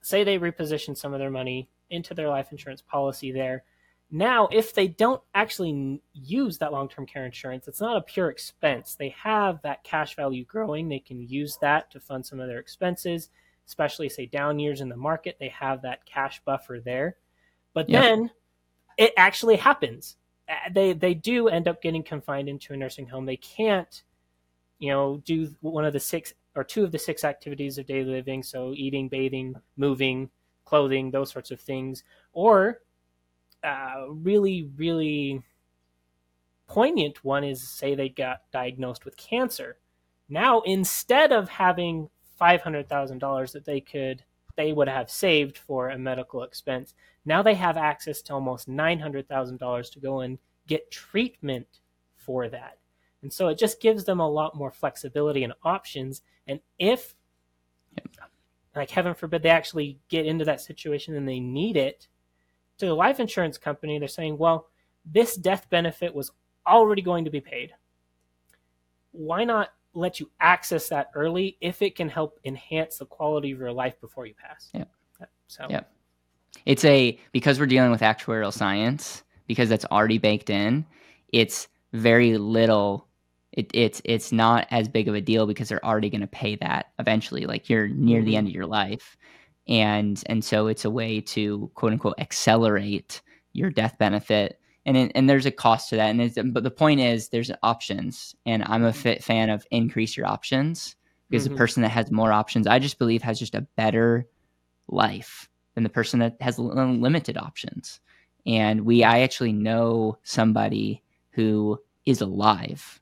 say 0.00 0.24
they 0.24 0.38
reposition 0.38 0.96
some 0.96 1.12
of 1.12 1.20
their 1.20 1.30
money 1.30 1.68
into 1.90 2.14
their 2.14 2.28
life 2.28 2.52
insurance 2.52 2.82
policy 2.82 3.32
there. 3.32 3.64
Now, 4.10 4.48
if 4.50 4.74
they 4.74 4.88
don't 4.88 5.22
actually 5.34 6.02
use 6.12 6.58
that 6.58 6.72
long 6.72 6.88
term 6.88 7.06
care 7.06 7.24
insurance, 7.24 7.68
it's 7.68 7.80
not 7.80 7.96
a 7.96 8.02
pure 8.02 8.28
expense. 8.28 8.96
They 8.96 9.10
have 9.10 9.62
that 9.62 9.84
cash 9.84 10.16
value 10.16 10.44
growing. 10.44 10.88
They 10.88 10.98
can 10.98 11.20
use 11.20 11.58
that 11.60 11.90
to 11.92 12.00
fund 12.00 12.26
some 12.26 12.40
of 12.40 12.48
their 12.48 12.58
expenses, 12.58 13.30
especially, 13.68 14.08
say, 14.08 14.26
down 14.26 14.58
years 14.58 14.80
in 14.80 14.88
the 14.88 14.96
market. 14.96 15.36
They 15.38 15.50
have 15.50 15.82
that 15.82 16.04
cash 16.06 16.42
buffer 16.44 16.80
there. 16.84 17.16
But 17.72 17.88
yep. 17.88 18.02
then 18.02 18.30
it 18.98 19.12
actually 19.16 19.56
happens 19.56 20.16
they 20.72 20.92
they 20.92 21.14
do 21.14 21.48
end 21.48 21.68
up 21.68 21.82
getting 21.82 22.02
confined 22.02 22.48
into 22.48 22.72
a 22.72 22.76
nursing 22.76 23.06
home. 23.06 23.26
They 23.26 23.36
can't, 23.36 24.02
you 24.78 24.90
know, 24.90 25.22
do 25.24 25.54
one 25.60 25.84
of 25.84 25.92
the 25.92 26.00
six 26.00 26.34
or 26.54 26.64
two 26.64 26.84
of 26.84 26.92
the 26.92 26.98
six 26.98 27.24
activities 27.24 27.78
of 27.78 27.86
daily 27.86 28.10
living. 28.10 28.42
So 28.42 28.72
eating, 28.74 29.08
bathing, 29.08 29.54
moving, 29.76 30.30
clothing, 30.64 31.10
those 31.10 31.30
sorts 31.30 31.50
of 31.50 31.60
things, 31.60 32.04
or 32.32 32.80
uh, 33.62 34.06
really, 34.08 34.68
really 34.76 35.42
poignant 36.66 37.24
one 37.24 37.44
is 37.44 37.68
say 37.68 37.94
they 37.94 38.08
got 38.08 38.42
diagnosed 38.52 39.04
with 39.04 39.16
cancer. 39.16 39.78
Now, 40.28 40.60
instead 40.62 41.32
of 41.32 41.48
having 41.48 42.08
five 42.36 42.62
hundred 42.62 42.88
thousand 42.88 43.18
dollars 43.18 43.52
that 43.52 43.66
they 43.66 43.80
could 43.80 44.24
they 44.56 44.72
would 44.72 44.88
have 44.88 45.10
saved 45.10 45.56
for 45.56 45.88
a 45.88 45.98
medical 45.98 46.42
expense. 46.42 46.94
Now 47.24 47.42
they 47.42 47.54
have 47.54 47.76
access 47.76 48.20
to 48.22 48.34
almost 48.34 48.68
$900,000 48.68 49.92
to 49.92 50.00
go 50.00 50.20
and 50.20 50.38
get 50.66 50.90
treatment 50.90 51.66
for 52.16 52.48
that. 52.48 52.76
And 53.22 53.32
so 53.32 53.48
it 53.48 53.58
just 53.58 53.80
gives 53.80 54.04
them 54.04 54.20
a 54.20 54.28
lot 54.28 54.56
more 54.56 54.70
flexibility 54.70 55.44
and 55.44 55.52
options. 55.62 56.22
And 56.46 56.60
if, 56.78 57.14
like 58.74 58.90
heaven 58.90 59.14
forbid, 59.14 59.42
they 59.42 59.50
actually 59.50 59.98
get 60.08 60.26
into 60.26 60.44
that 60.46 60.60
situation 60.60 61.14
and 61.16 61.28
they 61.28 61.40
need 61.40 61.76
it, 61.76 62.08
to 62.78 62.86
the 62.86 62.94
life 62.94 63.20
insurance 63.20 63.58
company, 63.58 63.98
they're 63.98 64.08
saying, 64.08 64.38
well, 64.38 64.68
this 65.04 65.36
death 65.36 65.68
benefit 65.70 66.14
was 66.14 66.32
already 66.66 67.02
going 67.02 67.24
to 67.26 67.30
be 67.30 67.40
paid. 67.40 67.72
Why 69.12 69.44
not 69.44 69.68
let 69.92 70.18
you 70.20 70.30
access 70.40 70.88
that 70.88 71.10
early 71.14 71.58
if 71.60 71.82
it 71.82 71.94
can 71.94 72.08
help 72.08 72.38
enhance 72.44 72.98
the 72.98 73.06
quality 73.06 73.50
of 73.50 73.58
your 73.58 73.72
life 73.72 74.00
before 74.00 74.26
you 74.26 74.34
pass? 74.34 74.70
Yeah. 74.72 74.84
So 75.46 75.66
Yeah. 75.68 75.82
It's 76.66 76.84
a 76.84 77.18
because 77.32 77.58
we're 77.58 77.66
dealing 77.66 77.90
with 77.90 78.00
actuarial 78.00 78.52
science 78.52 79.24
because 79.46 79.68
that's 79.68 79.84
already 79.86 80.18
baked 80.18 80.50
in. 80.50 80.84
It's 81.32 81.68
very 81.92 82.38
little. 82.38 83.06
It, 83.60 83.70
it's 83.74 84.00
it's 84.04 84.32
not 84.32 84.66
as 84.70 84.88
big 84.88 85.08
of 85.08 85.14
a 85.14 85.20
deal 85.20 85.46
because 85.46 85.68
they're 85.68 85.84
already 85.84 86.08
going 86.10 86.22
to 86.22 86.26
pay 86.26 86.56
that 86.56 86.86
eventually. 86.98 87.44
Like 87.46 87.68
you're 87.68 87.88
near 87.88 88.22
the 88.22 88.32
Mhm. 88.32 88.36
end 88.36 88.48
of 88.48 88.54
your 88.54 88.66
life, 88.66 89.16
and 89.68 90.22
and 90.26 90.42
so 90.44 90.66
it's 90.66 90.84
a 90.86 90.90
way 90.90 91.20
to 91.20 91.70
quote 91.74 91.92
unquote 91.92 92.18
accelerate 92.18 93.20
your 93.52 93.70
death 93.70 93.96
benefit. 93.98 94.58
And 94.86 94.96
it, 94.96 95.12
and 95.14 95.28
there's 95.28 95.44
a 95.46 95.50
cost 95.50 95.90
to 95.90 95.96
that. 95.96 96.08
And 96.08 96.22
it's, 96.22 96.38
but 96.42 96.62
the 96.64 96.70
point 96.70 97.00
is, 97.00 97.28
there's 97.28 97.50
options, 97.62 98.34
and 98.46 98.64
I'm 98.66 98.84
a 98.84 98.92
fit 98.94 99.22
fan 99.22 99.50
of 99.50 99.66
increase 99.70 100.16
your 100.16 100.26
options 100.26 100.96
because 101.28 101.46
Mhm. 101.46 101.50
the 101.50 101.56
person 101.56 101.82
that 101.82 101.90
has 101.90 102.10
more 102.10 102.32
options, 102.32 102.66
I 102.66 102.78
just 102.78 102.98
believe, 102.98 103.22
has 103.22 103.38
just 103.38 103.54
a 103.54 103.66
better 103.76 104.26
life 104.88 105.50
than 105.74 105.84
the 105.84 105.90
person 105.90 106.20
that 106.20 106.36
has 106.40 106.58
limited 106.58 107.36
options. 107.36 108.00
And 108.46 108.86
we, 108.86 109.04
I 109.04 109.20
actually 109.20 109.52
know 109.52 110.18
somebody 110.22 111.02
who 111.32 111.78
is 112.06 112.22
alive, 112.22 113.00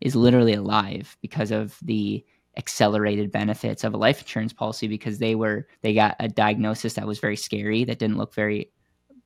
is 0.00 0.16
literally 0.16 0.54
alive 0.54 1.16
because 1.22 1.50
of 1.50 1.76
the 1.82 2.24
accelerated 2.56 3.30
benefits 3.30 3.84
of 3.84 3.94
a 3.94 3.98
life 3.98 4.20
insurance 4.20 4.52
policy 4.52 4.88
because 4.88 5.18
they 5.18 5.34
were 5.34 5.66
they 5.82 5.94
got 5.94 6.16
a 6.20 6.28
diagnosis 6.28 6.94
that 6.94 7.06
was 7.06 7.20
very 7.20 7.36
scary 7.36 7.84
that 7.84 7.98
didn't 7.98 8.18
look 8.18 8.34
very 8.34 8.70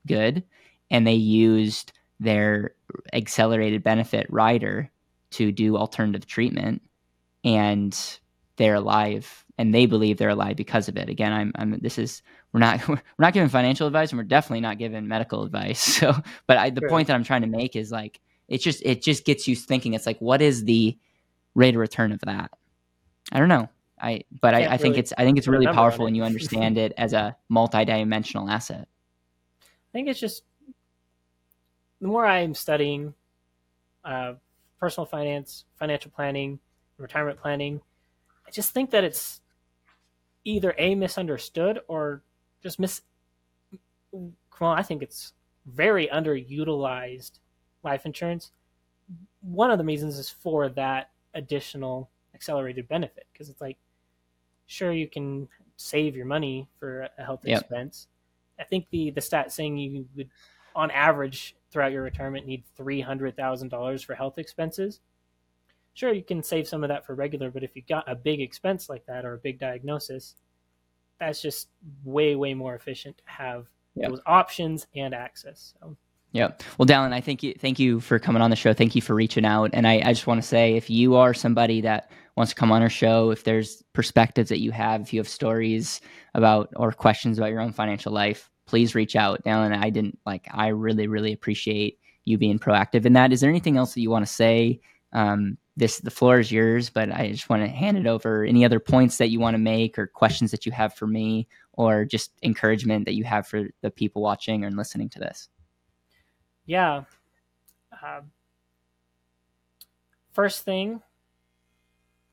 good 0.06 0.42
and 0.90 1.06
they 1.06 1.14
used 1.14 1.92
their 2.20 2.74
accelerated 3.12 3.82
benefit 3.82 4.26
rider 4.30 4.90
to 5.30 5.50
do 5.52 5.76
alternative 5.76 6.26
treatment 6.26 6.82
and 7.44 8.18
they're 8.56 8.74
alive 8.74 9.44
and 9.58 9.74
they 9.74 9.86
believe 9.86 10.18
they're 10.18 10.28
alive 10.30 10.56
because 10.56 10.88
of 10.88 10.96
it 10.96 11.08
again 11.08 11.32
i'm, 11.32 11.52
I'm 11.56 11.78
this 11.80 11.98
is 11.98 12.22
we're 12.52 12.60
not 12.60 12.86
we're 12.88 12.98
not 13.18 13.32
giving 13.32 13.48
financial 13.48 13.86
advice 13.86 14.10
and 14.10 14.18
we're 14.18 14.24
definitely 14.24 14.60
not 14.60 14.78
giving 14.78 15.08
medical 15.08 15.42
advice 15.42 15.80
so 15.98 16.14
but 16.46 16.58
I, 16.58 16.70
the 16.70 16.82
Sure. 16.82 16.88
point 16.88 17.08
that 17.08 17.14
i'm 17.14 17.24
trying 17.24 17.42
to 17.42 17.48
make 17.48 17.76
is 17.76 17.90
like 17.90 18.20
it's 18.48 18.62
just 18.62 18.82
it 18.84 19.02
just 19.02 19.24
gets 19.24 19.46
you 19.48 19.56
thinking 19.56 19.94
it's 19.94 20.06
like 20.06 20.18
what 20.18 20.42
is 20.42 20.64
the 20.64 20.96
rate 21.54 21.74
of 21.74 21.80
return 21.80 22.12
of 22.12 22.20
that 22.20 22.50
i 23.32 23.38
don't 23.38 23.48
know 23.48 23.68
i 24.00 24.22
but 24.40 24.54
I, 24.54 24.66
I 24.66 24.76
think 24.76 24.92
really 24.92 24.98
it's 25.00 25.12
i 25.18 25.24
think 25.24 25.38
it's 25.38 25.48
really 25.48 25.66
powerful 25.66 26.02
it. 26.02 26.06
when 26.06 26.14
you 26.14 26.24
understand 26.24 26.78
it 26.78 26.92
as 26.96 27.12
a 27.12 27.36
multi-dimensional 27.48 28.48
asset 28.48 28.88
I 29.92 29.92
think 29.92 30.08
it's 30.08 30.20
just 30.20 30.42
the 32.00 32.08
more 32.08 32.24
I'm 32.24 32.54
studying 32.54 33.12
uh, 34.04 34.34
personal 34.80 35.04
finance, 35.04 35.66
financial 35.78 36.10
planning, 36.10 36.58
retirement 36.96 37.38
planning, 37.38 37.82
I 38.46 38.50
just 38.50 38.72
think 38.72 38.90
that 38.90 39.04
it's 39.04 39.42
either 40.44 40.74
a 40.78 40.94
misunderstood 40.94 41.80
or 41.88 42.22
just 42.62 42.80
mis. 42.80 43.02
Well, 44.10 44.70
I 44.70 44.82
think 44.82 45.02
it's 45.02 45.34
very 45.66 46.06
underutilized 46.08 47.32
life 47.82 48.06
insurance. 48.06 48.52
One 49.40 49.70
of 49.70 49.78
the 49.78 49.84
reasons 49.84 50.18
is 50.18 50.30
for 50.30 50.68
that 50.70 51.10
additional 51.34 52.08
accelerated 52.34 52.88
benefit 52.88 53.26
because 53.32 53.48
it's 53.48 53.60
like, 53.60 53.78
sure, 54.66 54.92
you 54.92 55.08
can 55.08 55.48
save 55.76 56.16
your 56.16 56.26
money 56.26 56.68
for 56.78 57.08
a 57.18 57.24
health 57.24 57.44
Yep. 57.44 57.60
expense. 57.60 58.08
I 58.58 58.64
think 58.64 58.86
the 58.90 59.10
the 59.10 59.20
stat 59.20 59.52
saying 59.52 59.78
you 59.78 60.08
would, 60.16 60.30
on 60.74 60.90
average, 60.90 61.56
throughout 61.70 61.92
your 61.92 62.02
retirement, 62.02 62.46
need 62.46 62.64
three 62.76 63.00
hundred 63.00 63.36
thousand 63.36 63.68
dollars 63.68 64.02
for 64.02 64.14
health 64.14 64.38
expenses. 64.38 65.00
Sure, 65.94 66.12
you 66.12 66.22
can 66.22 66.42
save 66.42 66.66
some 66.68 66.82
of 66.84 66.88
that 66.88 67.04
for 67.04 67.14
regular, 67.14 67.50
but 67.50 67.62
if 67.64 67.76
you 67.76 67.82
got 67.88 68.08
a 68.10 68.14
big 68.14 68.40
expense 68.40 68.88
like 68.88 69.04
that 69.06 69.24
or 69.24 69.34
a 69.34 69.38
big 69.38 69.58
diagnosis, 69.58 70.36
that's 71.18 71.42
just 71.42 71.68
way 72.04 72.34
way 72.36 72.54
more 72.54 72.74
efficient 72.74 73.18
to 73.18 73.24
have 73.26 73.66
Yep. 73.94 74.10
those 74.10 74.20
options 74.26 74.86
and 74.96 75.14
access. 75.14 75.74
So, 75.80 75.96
Yep. 76.32 76.62
Well, 76.78 76.86
Dallin, 76.86 77.12
I 77.12 77.20
thank 77.20 77.42
you. 77.42 77.54
Thank 77.58 77.78
you 77.78 78.00
for 78.00 78.18
coming 78.18 78.40
on 78.40 78.50
the 78.50 78.56
show. 78.56 78.72
Thank 78.72 78.94
you 78.94 79.02
for 79.02 79.14
reaching 79.14 79.44
out. 79.44 79.70
And 79.74 79.86
I, 79.86 80.02
I 80.04 80.12
just 80.12 80.26
want 80.26 80.40
to 80.40 80.46
say, 80.46 80.76
if 80.76 80.88
you 80.88 81.14
are 81.14 81.34
somebody 81.34 81.82
that 81.82 82.10
wants 82.36 82.52
to 82.52 82.56
come 82.56 82.72
on 82.72 82.80
our 82.80 82.88
show, 82.88 83.30
if 83.30 83.44
there's 83.44 83.82
perspectives 83.92 84.48
that 84.48 84.60
you 84.60 84.70
have, 84.72 85.02
if 85.02 85.12
you 85.12 85.20
have 85.20 85.28
stories 85.28 86.00
about 86.34 86.70
or 86.76 86.90
questions 86.92 87.36
about 87.36 87.50
your 87.50 87.60
own 87.60 87.72
financial 87.72 88.12
life, 88.12 88.50
please 88.66 88.94
reach 88.94 89.14
out. 89.14 89.44
Dallin, 89.44 89.76
I 89.76 89.90
didn't 89.90 90.18
like. 90.24 90.48
I 90.50 90.68
really, 90.68 91.06
really 91.06 91.32
appreciate 91.32 91.98
you 92.24 92.38
being 92.38 92.58
proactive 92.58 93.04
in 93.04 93.12
that. 93.12 93.32
Is 93.32 93.42
there 93.42 93.50
anything 93.50 93.76
else 93.76 93.92
that 93.92 94.00
you 94.00 94.10
want 94.10 94.26
to 94.26 94.32
say? 94.32 94.80
Um, 95.12 95.58
this 95.76 95.98
the 95.98 96.10
floor 96.10 96.38
is 96.38 96.52
yours, 96.52 96.88
but 96.88 97.10
I 97.10 97.30
just 97.30 97.50
want 97.50 97.62
to 97.62 97.68
hand 97.68 97.98
it 97.98 98.06
over. 98.06 98.44
Any 98.44 98.64
other 98.64 98.80
points 98.80 99.18
that 99.18 99.28
you 99.28 99.40
want 99.40 99.54
to 99.54 99.58
make, 99.58 99.98
or 99.98 100.06
questions 100.06 100.50
that 100.50 100.64
you 100.64 100.72
have 100.72 100.94
for 100.94 101.06
me, 101.06 101.48
or 101.72 102.04
just 102.04 102.32
encouragement 102.42 103.04
that 103.06 103.14
you 103.14 103.24
have 103.24 103.46
for 103.46 103.64
the 103.82 103.90
people 103.90 104.22
watching 104.22 104.64
or 104.64 104.70
listening 104.70 105.08
to 105.10 105.18
this? 105.18 105.48
Yeah. 106.66 107.04
Uh, 107.92 108.22
first 110.32 110.64
thing, 110.64 111.02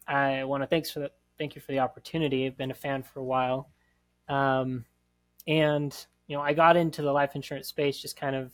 I 0.08 0.44
want 0.44 0.64
to 0.64 0.68
thanks 0.68 0.90
for 0.90 1.00
the, 1.00 1.12
thank 1.38 1.56
you 1.56 1.62
for 1.62 1.72
the 1.72 1.80
opportunity. 1.80 2.46
I've 2.46 2.58
been 2.58 2.72
a 2.72 2.76
fan 2.76 3.04
for 3.04 3.20
a 3.20 3.24
while, 3.24 3.70
um, 4.28 4.86
and 5.48 5.96
you 6.28 6.36
know 6.36 6.42
I 6.42 6.54
got 6.54 6.78
into 6.78 7.02
the 7.02 7.12
life 7.12 7.36
insurance 7.36 7.68
space 7.68 8.02
just 8.02 8.18
kind 8.18 8.36
of 8.36 8.54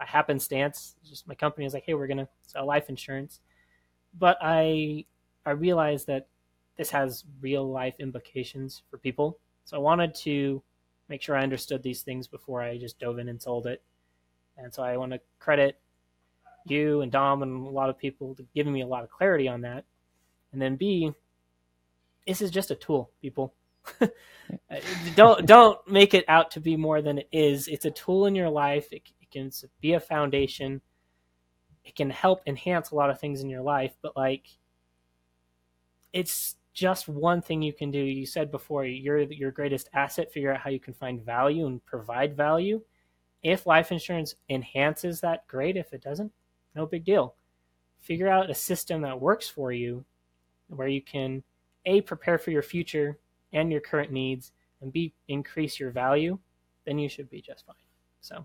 a 0.00 0.06
happenstance. 0.06 0.96
Just 1.04 1.28
my 1.28 1.34
company 1.34 1.64
was 1.64 1.74
like, 1.74 1.84
"Hey, 1.84 1.94
we're 1.94 2.06
gonna 2.06 2.28
sell 2.42 2.66
life 2.66 2.88
insurance," 2.88 3.40
but 4.18 4.38
I 4.40 5.06
I 5.46 5.52
realized 5.52 6.06
that 6.08 6.28
this 6.76 6.90
has 6.90 7.24
real 7.40 7.70
life 7.70 7.96
implications 8.00 8.82
for 8.90 8.98
people. 8.98 9.38
So 9.64 9.76
I 9.76 9.80
wanted 9.80 10.14
to 10.16 10.62
make 11.08 11.22
sure 11.22 11.36
I 11.36 11.42
understood 11.42 11.82
these 11.82 12.02
things 12.02 12.28
before 12.28 12.62
I 12.62 12.78
just 12.78 12.98
dove 12.98 13.18
in 13.18 13.28
and 13.28 13.40
sold 13.42 13.66
it. 13.66 13.82
And 14.58 14.74
so 14.74 14.82
I 14.82 14.96
want 14.96 15.12
to 15.12 15.20
credit 15.38 15.80
you 16.66 17.00
and 17.00 17.10
Dom 17.10 17.42
and 17.42 17.66
a 17.66 17.70
lot 17.70 17.88
of 17.88 17.98
people 17.98 18.34
to 18.34 18.44
giving 18.54 18.72
me 18.72 18.82
a 18.82 18.86
lot 18.86 19.04
of 19.04 19.10
clarity 19.10 19.48
on 19.48 19.62
that. 19.62 19.84
And 20.52 20.60
then 20.60 20.76
B, 20.76 21.12
this 22.26 22.42
is 22.42 22.50
just 22.50 22.70
a 22.70 22.76
tool, 22.76 23.10
people. 23.20 23.54
Uh, 24.70 24.76
don't 25.14 25.44
don't 25.44 25.78
make 25.86 26.14
it 26.14 26.24
out 26.26 26.50
to 26.50 26.58
be 26.58 26.74
more 26.74 27.02
than 27.02 27.18
it 27.18 27.28
is. 27.30 27.68
It's 27.68 27.84
a 27.84 27.90
tool 27.90 28.24
in 28.24 28.34
your 28.34 28.48
life. 28.48 28.90
It, 28.94 29.02
it 29.20 29.30
can 29.30 29.50
be 29.82 29.92
a 29.92 30.00
foundation. 30.00 30.80
It 31.84 31.94
can 31.94 32.08
help 32.08 32.40
enhance 32.46 32.90
a 32.90 32.94
lot 32.94 33.10
of 33.10 33.20
things 33.20 33.42
in 33.42 33.50
your 33.50 33.60
life, 33.60 33.94
but 34.00 34.16
like 34.16 34.46
it's 36.14 36.56
just 36.72 37.08
one 37.08 37.42
thing 37.42 37.60
you 37.60 37.74
can 37.74 37.90
do. 37.90 37.98
You 37.98 38.24
said 38.24 38.50
before, 38.50 38.86
you're 38.86 39.20
your 39.20 39.50
greatest 39.50 39.90
asset. 39.92 40.32
Figure 40.32 40.54
out 40.54 40.60
how 40.60 40.70
you 40.70 40.80
can 40.80 40.94
find 40.94 41.22
value 41.22 41.66
and 41.66 41.84
provide 41.84 42.34
value. 42.34 42.80
If 43.42 43.66
life 43.66 43.92
insurance 43.92 44.34
enhances 44.48 45.20
that, 45.20 45.46
great. 45.46 45.76
If 45.76 45.92
it 45.92 46.02
doesn't, 46.02 46.32
no 46.74 46.86
big 46.86 47.04
deal. 47.04 47.34
Figure 48.00 48.28
out 48.28 48.50
a 48.50 48.54
system 48.54 49.02
that 49.02 49.20
works 49.20 49.48
for 49.48 49.72
you 49.72 50.04
where 50.68 50.88
you 50.88 51.02
can 51.02 51.42
A, 51.86 52.00
prepare 52.00 52.38
for 52.38 52.50
your 52.50 52.62
future 52.62 53.18
and 53.52 53.72
your 53.72 53.80
current 53.80 54.12
needs, 54.12 54.52
and 54.80 54.92
B, 54.92 55.14
increase 55.28 55.80
your 55.80 55.90
value, 55.90 56.38
then 56.84 56.98
you 56.98 57.08
should 57.08 57.30
be 57.30 57.40
just 57.40 57.66
fine. 57.66 57.76
So, 58.20 58.44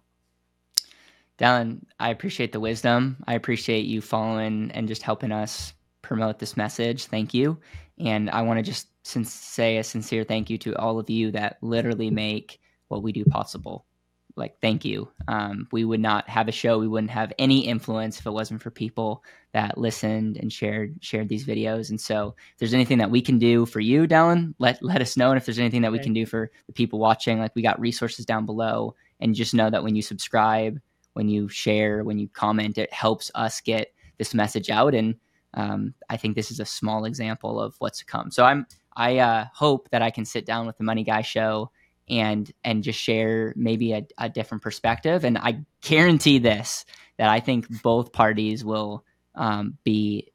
Dallin, 1.38 1.84
I 2.00 2.10
appreciate 2.10 2.52
the 2.52 2.60
wisdom. 2.60 3.18
I 3.28 3.34
appreciate 3.34 3.86
you 3.86 4.02
following 4.02 4.72
and 4.74 4.88
just 4.88 5.02
helping 5.02 5.32
us 5.32 5.74
promote 6.02 6.40
this 6.40 6.58
message. 6.58 7.06
Thank 7.06 7.34
you. 7.34 7.60
And 8.00 8.30
I 8.30 8.42
want 8.42 8.60
to 8.60 8.64
just 8.64 8.88
sin- 9.06 9.26
say 9.26 9.78
a 9.78 9.84
sincere 9.84 10.24
thank 10.24 10.50
you 10.50 10.58
to 10.60 10.76
all 10.78 11.00
of 11.00 11.10
you 11.10 11.32
that 11.32 11.58
literally 11.62 12.10
make 12.10 12.60
what 12.88 13.04
we 13.04 13.12
do 13.12 13.26
possible. 13.26 13.86
Like, 14.36 14.60
thank 14.62 14.84
you. 14.84 15.10
Um, 15.28 15.68
we 15.72 15.86
would 15.86 16.00
not 16.00 16.28
have 16.28 16.48
a 16.48 16.52
show. 16.52 16.80
We 16.80 16.88
wouldn't 16.88 17.12
have 17.12 17.32
any 17.38 17.68
influence 17.68 18.20
if 18.20 18.26
it 18.26 18.32
wasn't 18.32 18.64
for 18.64 18.72
people 18.72 19.24
that 19.54 19.78
listened 19.78 20.38
and 20.38 20.52
shared 20.52 20.96
shared 21.02 21.30
these 21.30 21.46
videos. 21.46 21.92
And 21.92 22.02
so, 22.02 22.36
if 22.54 22.58
there's 22.58 22.74
anything 22.74 22.98
that 22.98 23.12
we 23.12 23.22
can 23.22 23.38
do 23.38 23.68
for 23.68 23.80
you, 23.80 24.08
Dallin, 24.08 24.56
let 24.58 24.82
let 24.82 25.02
us 25.02 25.16
know. 25.16 25.30
And 25.30 25.38
if 25.38 25.46
there's 25.46 25.60
anything 25.60 25.84
that 25.84 25.92
we 25.92 26.00
can 26.00 26.14
do 26.14 26.26
for 26.26 26.52
the 26.66 26.74
people 26.74 26.98
watching, 26.98 27.40
like 27.40 27.56
we 27.56 27.62
got 27.62 27.80
resources 27.80 28.26
down 28.26 28.46
below. 28.46 28.96
And 29.20 29.36
just 29.36 29.54
know 29.54 29.70
that 29.70 29.84
when 29.84 29.96
you 29.96 30.02
subscribe, 30.02 30.82
when 31.14 31.30
you 31.30 31.48
share, 31.48 32.04
when 32.04 32.18
you 32.18 32.28
comment, 32.28 32.78
it 32.78 32.92
helps 32.92 33.32
us 33.36 33.62
get 33.62 33.94
this 34.18 34.34
message 34.34 34.70
out. 34.70 34.94
And 34.96 35.16
um, 35.54 35.94
I 36.10 36.18
think 36.18 36.36
this 36.36 36.52
is 36.52 36.60
a 36.60 36.66
small 36.66 37.06
example 37.06 37.60
of 37.60 37.76
what's 37.80 38.00
to 38.00 38.06
come. 38.06 38.32
So 38.32 38.44
I'm 38.44 38.66
I 38.96 39.20
uh, 39.20 39.46
hope 39.54 39.90
that 39.90 40.02
I 40.02 40.12
can 40.12 40.26
sit 40.26 40.46
down 40.46 40.68
with 40.68 40.78
the 40.78 40.84
Money 40.84 41.04
Guy 41.04 41.22
Show 41.22 41.72
and 42.10 42.52
and 42.64 42.84
just 42.84 43.00
share 43.00 43.54
maybe 43.56 43.94
a, 43.94 44.06
a 44.18 44.30
different 44.30 44.64
perspective. 44.64 45.24
And 45.24 45.38
I 45.38 45.64
guarantee 45.82 46.40
this 46.40 46.86
that 47.18 47.30
I 47.30 47.40
think 47.40 47.82
both 47.82 48.12
parties 48.12 48.66
will 48.66 49.06
um, 49.36 49.78
be 49.84 50.32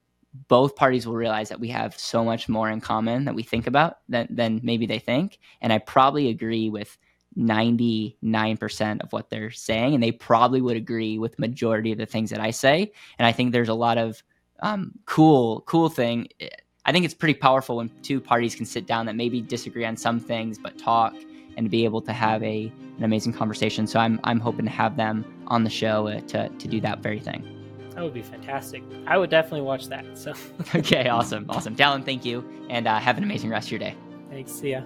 both 0.46 0.76
parties 0.76 1.06
will 1.06 1.14
realize 1.14 1.48
that 1.48 1.60
we 1.60 1.68
have 1.68 1.98
so 1.98 2.24
much 2.24 2.48
more 2.48 2.70
in 2.70 2.80
common 2.80 3.24
that 3.24 3.34
we 3.34 3.42
think 3.42 3.66
about 3.66 3.98
than, 4.08 4.26
than 4.30 4.60
maybe 4.62 4.86
they 4.86 4.98
think. 4.98 5.38
And 5.60 5.72
I 5.72 5.78
probably 5.78 6.28
agree 6.28 6.70
with 6.70 6.96
99% 7.36 9.00
of 9.00 9.12
what 9.12 9.30
they're 9.30 9.50
saying 9.50 9.94
and 9.94 10.02
they 10.02 10.12
probably 10.12 10.60
would 10.60 10.76
agree 10.76 11.18
with 11.18 11.38
majority 11.38 11.92
of 11.92 11.98
the 11.98 12.06
things 12.06 12.30
that 12.30 12.40
I 12.40 12.50
say 12.50 12.90
and 13.18 13.26
I 13.26 13.32
think 13.32 13.52
there's 13.52 13.68
a 13.68 13.74
lot 13.74 13.98
of 13.98 14.22
um, 14.60 14.92
cool 15.04 15.60
cool 15.66 15.88
thing 15.88 16.28
I 16.84 16.90
think 16.90 17.04
it's 17.04 17.14
pretty 17.14 17.34
powerful 17.34 17.76
when 17.76 17.90
two 18.02 18.20
parties 18.20 18.56
can 18.56 18.66
sit 18.66 18.86
down 18.86 19.06
that 19.06 19.14
maybe 19.14 19.40
disagree 19.40 19.84
on 19.84 19.96
some 19.96 20.18
things 20.18 20.58
but 20.58 20.78
talk 20.78 21.14
and 21.58 21.70
be 21.70 21.84
able 21.84 22.00
to 22.00 22.12
have 22.12 22.42
a 22.42 22.72
an 22.96 23.04
amazing 23.04 23.32
conversation 23.34 23.86
so 23.86 24.00
I'm 24.00 24.18
I'm 24.24 24.40
hoping 24.40 24.64
to 24.64 24.70
have 24.70 24.96
them 24.96 25.24
on 25.48 25.64
the 25.64 25.70
show 25.70 26.08
uh, 26.08 26.20
to 26.20 26.48
to 26.48 26.68
do 26.68 26.80
that 26.80 27.00
very 27.00 27.20
thing 27.20 27.44
That 27.94 28.04
would 28.04 28.14
be 28.14 28.22
fantastic. 28.22 28.82
I 29.06 29.18
would 29.18 29.28
definitely 29.28 29.62
watch 29.62 29.88
that. 29.88 30.04
So 30.16 30.32
okay 30.74 31.08
awesome 31.08 31.44
awesome 31.50 31.76
Dallin 31.76 32.04
thank 32.04 32.24
you 32.24 32.42
and 32.70 32.88
uh, 32.88 32.98
have 32.98 33.18
an 33.18 33.24
amazing 33.24 33.50
rest 33.50 33.68
of 33.68 33.72
your 33.72 33.80
day 33.80 33.94
thanks. 34.30 34.52
See 34.52 34.70
ya. 34.70 34.82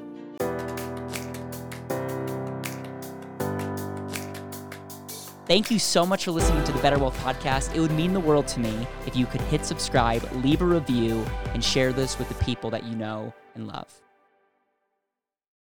Thank 5.52 5.70
you 5.70 5.78
so 5.78 6.06
much 6.06 6.24
for 6.24 6.30
listening 6.30 6.64
to 6.64 6.72
the 6.72 6.78
Better 6.78 6.98
Wealth 6.98 7.18
Podcast. 7.18 7.74
It 7.74 7.80
would 7.80 7.90
mean 7.90 8.14
the 8.14 8.20
world 8.20 8.46
to 8.48 8.60
me 8.60 8.86
if 9.06 9.16
you 9.16 9.26
could 9.26 9.40
hit 9.42 9.66
subscribe, 9.66 10.22
leave 10.36 10.62
a 10.62 10.64
review, 10.64 11.22
and 11.52 11.62
share 11.62 11.92
this 11.92 12.18
with 12.18 12.28
the 12.28 12.44
people 12.44 12.70
that 12.70 12.84
you 12.84 12.96
know 12.96 13.34
and 13.54 13.66
love. 13.66 14.01